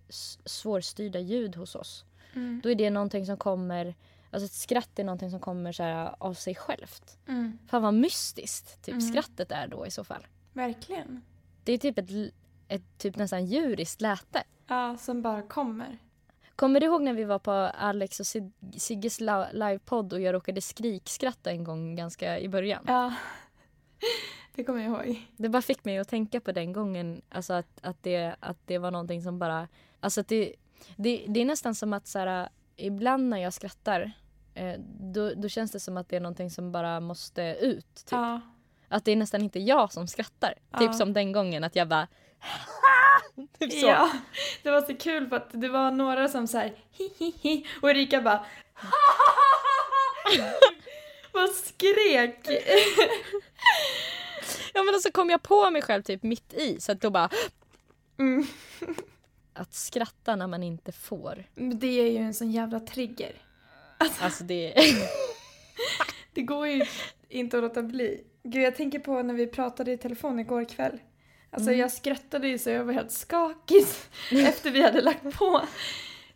svårstyrda 0.45 1.19
ljud 1.19 1.57
hos 1.57 1.75
oss. 1.75 2.05
Mm. 2.35 2.61
Då 2.63 2.71
är 2.71 2.75
det 2.75 2.91
någonting 2.91 3.27
som 3.27 3.37
kommer, 3.37 3.95
alltså 4.31 4.47
ett 4.47 4.53
skratt 4.53 4.99
är 4.99 5.05
någonting 5.05 5.31
som 5.31 5.41
kommer 5.41 5.73
så 5.73 5.83
här 5.83 6.15
av 6.19 6.35
sig 6.35 6.55
självt. 6.55 7.19
Mm. 7.29 7.59
Fan 7.69 7.83
vad 7.83 7.95
mystiskt 7.95 8.83
typ 8.85 8.93
Mm. 8.93 9.01
skrattet 9.01 9.53
är 9.53 9.67
då 9.69 9.87
i 9.87 9.91
så 9.91 10.05
fall. 10.05 10.27
Verkligen. 10.53 11.23
Det 11.65 11.73
är 11.73 11.79
typ 11.79 11.99
ett, 11.99 12.11
ett 12.69 12.99
typ 12.99 13.17
nästan 13.17 13.47
djuriskt 13.47 14.01
läte. 14.01 14.43
Ja, 14.67 14.97
som 14.97 15.23
bara 15.23 15.43
kommer. 15.43 15.99
Kommer 16.57 16.81
du 16.81 16.87
ihåg 16.87 17.03
när 17.03 17.15
vi 17.15 17.25
var 17.25 17.39
på 17.39 17.51
Alex 17.51 18.21
och 18.21 18.27
Sig- 18.27 18.53
Sigges 18.77 19.21
livepodd 19.53 20.13
och 20.13 20.21
jag 20.21 20.33
råkade 20.35 20.61
skrikskratta 20.61 21.51
en 21.51 21.65
gång 21.65 21.97
ganska 21.97 22.39
i 22.39 22.49
början? 22.49 22.85
Ja. 22.87 23.15
Det 24.55 24.65
kommer 24.65 24.83
jag 24.85 25.07
ihåg. 25.09 25.27
Det 25.37 25.49
bara 25.49 25.63
fick 25.63 25.85
mig 25.85 25.99
att 25.99 26.09
tänka 26.09 26.41
på 26.41 26.53
den 26.53 26.73
gången, 26.73 27.23
alltså 27.29 27.53
att, 27.53 27.79
att, 27.83 28.03
det, 28.03 28.37
att 28.41 28.57
det 28.67 28.79
var 28.79 28.91
någonting 28.91 29.23
som 29.23 29.39
bara... 29.39 29.69
Alltså 30.01 30.21
att 30.21 30.29
det, 30.29 30.55
det, 30.97 31.25
det 31.29 31.41
är 31.41 31.45
nästan 31.45 31.75
som 31.75 31.93
att 31.93 32.07
så 32.07 32.19
här, 32.19 32.49
ibland 32.87 33.29
när 33.29 33.39
jag 33.39 33.53
skrattar 33.53 34.13
eh, 34.55 34.75
då, 35.01 35.35
då 35.35 35.49
känns 35.49 35.73
det 35.73 35.81
som 35.81 35.97
att 35.97 36.09
det 36.09 36.17
är 36.17 36.21
någonting 36.21 36.51
som 36.51 36.73
bara 36.73 37.01
måste 37.01 37.57
ut. 37.61 37.95
Typ. 37.95 38.11
Ja. 38.11 38.41
Att 38.89 39.05
det 39.05 39.13
är 39.13 39.17
nästan 39.17 39.43
inte 39.43 39.61
jag 39.61 39.93
som 39.93 40.07
skrattar. 40.07 40.55
Ja. 40.71 40.79
Typ 40.79 40.95
som 40.95 41.13
den 41.13 41.33
gången 41.33 41.65
att 41.65 41.77
jag 41.77 41.89
bara... 41.89 42.09
typ 43.59 43.73
så. 43.73 43.87
Ja, 43.87 44.11
det 44.63 44.71
var 44.71 44.81
så 44.81 44.97
kul 44.97 45.29
för 45.29 45.37
att 45.37 45.51
det 45.53 45.69
var 45.69 45.91
några 45.91 46.29
som 46.29 46.47
så 46.47 46.59
här 46.59 46.73
hi 46.91 47.13
hi 47.19 47.35
hi 47.41 47.67
och 47.83 47.91
Erika 47.91 48.23
bara 48.23 48.45
Vad 51.33 51.51
skrek! 51.51 52.49
Ja 54.75 54.83
men 54.83 55.01
så 55.01 55.13
kom 55.13 55.31
jag 55.31 55.43
på 55.43 55.71
mig 55.71 55.83
själv 55.83 56.03
typ 56.03 56.23
mitt 56.23 56.55
i 56.55 56.81
så 56.81 56.93
att 56.93 57.01
då 57.01 57.11
bara... 57.11 57.31
Mm. 58.19 58.47
Att 59.55 59.75
skratta 59.75 60.37
när 60.37 60.47
man 60.47 60.63
inte 60.63 60.93
får. 60.93 61.45
Det 61.55 62.01
är 62.01 62.11
ju 62.11 62.19
en 62.19 62.35
sån 62.35 62.51
jävla 62.51 62.81
trigger. 62.81 63.33
Alltså 64.21 64.45
det... 64.45 64.75
Det 66.35 66.43
går 66.43 66.67
ju 66.69 66.85
inte 67.29 67.57
att 67.57 67.63
låta 67.63 67.83
bli. 67.83 68.25
Gud, 68.43 68.63
jag 68.63 68.77
tänker 68.77 68.99
på 68.99 69.23
när 69.23 69.35
vi 69.35 69.47
pratade 69.47 69.93
i 69.93 69.99
telefon 69.99 70.39
igår 70.39 70.65
kväll. 70.65 70.99
Alltså 71.51 71.71
Mm. 71.71 71.81
jag 71.81 71.93
skrattade 71.93 72.49
ju 72.49 72.59
så 72.59 72.71
jag 72.71 72.85
var 72.85 72.93
helt 72.93 73.11
skakig 73.11 73.85
efter 74.33 74.71
vi 74.71 74.83
hade 74.83 75.01
lagt 75.01 75.39
på. 75.39 75.63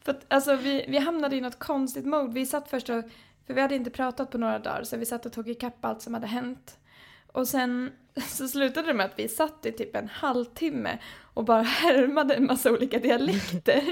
För 0.00 0.12
att, 0.12 0.24
alltså 0.28 0.56
vi, 0.56 0.84
vi 0.88 0.98
hamnade 0.98 1.36
i 1.36 1.40
något 1.40 1.58
konstigt 1.58 2.04
mode. 2.06 2.32
Vi 2.32 2.46
satt 2.46 2.70
först 2.70 2.88
och, 2.90 3.04
för 3.46 3.54
vi 3.54 3.60
hade 3.60 3.74
inte 3.74 3.90
pratat 3.90 4.30
på 4.30 4.38
några 4.38 4.58
dagar 4.58 4.84
så 4.84 4.96
vi 4.96 5.06
satt 5.06 5.26
och 5.26 5.32
tog 5.32 5.48
ikapp 5.48 5.84
allt 5.84 6.02
som 6.02 6.14
hade 6.14 6.26
hänt. 6.26 6.78
Och 7.26 7.48
sen 7.48 7.92
så 8.28 8.48
slutade 8.48 8.86
det 8.86 8.94
med 8.94 9.06
att 9.06 9.18
vi 9.18 9.28
satt 9.28 9.66
i 9.66 9.72
typ 9.72 9.96
en 9.96 10.08
halvtimme 10.08 10.98
och 11.34 11.44
bara 11.44 11.62
härmade 11.62 12.34
en 12.34 12.46
massa 12.46 12.72
olika 12.72 12.98
dialekter. 12.98 13.82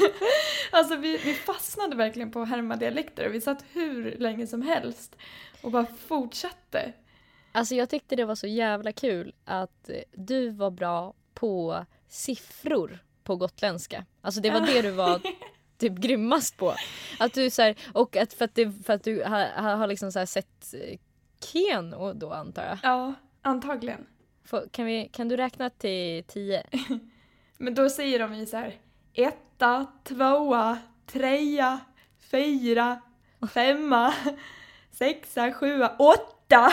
alltså 0.70 0.96
vi, 0.96 1.16
vi 1.16 1.34
fastnade 1.34 1.96
verkligen 1.96 2.30
på 2.30 2.40
att 2.40 2.48
härma 2.48 2.76
dialekter 2.76 3.26
och 3.26 3.34
vi 3.34 3.40
satt 3.40 3.64
hur 3.72 4.18
länge 4.18 4.46
som 4.46 4.62
helst 4.62 5.16
och 5.62 5.70
bara 5.70 5.86
fortsatte. 6.06 6.92
Alltså 7.52 7.74
jag 7.74 7.90
tyckte 7.90 8.16
det 8.16 8.24
var 8.24 8.34
så 8.34 8.46
jävla 8.46 8.92
kul 8.92 9.34
att 9.44 9.88
eh, 9.88 9.96
du 10.12 10.50
var 10.50 10.70
bra 10.70 11.14
på 11.34 11.86
siffror 12.08 12.98
på 13.24 13.36
gotländska. 13.36 14.04
Alltså 14.20 14.40
det 14.40 14.50
var 14.50 14.60
det 14.60 14.82
du 14.82 14.90
var 14.90 15.20
typ 15.78 15.92
grymmast 15.92 16.56
på. 16.56 16.74
Att 17.18 17.34
du 17.34 17.50
så 17.50 17.62
här, 17.62 17.76
och 17.92 18.16
att 18.16 18.34
för 18.34 18.44
att, 18.44 18.54
det, 18.54 18.72
för 18.84 18.92
att 18.92 19.04
du 19.04 19.22
har, 19.22 19.76
har 19.76 19.86
liksom 19.86 20.12
så 20.12 20.26
sett 20.26 20.74
eh, 20.74 20.98
Ken 21.40 21.94
och 21.94 22.16
då 22.16 22.32
antar 22.32 22.64
jag. 22.64 22.78
Ja, 22.82 23.14
antagligen. 23.42 24.06
Får- 24.44 24.68
Kan, 24.70 24.84
vi, 24.86 25.08
kan 25.12 25.28
du 25.28 25.36
räkna 25.36 25.70
till 25.70 26.24
tio? 26.24 26.62
Men 27.58 27.74
då 27.74 27.90
säger 27.90 28.18
de 28.18 28.34
ju 28.34 28.46
så 28.46 28.56
här 28.56 28.74
etta, 29.14 29.86
tvåa, 30.04 30.78
trea, 31.06 31.80
fyra, 32.18 33.00
femma, 33.54 34.14
sexa, 34.90 35.52
sjua, 35.52 35.96
åtta, 35.98 36.72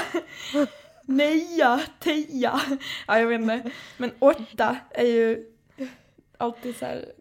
nia, 1.06 1.82
tia. 2.00 2.60
Ja, 3.08 3.20
jag 3.20 3.28
vet 3.28 3.42
inte. 3.42 3.72
Men 3.98 4.12
åtta 4.20 4.78
är 4.92 5.06
ju 5.06 5.52
alltid 6.38 6.76
så 6.76 6.86
här 6.86 7.12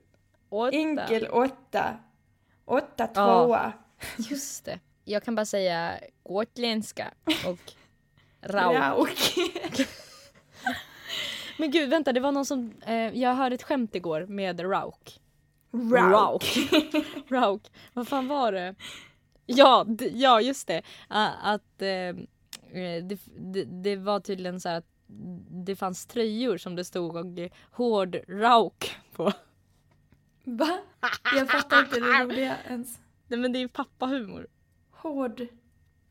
Åtta. 0.49 0.77
enkel 0.77 1.27
åtta. 1.29 1.97
Åtta 2.64 3.09
Ja. 3.14 3.45
tvåa. 3.45 3.73
Just 4.16 4.64
det. 4.64 4.81
Jag 5.05 5.23
kan 5.23 5.35
bara 5.35 5.47
säga 5.47 5.99
gotländska 6.23 7.11
och 7.47 7.73
rauk. 8.43 8.74
Rauk. 8.74 9.34
Men 11.59 11.70
gud, 11.70 11.91
vänta, 11.91 12.12
det 12.12 12.20
var 12.20 12.32
någon 12.32 12.47
som... 12.47 12.72
Eh, 12.86 13.18
jag 13.18 13.34
hörde 13.34 13.55
ett 13.55 13.62
skämt 13.62 13.95
igår 13.95 14.26
med 14.26 14.61
rauk. 14.61 15.20
Rauk. 15.72 16.59
Rauk. 17.28 17.62
Vad 17.93 18.09
fan 18.09 18.28
var 18.28 18.53
det? 18.53 18.74
Ja, 19.47 19.86
ja 20.12 20.41
just 20.41 20.68
det. 20.68 20.82
Ah, 21.09 21.28
att 21.43 21.82
eh, 21.82 22.14
det, 23.03 23.18
det, 23.39 23.64
det 23.64 23.97
var 23.97 24.20
tydligen 24.20 24.61
så 24.61 24.68
här 24.68 24.76
att 24.76 24.86
det 25.51 25.76
fanns 25.76 26.07
tröjor 26.07 26.57
som 26.57 26.76
det 26.76 26.84
stod 26.84 27.39
eh, 27.39 27.51
hård 27.70 28.16
rauk 28.28 28.97
på. 29.12 29.32
Va? 30.45 30.78
Jag 31.36 31.51
fattar 31.51 31.78
inte 31.80 32.01
det 32.01 32.24
roliga 32.24 32.57
ens. 32.68 32.99
Nej 33.26 33.39
men 33.39 33.53
det 33.53 33.59
är 33.59 33.61
ju 33.61 33.68
pappahumor. 33.68 34.47
Hård 34.91 35.47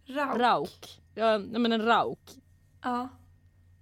rauk. 0.06 0.40
Rauk. 0.40 1.02
Ja, 1.18 1.38
men 1.38 1.72
en 1.72 1.86
rauk. 1.86 2.20
Ja. 2.84 3.10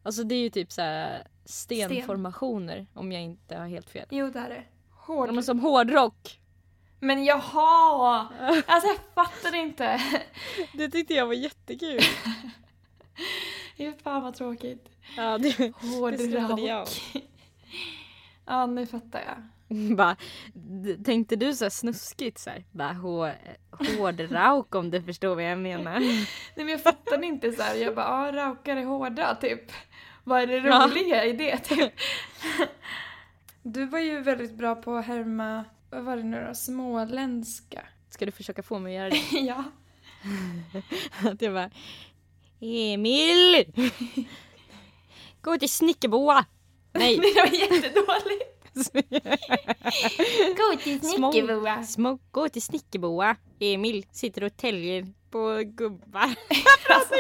Alltså 0.04 0.24
det 0.24 0.36
är 0.36 0.40
ju 0.40 0.50
typ 0.50 0.72
så 0.72 1.08
stenformationer 1.46 2.88
om 2.94 3.12
jag 3.12 3.22
inte 3.22 3.56
har 3.56 3.68
helt 3.68 3.90
fel. 3.90 4.08
Jo, 4.10 4.30
det 4.30 4.40
är 4.40 4.50
det. 4.50 4.64
Hård. 4.90 5.28
Ja, 5.28 5.32
men 5.32 5.44
som 5.44 5.60
hårdrock. 5.60 6.40
Men 7.00 7.26
jaha! 7.26 8.28
Alltså 8.66 8.88
jag 8.88 8.98
fattar 9.16 9.56
inte. 9.56 10.02
Det 10.74 10.90
tyckte 10.90 11.14
jag 11.14 11.26
var 11.26 11.34
jättekul. 11.34 12.00
Fy 13.78 13.94
fan 14.04 14.24
vad 14.24 14.36
tråkigt. 14.36 14.90
Ja, 15.18 15.38
det, 15.38 15.74
Hård 15.76 16.14
det 16.14 16.62
jag. 16.62 16.88
Ja, 18.46 18.66
nu 18.66 18.86
fattar 18.86 19.22
jag. 19.28 19.38
Bara, 19.98 20.16
tänkte 21.06 21.36
du 21.36 21.54
så 21.54 21.66
här 21.66 21.70
snuskigt 21.70 22.38
så 22.40 22.50
här? 22.50 22.64
Bara 22.72 22.94
hår, 22.94 23.32
hård 23.72 24.20
rauk 24.32 24.76
om 24.76 24.92
du 24.92 25.02
förstår 25.04 25.36
vad 25.36 25.44
jag 25.44 25.58
menar. 25.60 26.00
Nej 26.00 26.28
men 26.56 26.68
jag 26.68 26.82
fattade 26.84 27.26
inte 27.26 27.52
så 27.52 27.62
här. 27.62 27.76
Jag 27.76 27.96
bara, 27.96 28.28
ja 28.28 28.32
raukar 28.46 28.76
är 28.78 28.86
hårda 28.86 29.36
typ. 29.36 29.72
Vad 30.24 30.42
är 30.42 30.48
det 30.48 30.58
Ja. 30.58 30.88
roliga 30.92 31.26
i 31.26 31.34
det 31.34 31.58
typ? 31.58 31.94
Du 33.68 33.86
var 33.86 34.00
ju 34.00 34.22
väldigt 34.22 34.54
bra 34.58 34.76
på 34.76 34.96
att 34.96 35.06
härma, 35.06 35.66
vad 35.90 36.04
var 36.04 36.18
det 36.18 36.24
nu 36.24 36.46
då, 36.48 36.56
småländska. 36.56 37.82
Ska 38.10 38.26
du 38.26 38.32
försöka 38.32 38.64
få 38.64 38.80
mig 38.80 38.98
att 38.98 39.02
göra 39.14 39.22
det? 39.32 39.40
ja. 39.40 39.64
Att 41.32 41.42
jag 41.42 41.54
bara 41.54 41.70
Emil! 42.62 43.66
Gå 45.42 45.58
till 45.58 45.70
snickerboa! 45.70 46.46
Nej! 46.96 47.18
Det 47.36 47.42
var 47.42 47.48
jättedåligt. 47.48 48.52
Gå 50.58 50.78
till 50.84 51.02
Små, 51.02 51.32
små, 51.88 52.20
gå 52.32 52.50
till 52.50 52.62
snickerboa. 52.62 53.36
Emil 53.60 54.06
sitter 54.12 54.44
och 54.44 54.58
täljer 54.58 55.08
på 55.32 55.62
gubbar. 55.66 56.30
Alltså, 56.90 57.16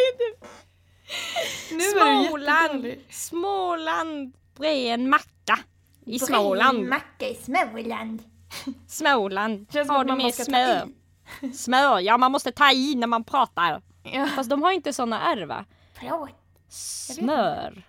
nu 1.71 1.99
var 1.99 2.21
du 2.21 2.27
Småland! 2.27 2.95
Småland! 3.09 4.33
Bredvid 4.55 4.91
en 4.91 5.09
macka. 5.09 5.59
I 6.05 6.19
Småland. 6.19 6.87
Macka 6.89 7.27
i 7.29 7.35
Småland. 7.35 8.23
Småland. 8.87 9.67
Har 9.87 10.03
du 10.03 10.31
ta 10.31 10.31
smör? 10.43 10.87
Smör, 11.53 11.99
ja 11.99 12.17
man 12.17 12.31
måste 12.31 12.51
ta 12.51 12.71
i 12.71 12.95
när 12.95 13.07
man 13.07 13.23
pratar. 13.23 13.81
Ja. 14.03 14.27
Fast 14.35 14.49
de 14.49 14.63
har 14.63 14.71
inte 14.71 14.93
såna 14.93 15.33
R 15.33 15.45
va? 15.45 15.65
Förlåt. 15.99 16.29
Smör. 16.69 17.83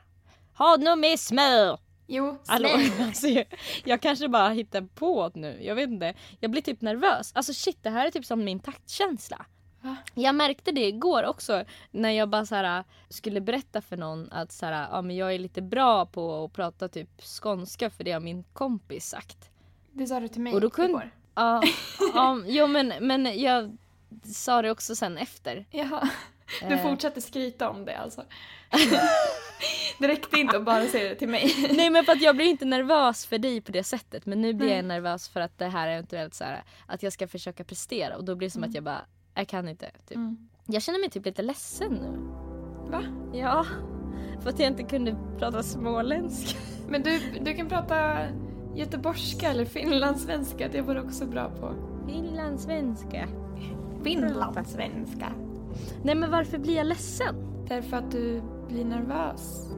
Har 0.57 0.79
du 0.79 0.97
med 0.97 1.21
smör? 1.21 1.79
Jo, 2.07 2.39
Hallå? 2.47 2.69
Alltså, 3.01 3.29
jag, 3.29 3.47
jag 3.85 4.03
kanske 4.03 4.29
bara 4.29 4.49
hittar 4.49 4.83
på 4.95 5.31
nu. 5.35 5.59
Jag 5.63 5.75
vet 5.75 5.89
inte. 5.91 6.15
Jag 6.41 6.51
blir 6.51 6.63
typ 6.63 6.81
nervös. 6.81 7.33
Alltså 7.35 7.55
shit, 7.55 7.79
det 7.83 7.91
här 7.91 8.07
är 8.07 8.11
typ 8.11 8.25
som 8.25 8.45
min 8.45 8.61
taktkänsla. 8.61 9.47
Va? 9.81 9.97
Jag 10.15 10.35
märkte 10.35 10.73
det 10.73 10.87
igår 10.87 11.25
också 11.27 11.65
när 11.91 12.11
jag 12.11 12.29
bara 12.29 12.47
så 12.47 12.55
här, 12.55 12.85
skulle 13.09 13.41
berätta 13.41 13.81
för 13.83 13.97
någon 13.97 14.33
att 14.33 14.53
så 14.53 14.67
här, 14.67 14.89
ja, 14.91 15.03
men 15.03 15.17
jag 15.17 15.35
är 15.35 15.39
lite 15.39 15.63
bra 15.63 16.07
på 16.07 16.45
att 16.45 16.53
prata 16.53 16.89
typ 16.89 17.23
skånska 17.23 17.91
för 17.91 18.05
det 18.05 18.13
har 18.13 18.21
min 18.21 18.45
kompis 18.53 19.09
sagt. 19.09 19.51
Det 19.93 20.07
sa 20.07 20.21
du 20.21 20.29
till 20.29 20.41
mig 20.41 20.55
Och 20.55 20.61
då 20.61 20.71
kunde- 20.71 20.91
igår. 20.91 21.11
Ja, 21.35 21.63
ja, 22.15 22.41
jo 22.47 22.67
men, 22.67 22.93
men 23.01 23.41
jag 23.41 23.77
sa 24.35 24.63
det 24.63 24.71
också 24.71 24.97
sen 24.97 25.19
efter. 25.19 25.67
Jaha. 25.71 26.09
Du 26.69 26.75
Eh. 26.75 26.83
fortsatte 26.83 27.21
skryta 27.21 27.71
om 27.71 27.85
det 27.85 27.97
alltså. 27.99 28.25
det 29.99 30.09
räckte 30.09 30.41
inte 30.41 30.57
att 30.57 30.65
bara 30.65 30.87
säga 30.87 31.09
det 31.09 31.15
till 31.15 31.29
mig. 31.29 31.55
Nej 31.77 31.91
men 31.91 32.05
för 32.05 32.13
att 32.13 32.23
jag 32.23 32.37
blir 32.37 32.47
inte 32.47 32.65
nervös 32.65 33.27
för 33.27 33.39
dig 33.39 33.61
på 33.61 33.73
det 33.73 33.85
sättet 33.85 34.27
men 34.27 34.43
nu 34.43 34.55
blir 34.55 34.69
Nej. 34.69 34.77
jag 34.77 34.85
nervös 34.85 35.29
för 35.29 35.41
att 35.41 35.59
det 35.59 35.67
här 35.67 35.89
är 35.89 35.93
eventuellt 35.93 36.35
så 36.35 36.45
här 36.45 36.65
att 36.87 37.03
jag 37.03 37.13
ska 37.13 37.29
försöka 37.29 37.65
prestera 37.65 38.17
och 38.17 38.25
då 38.25 38.35
blir 38.35 38.49
det 38.49 38.53
som 38.53 38.65
att 38.65 38.75
jag 38.75 38.85
bara, 38.85 39.01
jag 39.35 39.49
kan 39.49 39.69
inte. 39.69 39.91
Typ. 40.09 40.17
Mm. 40.17 40.49
Jag 40.67 40.83
känner 40.83 41.01
mig 41.01 41.11
typ 41.11 41.25
lite 41.25 41.43
ledsen 41.43 41.93
nu. 41.93 42.19
Va? 42.91 43.03
Ja, 43.33 43.67
för 44.43 44.51
att 44.51 44.59
jag 44.59 44.69
inte 44.69 44.83
kunde 44.83 45.17
prata 45.39 45.63
småländska. 45.63 46.59
Men 46.89 47.03
du, 47.03 47.21
du 47.45 47.55
kan 47.55 47.69
prata 47.69 48.19
göteborgska 48.75 49.51
eller 49.51 49.65
finlandssvenska, 49.65 50.69
det 50.69 50.83
var 50.83 50.95
du 50.95 51.01
också 51.01 51.27
bra 51.27 51.51
på. 51.51 51.75
Finlandssvenska. 52.07 53.29
Finlandssvenska. 54.05 55.33
Nej 56.03 56.15
men 56.15 56.31
varför 56.31 56.59
blir 56.59 56.77
jag 56.77 56.87
ledsen? 56.87 57.35
Därför 57.69 57.97
att 57.97 58.11
du 58.11 58.43
blir 58.69 58.85
nervös. 58.85 59.76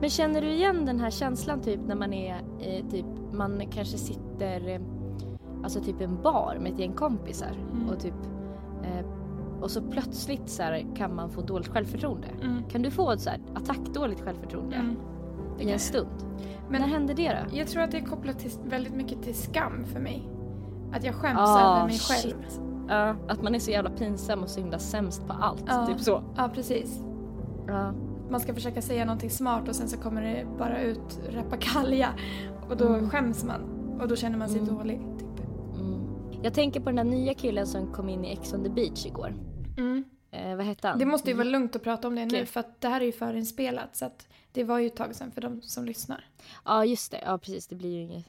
Men 0.00 0.10
känner 0.10 0.40
du 0.40 0.48
igen 0.52 0.84
den 0.86 1.00
här 1.00 1.10
känslan 1.10 1.60
typ 1.60 1.80
när 1.86 1.94
man 1.94 2.12
är 2.12 2.34
eh, 2.60 2.86
typ, 2.90 3.06
man 3.32 3.62
kanske 3.70 3.98
sitter, 3.98 4.68
eh, 4.68 4.80
alltså 5.62 5.80
typ 5.80 6.00
en 6.00 6.22
bar 6.22 6.56
med 6.60 6.72
ett 6.72 6.78
gäng 6.78 6.92
kompisar 6.92 7.52
Mm. 7.72 7.88
och 7.88 8.00
typ 8.00 8.14
eh, 8.82 9.06
och 9.60 9.70
så 9.70 9.82
plötsligt 9.82 10.48
så 10.48 10.62
här, 10.62 10.86
kan 10.96 11.14
man 11.14 11.30
få 11.30 11.40
dåligt 11.40 11.68
självförtroende. 11.68 12.28
Mm. 12.42 12.62
Kan 12.68 12.82
du 12.82 12.90
få 12.90 13.10
ett 13.10 13.20
så 13.20 13.30
här 13.30 13.38
attackdåligt 13.54 14.20
självförtroende 14.20 14.76
Mm. 14.76 14.96
I 15.58 15.70
en 15.70 15.78
stund? 15.78 16.08
Men 16.70 16.80
När 16.80 16.88
hände 16.88 17.14
det 17.14 17.28
då? 17.50 17.56
jag 17.56 17.68
tror 17.68 17.82
att 17.82 17.90
det 17.90 17.98
är 17.98 18.04
kopplat 18.06 18.38
till, 18.38 18.50
väldigt 18.64 18.94
mycket 18.94 19.22
till 19.22 19.34
skam 19.34 19.84
för 19.84 20.00
mig. 20.00 20.28
Att 20.92 21.04
jag 21.04 21.14
skäms 21.14 21.38
Ah, 21.40 21.76
över 21.76 21.86
mig 21.86 21.94
shit. 21.98 22.32
själv. 22.32 22.42
Ja, 22.88 23.14
att 23.28 23.42
man 23.42 23.54
är 23.54 23.58
så 23.58 23.70
jävla 23.70 23.90
pinsam 23.90 24.42
och 24.42 24.48
så 24.48 24.60
himla 24.60 24.78
sämst 24.78 25.26
på 25.26 25.32
allt. 25.32 25.64
Ja. 25.66 25.86
Typ 25.86 26.00
så. 26.00 26.22
Ja, 26.36 26.50
precis. 26.54 27.00
Man 28.34 28.40
ska 28.40 28.54
försöka 28.54 28.82
säga 28.82 29.04
någonting 29.04 29.30
smart 29.30 29.68
och 29.68 29.76
sen 29.76 29.88
så 29.88 29.96
kommer 29.96 30.22
det 30.22 30.46
bara 30.58 30.80
ut 30.80 31.20
rappakalja. 31.30 32.14
Och 32.68 32.76
då 32.76 32.88
Mm. 32.88 33.10
skäms 33.10 33.44
man. 33.44 33.60
Och 34.00 34.08
då 34.08 34.16
känner 34.16 34.38
man 34.38 34.48
sig 34.48 34.60
Mm. 34.60 34.74
dålig. 34.74 35.00
Typ. 35.18 35.46
Mm. 35.76 36.42
Jag 36.42 36.54
tänker 36.54 36.80
på 36.80 36.86
den 36.86 36.96
där 36.96 37.04
nya 37.04 37.34
killen 37.34 37.66
som 37.66 37.92
kom 37.92 38.08
in 38.08 38.24
i 38.24 38.32
Ex 38.32 38.52
on 38.52 38.62
the 38.64 38.70
beach 38.70 39.06
igår. 39.06 39.34
Mm. 39.78 40.04
Eh, 40.30 40.56
vad 40.56 40.66
hette 40.66 40.88
han? 40.88 40.98
Det 40.98 41.06
måste 41.06 41.30
ju 41.30 41.36
vara 41.36 41.48
lugnt 41.48 41.76
att 41.76 41.82
prata 41.82 42.08
om 42.08 42.14
det 42.14 42.26
nu 42.26 42.46
för 42.46 42.60
att 42.60 42.80
det 42.80 42.88
här 42.88 43.00
är 43.00 43.04
ju 43.04 43.12
förinspelat 43.12 43.96
så 43.96 44.04
att 44.04 44.28
det 44.52 44.64
var 44.64 44.78
ju 44.78 44.86
ett 44.86 44.96
tag 44.96 45.14
sedan 45.14 45.30
för 45.32 45.40
de 45.40 45.62
som 45.62 45.84
lyssnar. 45.84 46.24
Ja 46.64 46.84
just 46.84 47.10
det, 47.10 47.22
ja 47.26 47.38
precis 47.38 47.66
det 47.66 47.74
blir 47.76 47.90
ju 47.94 48.00
inget. 48.02 48.26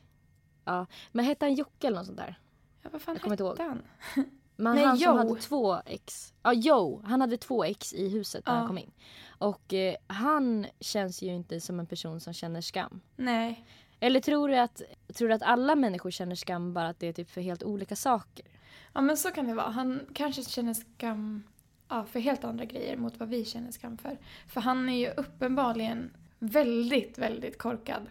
Ja. 0.65 0.85
Men 1.11 1.25
hette 1.25 1.45
han 1.45 1.53
Jocke 1.53 1.87
eller 1.87 1.97
något 1.97 2.05
sånt 2.05 2.17
där? 2.17 2.39
Ja, 2.81 2.89
vad 2.93 3.01
fan 3.01 3.17
hette 3.17 3.63
han? 3.63 3.81
Men 4.55 4.75
Nej, 4.75 4.85
han 4.85 4.97
som 4.97 5.05
Joe. 5.05 5.17
hade 5.17 5.35
två 5.41 5.75
ex. 5.85 6.33
Ja 6.43 6.53
Joe, 6.53 7.01
han 7.05 7.21
hade 7.21 7.37
två 7.37 7.63
ex 7.63 7.93
i 7.93 8.09
huset 8.09 8.45
när 8.45 8.53
Ja. 8.53 8.59
han 8.59 8.67
kom 8.67 8.77
in. 8.77 8.91
Och 9.27 9.73
eh, 9.73 9.95
han 10.07 10.65
känns 10.79 11.21
ju 11.21 11.35
inte 11.35 11.61
som 11.61 11.79
en 11.79 11.85
person 11.85 12.19
som 12.19 12.33
känner 12.33 12.61
skam. 12.61 13.01
Nej. 13.15 13.65
Eller 13.99 14.19
tror 14.19 14.47
du, 14.47 14.57
att, 14.57 14.81
tror 15.13 15.27
du 15.27 15.33
att 15.33 15.41
alla 15.43 15.75
människor 15.75 16.11
känner 16.11 16.35
skam 16.35 16.73
bara 16.73 16.87
att 16.87 16.99
det 16.99 17.07
är 17.07 17.13
typ 17.13 17.29
för 17.29 17.41
helt 17.41 17.63
olika 17.63 17.95
saker? 17.95 18.45
Ja 18.93 19.01
men 19.01 19.17
så 19.17 19.31
kan 19.31 19.47
det 19.47 19.53
vara. 19.53 19.69
Han 19.69 19.99
kanske 20.13 20.43
känner 20.43 20.73
skam 20.73 21.43
ja, 21.89 22.05
för 22.05 22.19
helt 22.19 22.43
andra 22.43 22.65
grejer 22.65 22.97
mot 22.97 23.17
vad 23.19 23.29
vi 23.29 23.45
känner 23.45 23.71
skam 23.71 23.97
för. 23.97 24.17
För 24.47 24.61
han 24.61 24.89
är 24.89 24.97
ju 24.97 25.09
uppenbarligen 25.11 26.11
väldigt, 26.39 27.17
väldigt 27.17 27.57
korkad. 27.57 28.07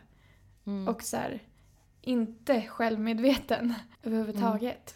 Mm. 0.66 0.88
Och 0.88 1.02
så 1.02 1.16
här, 1.16 1.42
inte 2.00 2.62
självmedveten 2.62 3.74
överhuvudtaget. 4.02 4.94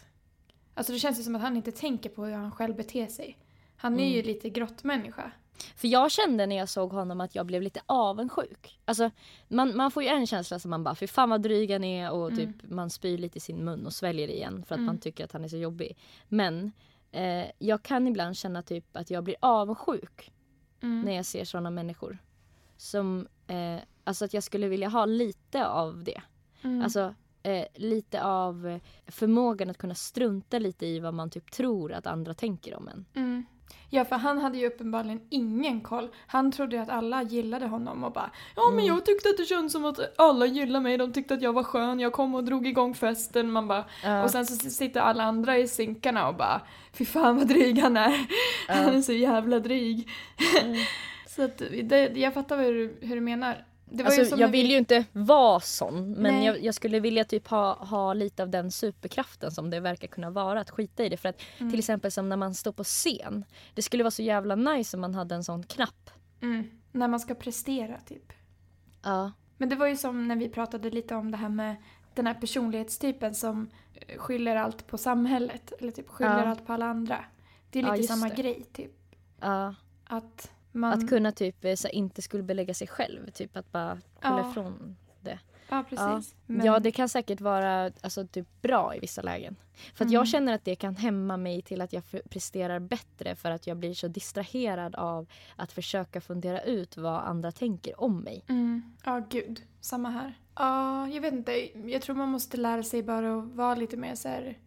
Alltså 0.79 0.93
det 0.93 0.99
känns 0.99 1.19
ju 1.19 1.23
som 1.23 1.35
att 1.35 1.41
han 1.41 1.57
inte 1.57 1.71
tänker 1.71 2.09
på 2.09 2.25
hur 2.25 2.33
han 2.33 2.51
själv 2.51 2.75
beter 2.75 3.07
sig. 3.07 3.37
Han 3.77 3.99
är 3.99 4.07
ju 4.07 4.13
Mm. 4.19 4.25
lite 4.27 4.49
grottmänniska. 4.49 5.31
För 5.75 5.87
jag 5.87 6.11
kände 6.11 6.45
när 6.45 6.55
jag 6.55 6.69
såg 6.69 6.91
honom 6.91 7.21
att 7.21 7.35
jag 7.35 7.45
blev 7.45 7.61
lite 7.61 7.81
avundsjuk. 7.85 8.79
Alltså 8.85 9.11
man, 9.47 9.77
man 9.77 9.91
får 9.91 10.03
ju 10.03 10.09
en 10.09 10.27
känsla 10.27 10.59
som 10.59 10.69
man 10.71 10.83
bara, 10.83 10.95
fy 10.95 11.07
fan 11.07 11.29
vad 11.29 11.41
dryg 11.41 11.71
han 11.71 11.83
är 11.83 12.11
och 12.11 12.31
Mm. 12.31 12.37
typ 12.53 12.69
man 12.71 12.89
spyr 12.89 13.17
lite 13.17 13.37
i 13.37 13.41
sin 13.41 13.65
mun 13.65 13.85
och 13.85 13.93
sväljer 13.93 14.27
igen 14.27 14.63
för 14.67 14.75
att 14.75 14.79
Mm. 14.79 14.85
man 14.85 14.97
tycker 14.97 15.23
att 15.25 15.31
han 15.31 15.43
är 15.43 15.47
så 15.47 15.57
jobbig. 15.57 15.97
Men 16.27 16.71
eh, 17.11 17.45
jag 17.59 17.83
kan 17.83 18.07
ibland 18.07 18.37
känna 18.37 18.61
typ 18.61 18.97
att 18.97 19.09
jag 19.09 19.23
blir 19.23 19.35
avundsjuk 19.39 20.31
Mm. 20.81 21.01
när 21.01 21.15
jag 21.15 21.25
ser 21.25 21.45
sådana 21.45 21.69
människor. 21.69 22.17
Som, 22.77 23.27
eh, 23.47 23.77
alltså 24.03 24.25
att 24.25 24.33
jag 24.33 24.43
skulle 24.43 24.67
vilja 24.67 24.87
ha 24.89 25.05
lite 25.05 25.67
av 25.67 26.03
det. 26.03 26.21
Mm. 26.61 26.81
Alltså 26.81 27.15
eh, 27.43 27.65
lite 27.75 28.23
av 28.23 28.79
förmågan 29.07 29.69
att 29.69 29.77
kunna 29.77 29.95
strunta 29.95 30.59
lite 30.59 30.85
i 30.85 30.99
vad 30.99 31.13
man 31.13 31.29
typ 31.29 31.51
tror 31.51 31.93
att 31.93 32.07
andra 32.07 32.33
tänker 32.33 32.75
om 32.77 32.87
en. 32.87 33.05
Mm. 33.15 33.45
Ja, 33.91 34.05
för 34.05 34.15
han 34.15 34.37
hade 34.37 34.57
ju 34.57 34.67
uppenbarligen 34.67 35.21
ingen 35.29 35.81
koll. 35.81 36.09
Han 36.27 36.51
trodde 36.51 36.75
ju 36.75 36.81
att 36.81 36.89
alla 36.89 37.23
gillade 37.23 37.67
honom 37.67 38.03
och 38.03 38.11
bara 38.11 38.31
Ja, 38.55 38.61
men 38.69 38.73
Mm. 38.79 38.85
jag 38.85 39.05
tyckte 39.05 39.29
att 39.29 39.37
det 39.37 39.45
känns 39.45 39.71
som 39.71 39.85
att 39.85 40.19
alla 40.19 40.45
gillar 40.45 40.79
mig. 40.79 40.97
De 40.97 41.13
tyckte 41.13 41.33
att 41.33 41.41
jag 41.41 41.53
var 41.53 41.63
skön. 41.63 41.99
Jag 41.99 42.13
kom 42.13 42.35
och 42.35 42.43
drog 42.43 42.67
igång 42.67 42.93
festen. 42.95 43.51
Man 43.51 43.67
bara 43.67 43.85
Ja. 44.03 44.23
Och 44.23 44.31
sen 44.31 44.45
så 44.45 44.69
sitter 44.69 44.99
alla 44.99 45.23
andra 45.23 45.57
i 45.57 45.67
synkarna 45.67 46.27
och 46.27 46.35
bara 46.35 46.61
Fy 46.93 47.05
fan 47.05 47.37
vad 47.37 47.47
dryg 47.47 47.79
han 47.79 47.97
är. 47.97 48.27
Han 48.67 48.95
är 48.95 49.01
så 49.01 49.13
jävla 49.13 49.59
dryg. 49.59 50.09
Mm. 50.63 50.75
så 51.27 51.43
att 51.43 51.57
det, 51.83 52.17
jag 52.17 52.33
fattar 52.33 52.57
du, 52.57 52.97
hur 53.01 53.15
du 53.15 53.21
menar. 53.21 53.65
Alltså, 54.05 54.37
jag 54.37 54.47
vill 54.47 54.69
ju 54.71 54.77
inte 54.77 55.05
vara 55.11 55.59
sån 55.59 56.11
men 56.11 56.43
jag, 56.43 56.63
jag 56.63 56.75
skulle 56.75 56.99
vilja 56.99 57.23
typ 57.23 57.47
ha, 57.47 57.73
ha 57.73 58.13
lite 58.13 58.43
av 58.43 58.49
den 58.49 58.71
superkraften 58.71 59.51
som 59.51 59.69
det 59.69 59.79
verkar 59.79 60.07
kunna 60.07 60.29
vara 60.29 60.59
att 60.61 60.69
skita 60.69 61.03
i 61.05 61.09
det. 61.09 61.17
För 61.17 61.29
att 61.29 61.41
Mm. 61.59 61.71
till 61.71 61.79
exempel 61.79 62.11
som 62.11 62.29
när 62.29 62.37
man 62.37 62.53
står 62.55 62.71
på 62.71 62.83
scen. 62.83 63.45
Det 63.73 63.81
skulle 63.81 64.03
vara 64.03 64.11
så 64.11 64.21
jävla 64.21 64.55
nice 64.55 64.97
om 64.97 65.01
man 65.01 65.15
hade 65.15 65.35
en 65.35 65.43
sån 65.43 65.63
knapp. 65.63 66.09
Mm, 66.41 66.69
när 66.91 67.07
man 67.07 67.19
ska 67.19 67.35
prestera 67.35 67.99
typ. 67.99 68.33
Ja. 69.03 69.31
Men 69.57 69.69
det 69.69 69.75
var 69.75 69.87
ju 69.87 69.97
som 69.97 70.27
när 70.27 70.35
vi 70.35 70.49
pratade 70.49 70.89
lite 70.89 71.15
om 71.15 71.31
det 71.31 71.37
här 71.37 71.49
med 71.49 71.75
den 72.13 72.27
här 72.27 72.33
personlighetstypen 72.33 73.35
som 73.35 73.69
skyller 74.17 74.55
allt 74.55 74.87
på 74.87 74.97
samhället. 74.97 75.73
Eller 75.79 75.91
typ 75.91 76.09
skyller 76.09 76.39
Ja. 76.43 76.45
allt 76.49 76.65
på 76.65 76.73
alla 76.73 76.85
andra. 76.85 77.25
Det 77.69 77.79
är 77.79 77.83
Ja, 77.83 77.89
lite 77.91 77.97
just 78.01 78.09
samma 78.09 78.29
det. 78.29 78.35
grej 78.41 78.65
typ. 78.73 78.91
ja. 79.41 79.75
Att 80.03 80.51
man... 80.71 80.93
Att 80.93 81.09
kunna 81.09 81.31
typ 81.31 81.65
eh, 81.65 81.75
så 81.75 81.87
här, 81.87 81.95
inte 81.95 82.21
skuldbelägga 82.21 82.73
sig 82.73 82.87
själv. 82.87 83.31
Typ 83.31 83.57
att 83.57 83.71
bara 83.71 83.87
hålla 84.23 84.39
Ja. 84.41 84.49
ifrån. 84.51 84.95
Ja, 85.71 85.83
precis. 85.89 86.35
Men... 86.45 86.65
Ja 86.65 86.79
det 86.79 86.91
kan 86.91 87.09
säkert 87.09 87.41
vara 87.41 87.91
alltså, 88.01 88.27
typ 88.27 88.61
bra 88.61 88.95
i 88.95 88.99
vissa 88.99 89.21
lägen. 89.21 89.55
För 89.73 90.05
att 90.05 90.09
Mm. 90.09 90.13
jag 90.13 90.27
känner 90.27 90.53
att 90.53 90.65
det 90.65 90.75
kan 90.75 90.95
hämma 90.95 91.37
mig 91.37 91.61
till 91.61 91.81
att 91.81 91.93
jag 91.93 92.03
presterar 92.29 92.79
bättre 92.79 93.35
för 93.35 93.51
att 93.51 93.67
jag 93.67 93.77
blir 93.77 93.93
så 93.93 94.07
distraherad 94.07 94.95
av 94.95 95.27
att 95.55 95.71
försöka 95.71 96.21
fundera 96.21 96.61
ut 96.61 96.97
vad 96.97 97.21
andra 97.21 97.51
tänker 97.51 98.01
om 98.03 98.19
mig. 98.19 98.43
Mm. 98.47 98.95
Ja, 99.05 99.21
gud. 99.29 99.61
Samma 99.81 100.09
här. 100.09 100.33
Ja, 100.55 101.07
jag 101.07 101.21
vet 101.21 101.33
inte. 101.33 101.51
Jag 101.89 102.01
tror 102.01 102.15
man 102.15 102.29
måste 102.29 102.57
lära 102.57 102.83
sig 102.83 103.03
bara 103.03 103.37
att 103.39 103.45
vara 103.45 103.75
lite 103.75 103.97
mer 103.97 104.15
så 104.15 104.27
här... 104.27 104.57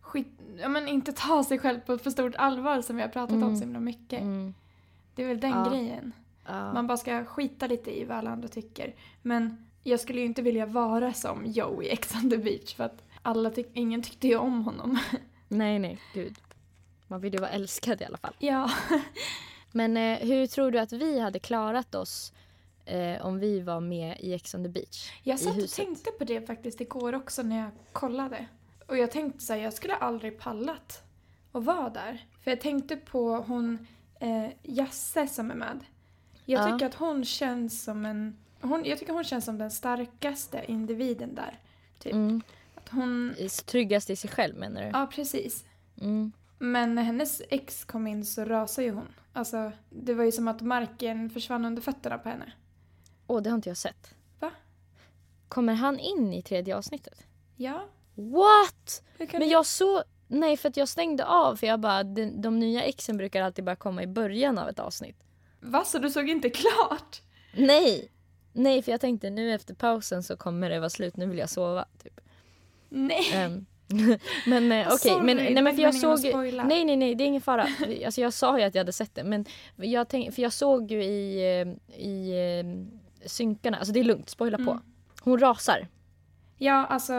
Skit... 0.00 0.28
Ja, 0.60 0.68
men 0.68 0.88
inte 0.88 1.12
ta 1.12 1.44
sig 1.44 1.58
själv 1.58 1.80
på 1.80 1.98
för 1.98 2.10
stort 2.10 2.34
allvar 2.34 2.82
som 2.82 2.96
vi 2.96 3.02
har 3.02 3.08
pratat 3.08 3.34
om 3.36 3.42
Mm. 3.42 3.56
så 3.56 3.60
himla 3.64 3.80
mycket. 3.80 4.20
Mm. 4.20 4.54
Det 5.18 5.24
är 5.24 5.28
väl 5.28 5.40
den 5.40 5.50
Ja. 5.50 5.68
grejen. 5.70 6.12
Ja. 6.46 6.72
Man 6.72 6.86
bara 6.86 6.96
ska 6.98 7.24
skita 7.24 7.66
lite 7.66 7.98
i 7.98 8.04
vad 8.04 8.16
alla 8.18 8.30
andra 8.30 8.48
tycker. 8.48 8.94
Men 9.22 9.66
jag 9.82 10.00
skulle 10.00 10.20
ju 10.20 10.26
inte 10.26 10.42
vilja 10.42 10.66
vara 10.66 11.12
som 11.12 11.46
Joe 11.46 11.82
i 11.82 11.88
Ex 11.90 12.14
on 12.14 12.30
the 12.30 12.38
beach 12.38 12.74
för 12.74 12.84
att 12.84 13.02
alla 13.22 13.50
tyck- 13.50 13.70
ingen 13.74 14.02
tyckte 14.02 14.28
ju 14.28 14.36
om 14.36 14.64
honom. 14.64 14.98
Nej 15.48 15.78
nej, 15.78 15.98
gud. 16.14 16.34
Man 17.06 17.20
vill 17.20 17.32
ju 17.32 17.38
vara 17.38 17.50
älskad 17.50 18.00
i 18.00 18.04
alla 18.04 18.16
fall. 18.18 18.34
Ja. 18.38 18.70
Men 19.72 19.96
eh, 19.96 20.18
hur 20.18 20.46
tror 20.46 20.70
du 20.70 20.78
att 20.78 20.92
vi 20.92 21.20
hade 21.20 21.38
klarat 21.38 21.94
oss 21.94 22.32
eh, 22.84 23.26
om 23.26 23.38
vi 23.38 23.60
var 23.60 23.80
med 23.80 24.16
i 24.20 24.34
Ex 24.34 24.54
on 24.54 24.62
the 24.62 24.68
beach? 24.68 25.10
Jag 25.22 25.38
satt 25.40 25.62
och 25.62 25.68
tänkte 25.68 26.10
på 26.10 26.24
det 26.24 26.46
faktiskt 26.46 26.80
igår 26.80 27.14
också 27.14 27.42
när 27.42 27.58
jag 27.58 27.70
kollade. 27.92 28.46
Och 28.86 28.96
jag 28.98 29.10
tänkte 29.10 29.40
så 29.44 29.52
här, 29.52 29.60
jag 29.60 29.72
skulle 29.72 29.94
aldrig 29.94 30.38
pallat 30.38 31.02
att 31.52 31.64
vara 31.64 31.88
där. 31.90 32.26
För 32.44 32.50
jag 32.50 32.60
tänkte 32.60 32.96
på 32.96 33.36
hon 33.36 33.86
eh, 34.20 34.48
Jasse 34.62 35.26
som 35.26 35.50
är 35.50 35.54
med. 35.54 35.80
Jag 36.44 36.68
Ja. 36.68 36.72
tycker 36.72 36.86
att 36.86 36.94
hon 36.94 37.24
känns 37.24 37.82
som 37.84 38.04
en... 38.06 38.36
Hon, 38.60 38.84
jag 38.84 38.98
tycker 38.98 39.12
hon 39.12 39.24
känns 39.24 39.44
som 39.44 39.58
den 39.58 39.70
starkaste 39.70 40.64
individen 40.68 41.34
där. 41.34 41.60
Typ. 41.98 42.12
Mm. 42.12 42.42
Att 42.74 42.88
hon... 42.88 43.34
Tryggast 43.66 44.10
i 44.10 44.16
sig 44.16 44.30
själv 44.30 44.56
menar 44.56 44.82
du? 44.82 44.88
Ja, 44.88 45.06
precis. 45.12 45.64
Mm. 46.00 46.32
Men 46.58 46.94
när 46.94 47.02
hennes 47.02 47.42
ex 47.50 47.84
kom 47.84 48.06
in 48.06 48.24
så 48.24 48.44
rasade 48.44 48.84
ju 48.86 48.92
hon. 48.92 49.08
Alltså, 49.32 49.72
det 49.90 50.14
var 50.14 50.24
ju 50.24 50.32
som 50.32 50.48
att 50.48 50.60
marken 50.60 51.30
försvann 51.30 51.64
under 51.64 51.82
fötterna 51.82 52.18
på 52.18 52.28
henne. 52.28 52.52
Åh, 53.26 53.42
det 53.42 53.50
har 53.50 53.54
inte 53.54 53.68
jag 53.70 53.76
sett. 53.76 54.14
Va? 54.40 54.50
Kommer 55.48 55.74
han 55.74 55.98
in 55.98 56.32
i 56.32 56.42
tredje 56.42 56.76
avsnittet? 56.76 57.22
Ja. 57.56 57.84
What? 58.14 59.02
Men 59.18 59.40
du- 59.40 59.46
jag 59.46 59.66
så... 59.66 60.02
Nej, 60.28 60.56
för 60.56 60.68
att 60.68 60.76
jag 60.76 60.88
stängde 60.88 61.24
av 61.24 61.56
för 61.56 61.66
jag 61.66 61.80
bara, 61.80 62.02
de, 62.02 62.42
de 62.42 62.58
nya 62.58 62.82
exen 62.84 63.16
brukar 63.16 63.42
alltid 63.42 63.64
bara 63.64 63.76
komma 63.76 64.02
i 64.02 64.06
början 64.06 64.58
av 64.58 64.68
ett 64.68 64.78
avsnitt. 64.78 65.16
Va, 65.60 65.84
så 65.84 65.98
du 65.98 66.10
såg 66.10 66.28
inte 66.28 66.50
klart? 66.50 67.22
Nej! 67.52 68.10
Nej, 68.52 68.82
för 68.82 68.90
jag 68.90 69.00
tänkte 69.00 69.30
nu 69.30 69.54
efter 69.54 69.74
pausen 69.74 70.22
så 70.22 70.36
kommer 70.36 70.70
det 70.70 70.78
vara 70.78 70.90
slut, 70.90 71.16
nu 71.16 71.26
vill 71.26 71.38
jag 71.38 71.50
sova. 71.50 71.84
Typ. 72.02 72.20
Nej. 72.88 73.32
Ehm, 73.34 73.66
men 74.46 74.72
eh, 74.72 74.86
okej, 74.86 74.98
Sorry, 74.98 75.22
men, 75.24 75.36
nej, 75.36 75.62
men 75.62 75.76
för 75.76 75.82
jag 75.82 75.94
såg... 75.94 76.20
Nej, 76.64 76.84
nej, 76.84 76.96
nej, 76.96 77.14
det 77.14 77.24
är 77.24 77.26
ingen 77.26 77.42
fara. 77.42 77.66
Alltså, 78.04 78.20
jag 78.20 78.32
sa 78.32 78.58
ju 78.58 78.64
att 78.64 78.74
jag 78.74 78.80
hade 78.80 78.92
sett 78.92 79.14
det, 79.14 79.24
men 79.24 79.44
jag 79.76 80.08
tänk, 80.08 80.34
för 80.34 80.42
jag 80.42 80.52
såg 80.52 80.90
ju 80.90 81.04
i, 81.04 81.36
eh, 81.60 81.98
i 82.00 82.30
eh, 82.60 83.28
synkarna, 83.28 83.76
alltså 83.76 83.92
det 83.92 84.00
är 84.00 84.04
lugnt, 84.04 84.28
spoila 84.28 84.56
på. 84.56 84.70
Mm. 84.70 84.82
Hon 85.20 85.38
rasar. 85.38 85.88
Ja, 86.58 86.86
alltså. 86.86 87.14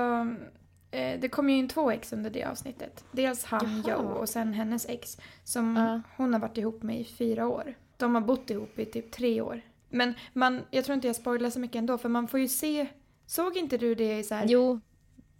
Eh, 0.91 1.19
det 1.19 1.29
kom 1.29 1.49
ju 1.49 1.55
in 1.57 1.67
två 1.67 1.91
ex 1.91 2.13
under 2.13 2.29
det 2.29 2.43
avsnittet. 2.43 3.05
Dels 3.11 3.43
han, 3.45 3.83
Jaha. 3.87 3.97
Joe, 3.97 4.07
och 4.13 4.29
sen 4.29 4.53
hennes 4.53 4.85
ex. 4.89 5.17
Som 5.43 5.75
Ja. 5.75 6.01
hon 6.17 6.33
har 6.33 6.39
varit 6.39 6.57
ihop 6.57 6.83
med 6.83 6.99
i 6.99 7.03
fyra 7.03 7.47
år. 7.47 7.73
De 7.97 8.15
har 8.15 8.21
bott 8.21 8.49
ihop 8.49 8.79
i 8.79 8.85
typ 8.85 9.11
tre 9.11 9.41
år. 9.41 9.61
Men 9.89 10.13
man, 10.33 10.61
jag 10.71 10.85
tror 10.85 10.95
inte 10.95 11.07
jag 11.07 11.15
spoilar 11.15 11.49
så 11.49 11.59
mycket 11.59 11.75
ändå, 11.75 11.97
för 11.97 12.09
man 12.09 12.27
får 12.27 12.39
ju 12.39 12.47
se... 12.47 12.87
Såg 13.25 13.57
inte 13.57 13.77
du 13.77 13.95
det 13.95 14.19
i 14.19 14.23
så 14.23 14.35
här... 14.35 14.45
Jo. 14.47 14.79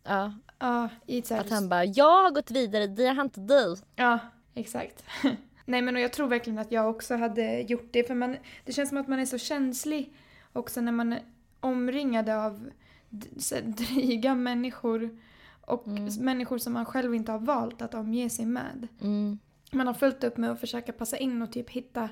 Ja, 0.04 0.34
Ja, 0.60 0.90
i 1.06 1.22
så 1.22 1.34
här... 1.34 1.42
att 1.42 1.50
han 1.50 1.70
bara, 1.70 1.86
jag 1.86 2.24
har 2.24 2.32
gått 2.32 2.52
vidare, 2.52 2.88
det 2.88 3.06
har 3.08 3.24
inte 3.24 3.40
du. 3.40 3.76
Ja, 3.96 4.20
exakt. 4.54 5.04
Nej 5.66 5.82
men 5.82 5.96
och 5.96 6.02
jag 6.02 6.14
tror 6.14 6.28
verkligen 6.28 6.60
att 6.60 6.72
jag 6.72 6.90
också 6.90 7.16
hade 7.16 7.62
gjort 7.62 7.88
det 7.92 8.04
för 8.08 8.16
man, 8.16 8.38
det 8.66 8.74
känns 8.74 8.90
som 8.90 8.98
att 8.98 9.08
man 9.08 9.20
är 9.20 9.26
så 9.26 9.38
känslig 9.38 10.14
också 10.54 10.82
när 10.82 10.92
man 10.92 11.14
är 11.14 11.22
omringad 11.60 12.30
av 12.30 12.70
dryga 13.64 14.36
människor 14.36 15.18
och 15.70 15.88
Mm. 15.88 16.14
människor 16.20 16.58
som 16.58 16.74
man 16.74 16.86
själv 16.86 17.16
inte 17.16 17.32
har 17.32 17.40
valt 17.40 17.82
att 17.82 17.94
omge 17.94 18.30
sig 18.30 18.46
med. 18.46 18.88
Mm. 19.02 19.40
Man 19.72 19.88
har 19.88 19.94
fullt 19.94 20.24
upp 20.24 20.38
med 20.38 20.52
att 20.52 20.60
försöka 20.60 20.92
passa 20.94 21.18
in 21.18 21.42
och 21.42 21.52
typ 21.52 21.70
hitta, 21.70 22.10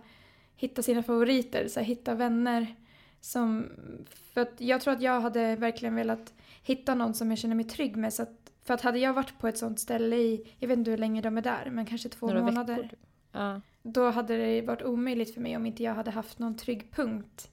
hitta 0.55 0.81
sina 0.83 1.03
favoriter, 1.03 1.67
så 1.67 1.79
här, 1.79 1.87
hitta 1.87 2.15
vänner 2.15 2.75
som... 3.21 3.65
För 4.33 4.41
att 4.41 4.53
jag 4.57 4.81
tror 4.81 4.93
att 4.93 5.01
jag 5.01 5.21
hade 5.21 5.55
verkligen 5.55 5.95
velat 5.95 6.33
hitta 6.63 6.95
någon 6.95 7.13
som 7.13 7.29
jag 7.29 7.37
känner 7.37 7.55
mig 7.55 7.65
trygg 7.65 7.95
med. 7.95 8.13
Så 8.13 8.23
att, 8.23 8.51
för 8.63 8.73
att 8.73 8.81
hade 8.81 8.99
jag 8.99 9.13
varit 9.13 9.39
på 9.39 9.47
ett 9.47 9.57
sånt 9.57 9.79
ställe 9.79 10.15
i, 10.15 10.53
jag 10.59 10.67
vet 10.67 10.77
inte 10.77 10.91
hur 10.91 10.97
länge 10.97 11.21
de 11.21 11.37
är 11.37 11.41
där, 11.41 11.69
men 11.71 11.85
kanske 11.85 12.09
två 12.09 12.27
Några 12.27 12.41
månader. 12.41 12.75
typ. 12.89 12.99
Ja. 13.31 13.61
Då 13.83 14.09
hade 14.09 14.37
det 14.37 14.61
varit 14.61 14.81
omöjligt 14.81 15.33
för 15.33 15.41
mig 15.41 15.55
om 15.57 15.65
inte 15.65 15.83
jag 15.83 15.93
hade 15.93 16.11
haft 16.11 16.39
någon 16.39 16.57
trygg 16.57 16.91
punkt 16.91 17.51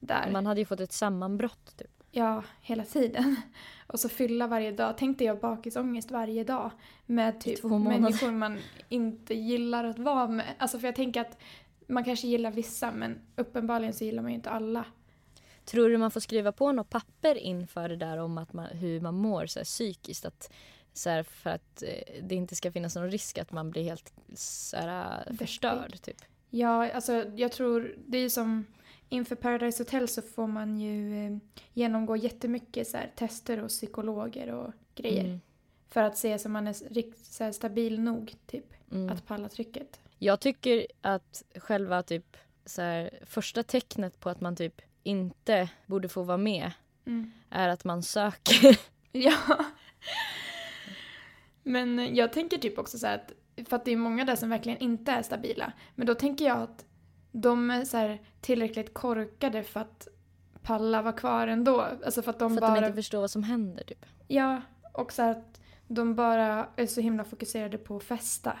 där. 0.00 0.30
Man 0.32 0.46
hade 0.46 0.60
ju 0.60 0.64
fått 0.66 0.80
ett 0.80 0.92
sammanbrott 0.92 1.76
typ. 1.76 1.99
Ja, 2.10 2.44
hela 2.60 2.84
tiden. 2.84 3.36
Och 3.86 4.00
så 4.00 4.08
fylla 4.08 4.46
varje 4.46 4.72
dag. 4.72 4.98
Tänkte 4.98 5.24
jag 5.24 5.40
bakisångest 5.40 6.10
varje 6.10 6.44
dag 6.44 6.70
med 7.06 7.40
typ 7.40 7.62
människor 7.62 8.30
man 8.30 8.58
inte 8.88 9.34
gillar 9.34 9.84
att 9.84 9.98
vara 9.98 10.28
med. 10.28 10.46
Alltså 10.58 10.78
för 10.78 10.88
jag 10.88 10.96
tänker 10.96 11.20
att 11.20 11.38
man 11.86 12.04
kanske 12.04 12.28
gillar 12.28 12.50
vissa 12.50 12.92
men 12.92 13.18
uppenbarligen 13.36 13.94
så 13.94 14.04
gillar 14.04 14.22
man 14.22 14.30
ju 14.30 14.36
inte 14.36 14.50
alla. 14.50 14.84
Tror 15.64 15.88
du 15.88 15.98
man 15.98 16.10
får 16.10 16.20
skriva 16.20 16.52
på 16.52 16.72
något 16.72 16.90
papper 16.90 17.34
inför 17.34 17.88
det 17.88 17.96
där 17.96 18.16
om 18.16 18.38
att 18.38 18.52
man, 18.52 18.66
hur 18.66 19.00
man 19.00 19.14
mår 19.14 19.46
så 19.46 19.58
här, 19.58 19.64
psykiskt? 19.64 20.24
Att, 20.24 20.52
så 20.92 21.10
här, 21.10 21.22
för 21.22 21.50
att 21.50 21.82
eh, 21.82 22.22
det 22.22 22.34
inte 22.34 22.56
ska 22.56 22.72
finnas 22.72 22.96
någon 22.96 23.10
risk 23.10 23.38
att 23.38 23.52
man 23.52 23.70
blir 23.70 23.82
helt 23.82 24.12
så 24.34 24.76
här, 24.76 25.24
Deppig. 25.24 25.38
förstörd. 25.38 26.02
Typ. 26.02 26.16
Ja, 26.50 26.90
alltså 26.92 27.12
jag 27.36 27.52
tror 27.52 27.94
det 28.06 28.18
är 28.18 28.28
som 28.28 28.66
inför 29.10 29.36
Paradise 29.36 29.82
Hotel 29.82 30.08
så 30.08 30.22
får 30.22 30.46
man 30.46 30.78
ju 30.80 31.26
eh, 31.26 31.36
genomgå 31.72 32.16
jättemycket 32.16 32.88
så 32.88 32.96
här, 32.96 33.12
tester 33.16 33.58
hos 33.58 33.72
psykologer 33.76 34.52
och 34.52 34.72
grejer. 34.94 35.24
Mm. 35.24 35.40
För 35.88 36.02
att 36.02 36.18
se 36.18 36.38
så 36.38 36.48
man 36.48 36.66
är 36.68 36.94
riktigt 36.94 37.24
så 37.26 37.44
här, 37.44 37.52
stabil 37.52 38.00
nog 38.00 38.34
typ 38.46 38.64
Mm. 38.92 39.08
att 39.08 39.26
palla 39.26 39.48
trycket. 39.48 40.00
Jag 40.18 40.40
tycker 40.40 40.86
att 41.00 41.42
själva 41.56 42.02
typ, 42.02 42.36
så 42.66 42.82
här, 42.82 43.18
första 43.26 43.62
tecknet 43.62 44.20
på 44.20 44.28
att 44.30 44.40
man 44.40 44.56
typ 44.56 44.80
inte 45.02 45.68
borde 45.86 46.08
få 46.08 46.22
vara 46.22 46.36
med 46.38 46.70
Mm. 47.06 47.32
är 47.50 47.68
att 47.68 47.84
man 47.84 48.02
söker. 48.02 48.78
Ja. 49.12 49.64
Men 51.62 52.16
jag 52.16 52.32
tänker 52.32 52.58
typ 52.58 52.78
också 52.78 52.98
så 52.98 53.06
här 53.06 53.14
att, 53.14 53.32
för 53.68 53.76
att 53.76 53.84
det 53.84 53.90
är 53.90 53.96
många 53.96 54.24
där 54.24 54.36
som 54.36 54.50
verkligen 54.50 54.78
inte 54.78 55.12
är 55.12 55.22
stabila. 55.22 55.72
Men 55.94 56.06
då 56.06 56.14
tänker 56.14 56.44
jag 56.44 56.58
att 56.58 56.84
de 57.32 57.70
är 57.70 57.84
så 57.84 57.96
här 57.96 58.18
tillräckligt 58.40 58.94
korkade 58.94 59.62
för 59.62 59.80
att 59.80 60.08
palla 60.62 61.02
vara 61.02 61.12
kvar 61.12 61.46
ändå. 61.46 61.80
Alltså 61.80 62.22
för 62.22 62.30
att 62.30 62.38
de 62.38 62.50
för 62.50 62.56
att 62.56 62.60
bara... 62.60 62.80
de 62.80 62.86
inte 62.86 62.96
förstår 62.96 63.20
vad 63.20 63.30
som 63.30 63.42
händer. 63.42 63.84
Typ. 63.84 64.06
Ja, 64.28 64.62
och 64.92 65.12
så 65.12 65.22
här 65.22 65.30
att 65.30 65.60
de 65.88 66.14
bara 66.14 66.68
är 66.76 66.86
så 66.86 67.00
himla 67.00 67.24
fokuserade 67.24 67.78
på 67.78 67.96
att 67.96 68.02
festa. 68.04 68.58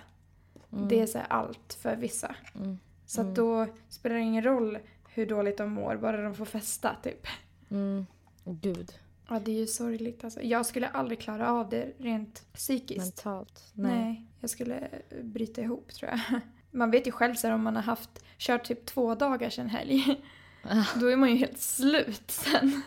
Mm. 0.72 0.88
Det 0.88 1.00
är 1.00 1.06
så 1.06 1.18
här 1.18 1.26
allt 1.30 1.78
för 1.80 1.96
vissa. 1.96 2.34
Mm. 2.54 2.78
Så 3.06 3.20
Mm. 3.20 3.30
att 3.32 3.36
då 3.36 3.66
spelar 3.88 4.16
det 4.16 4.22
ingen 4.22 4.44
roll 4.44 4.78
hur 5.08 5.26
dåligt 5.26 5.58
de 5.58 5.72
mår, 5.72 5.96
bara 5.96 6.22
de 6.22 6.34
får 6.34 6.44
festa 6.44 6.96
typ. 7.02 7.26
Mm. 7.70 8.06
Gud, 8.44 8.92
Ja, 9.28 9.40
det 9.44 9.50
är 9.50 9.58
ju 9.58 9.66
sorgligt 9.66 10.24
alltså. 10.24 10.42
Jag 10.42 10.66
skulle 10.66 10.88
aldrig 10.88 11.20
klara 11.20 11.50
av 11.52 11.68
det 11.68 11.92
rent 11.98 12.52
psykiskt. 12.52 13.00
mentalt. 13.00 13.70
Nej. 13.74 13.92
Nej. 13.92 14.26
jag 14.40 14.50
skulle 14.50 14.88
bryta 15.22 15.60
ihop 15.60 15.92
tror 15.92 16.10
jag. 16.10 16.40
man 16.70 16.90
vet 16.90 17.06
ju 17.06 17.12
själv 17.12 17.34
så 17.34 17.46
här, 17.46 17.54
om 17.54 17.62
man 17.62 17.76
har 17.76 17.82
haft, 17.82 18.24
kört 18.38 18.64
typ 18.64 18.86
två 18.86 19.14
dagar 19.14 19.50
sedan 19.50 19.68
helg. 19.68 20.20
Då 21.00 21.06
är 21.06 21.16
man 21.16 21.30
ju 21.30 21.36
helt 21.36 21.60
slut 21.60 22.30
sen. 22.30 22.82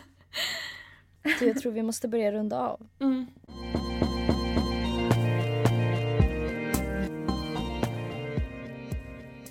Så 1.38 1.44
jag 1.44 1.58
tror 1.58 1.72
vi 1.72 1.82
måste 1.82 2.08
börja 2.08 2.32
runda 2.32 2.58
av. 2.58 2.86
Mm. 3.00 3.26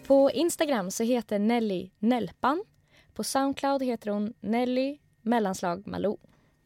På 0.08 0.32
Instagram 0.32 0.92
så 0.92 1.04
heter 1.04 1.40
Nelly 1.40 1.90
Nelpan. 2.00 2.64
På 3.14 3.24
Soundcloud 3.24 3.84
heter 3.84 4.12
hon 4.12 4.34
Nelly 4.40 4.98
mellanslag 5.22 5.88
Malou. 5.88 6.18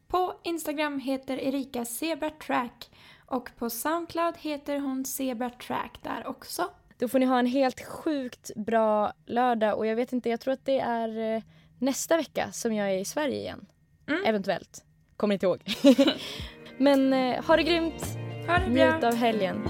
På 0.07 0.33
Instagram 0.43 0.99
heter 0.99 1.37
Erika 1.37 1.85
Zebra 1.85 2.29
Track 2.29 2.89
och 3.25 3.49
på 3.57 3.69
Soundcloud 3.69 4.37
heter 4.37 4.79
hon 4.79 5.05
Zebra 5.05 5.49
Track 5.49 5.99
där 6.03 6.27
också. 6.27 6.69
Då 6.97 7.07
får 7.07 7.19
ni 7.19 7.25
ha 7.25 7.39
en 7.39 7.45
helt 7.45 7.85
sjukt 7.85 8.51
bra 8.55 9.13
lördag 9.25 9.77
och 9.77 9.85
jag 9.85 9.95
vet 9.95 10.13
inte, 10.13 10.29
jag 10.29 10.39
tror 10.39 10.53
att 10.53 10.65
det 10.65 10.79
är 10.79 11.35
eh, 11.35 11.41
nästa 11.79 12.17
vecka 12.17 12.51
som 12.51 12.73
jag 12.73 12.91
är 12.91 12.97
i 12.97 13.05
Sverige 13.05 13.39
igen. 13.39 13.65
Mm. 14.07 14.25
Eventuellt. 14.25 14.83
Kommer 15.17 15.33
inte 15.33 15.45
ihåg. 15.45 15.61
Men 16.77 17.13
eh, 17.13 17.45
ha 17.45 17.55
det 17.55 17.63
grymt. 17.63 18.17
Ha 18.47 18.57
det 18.57 18.69
bra! 18.71 18.93
Njut 18.93 19.03
av 19.03 19.15
helgen. 19.15 19.63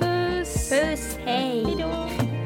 Puss! 0.00 0.70
Puss, 0.70 1.16
hej! 1.24 1.64
Hejdå! 1.64 2.37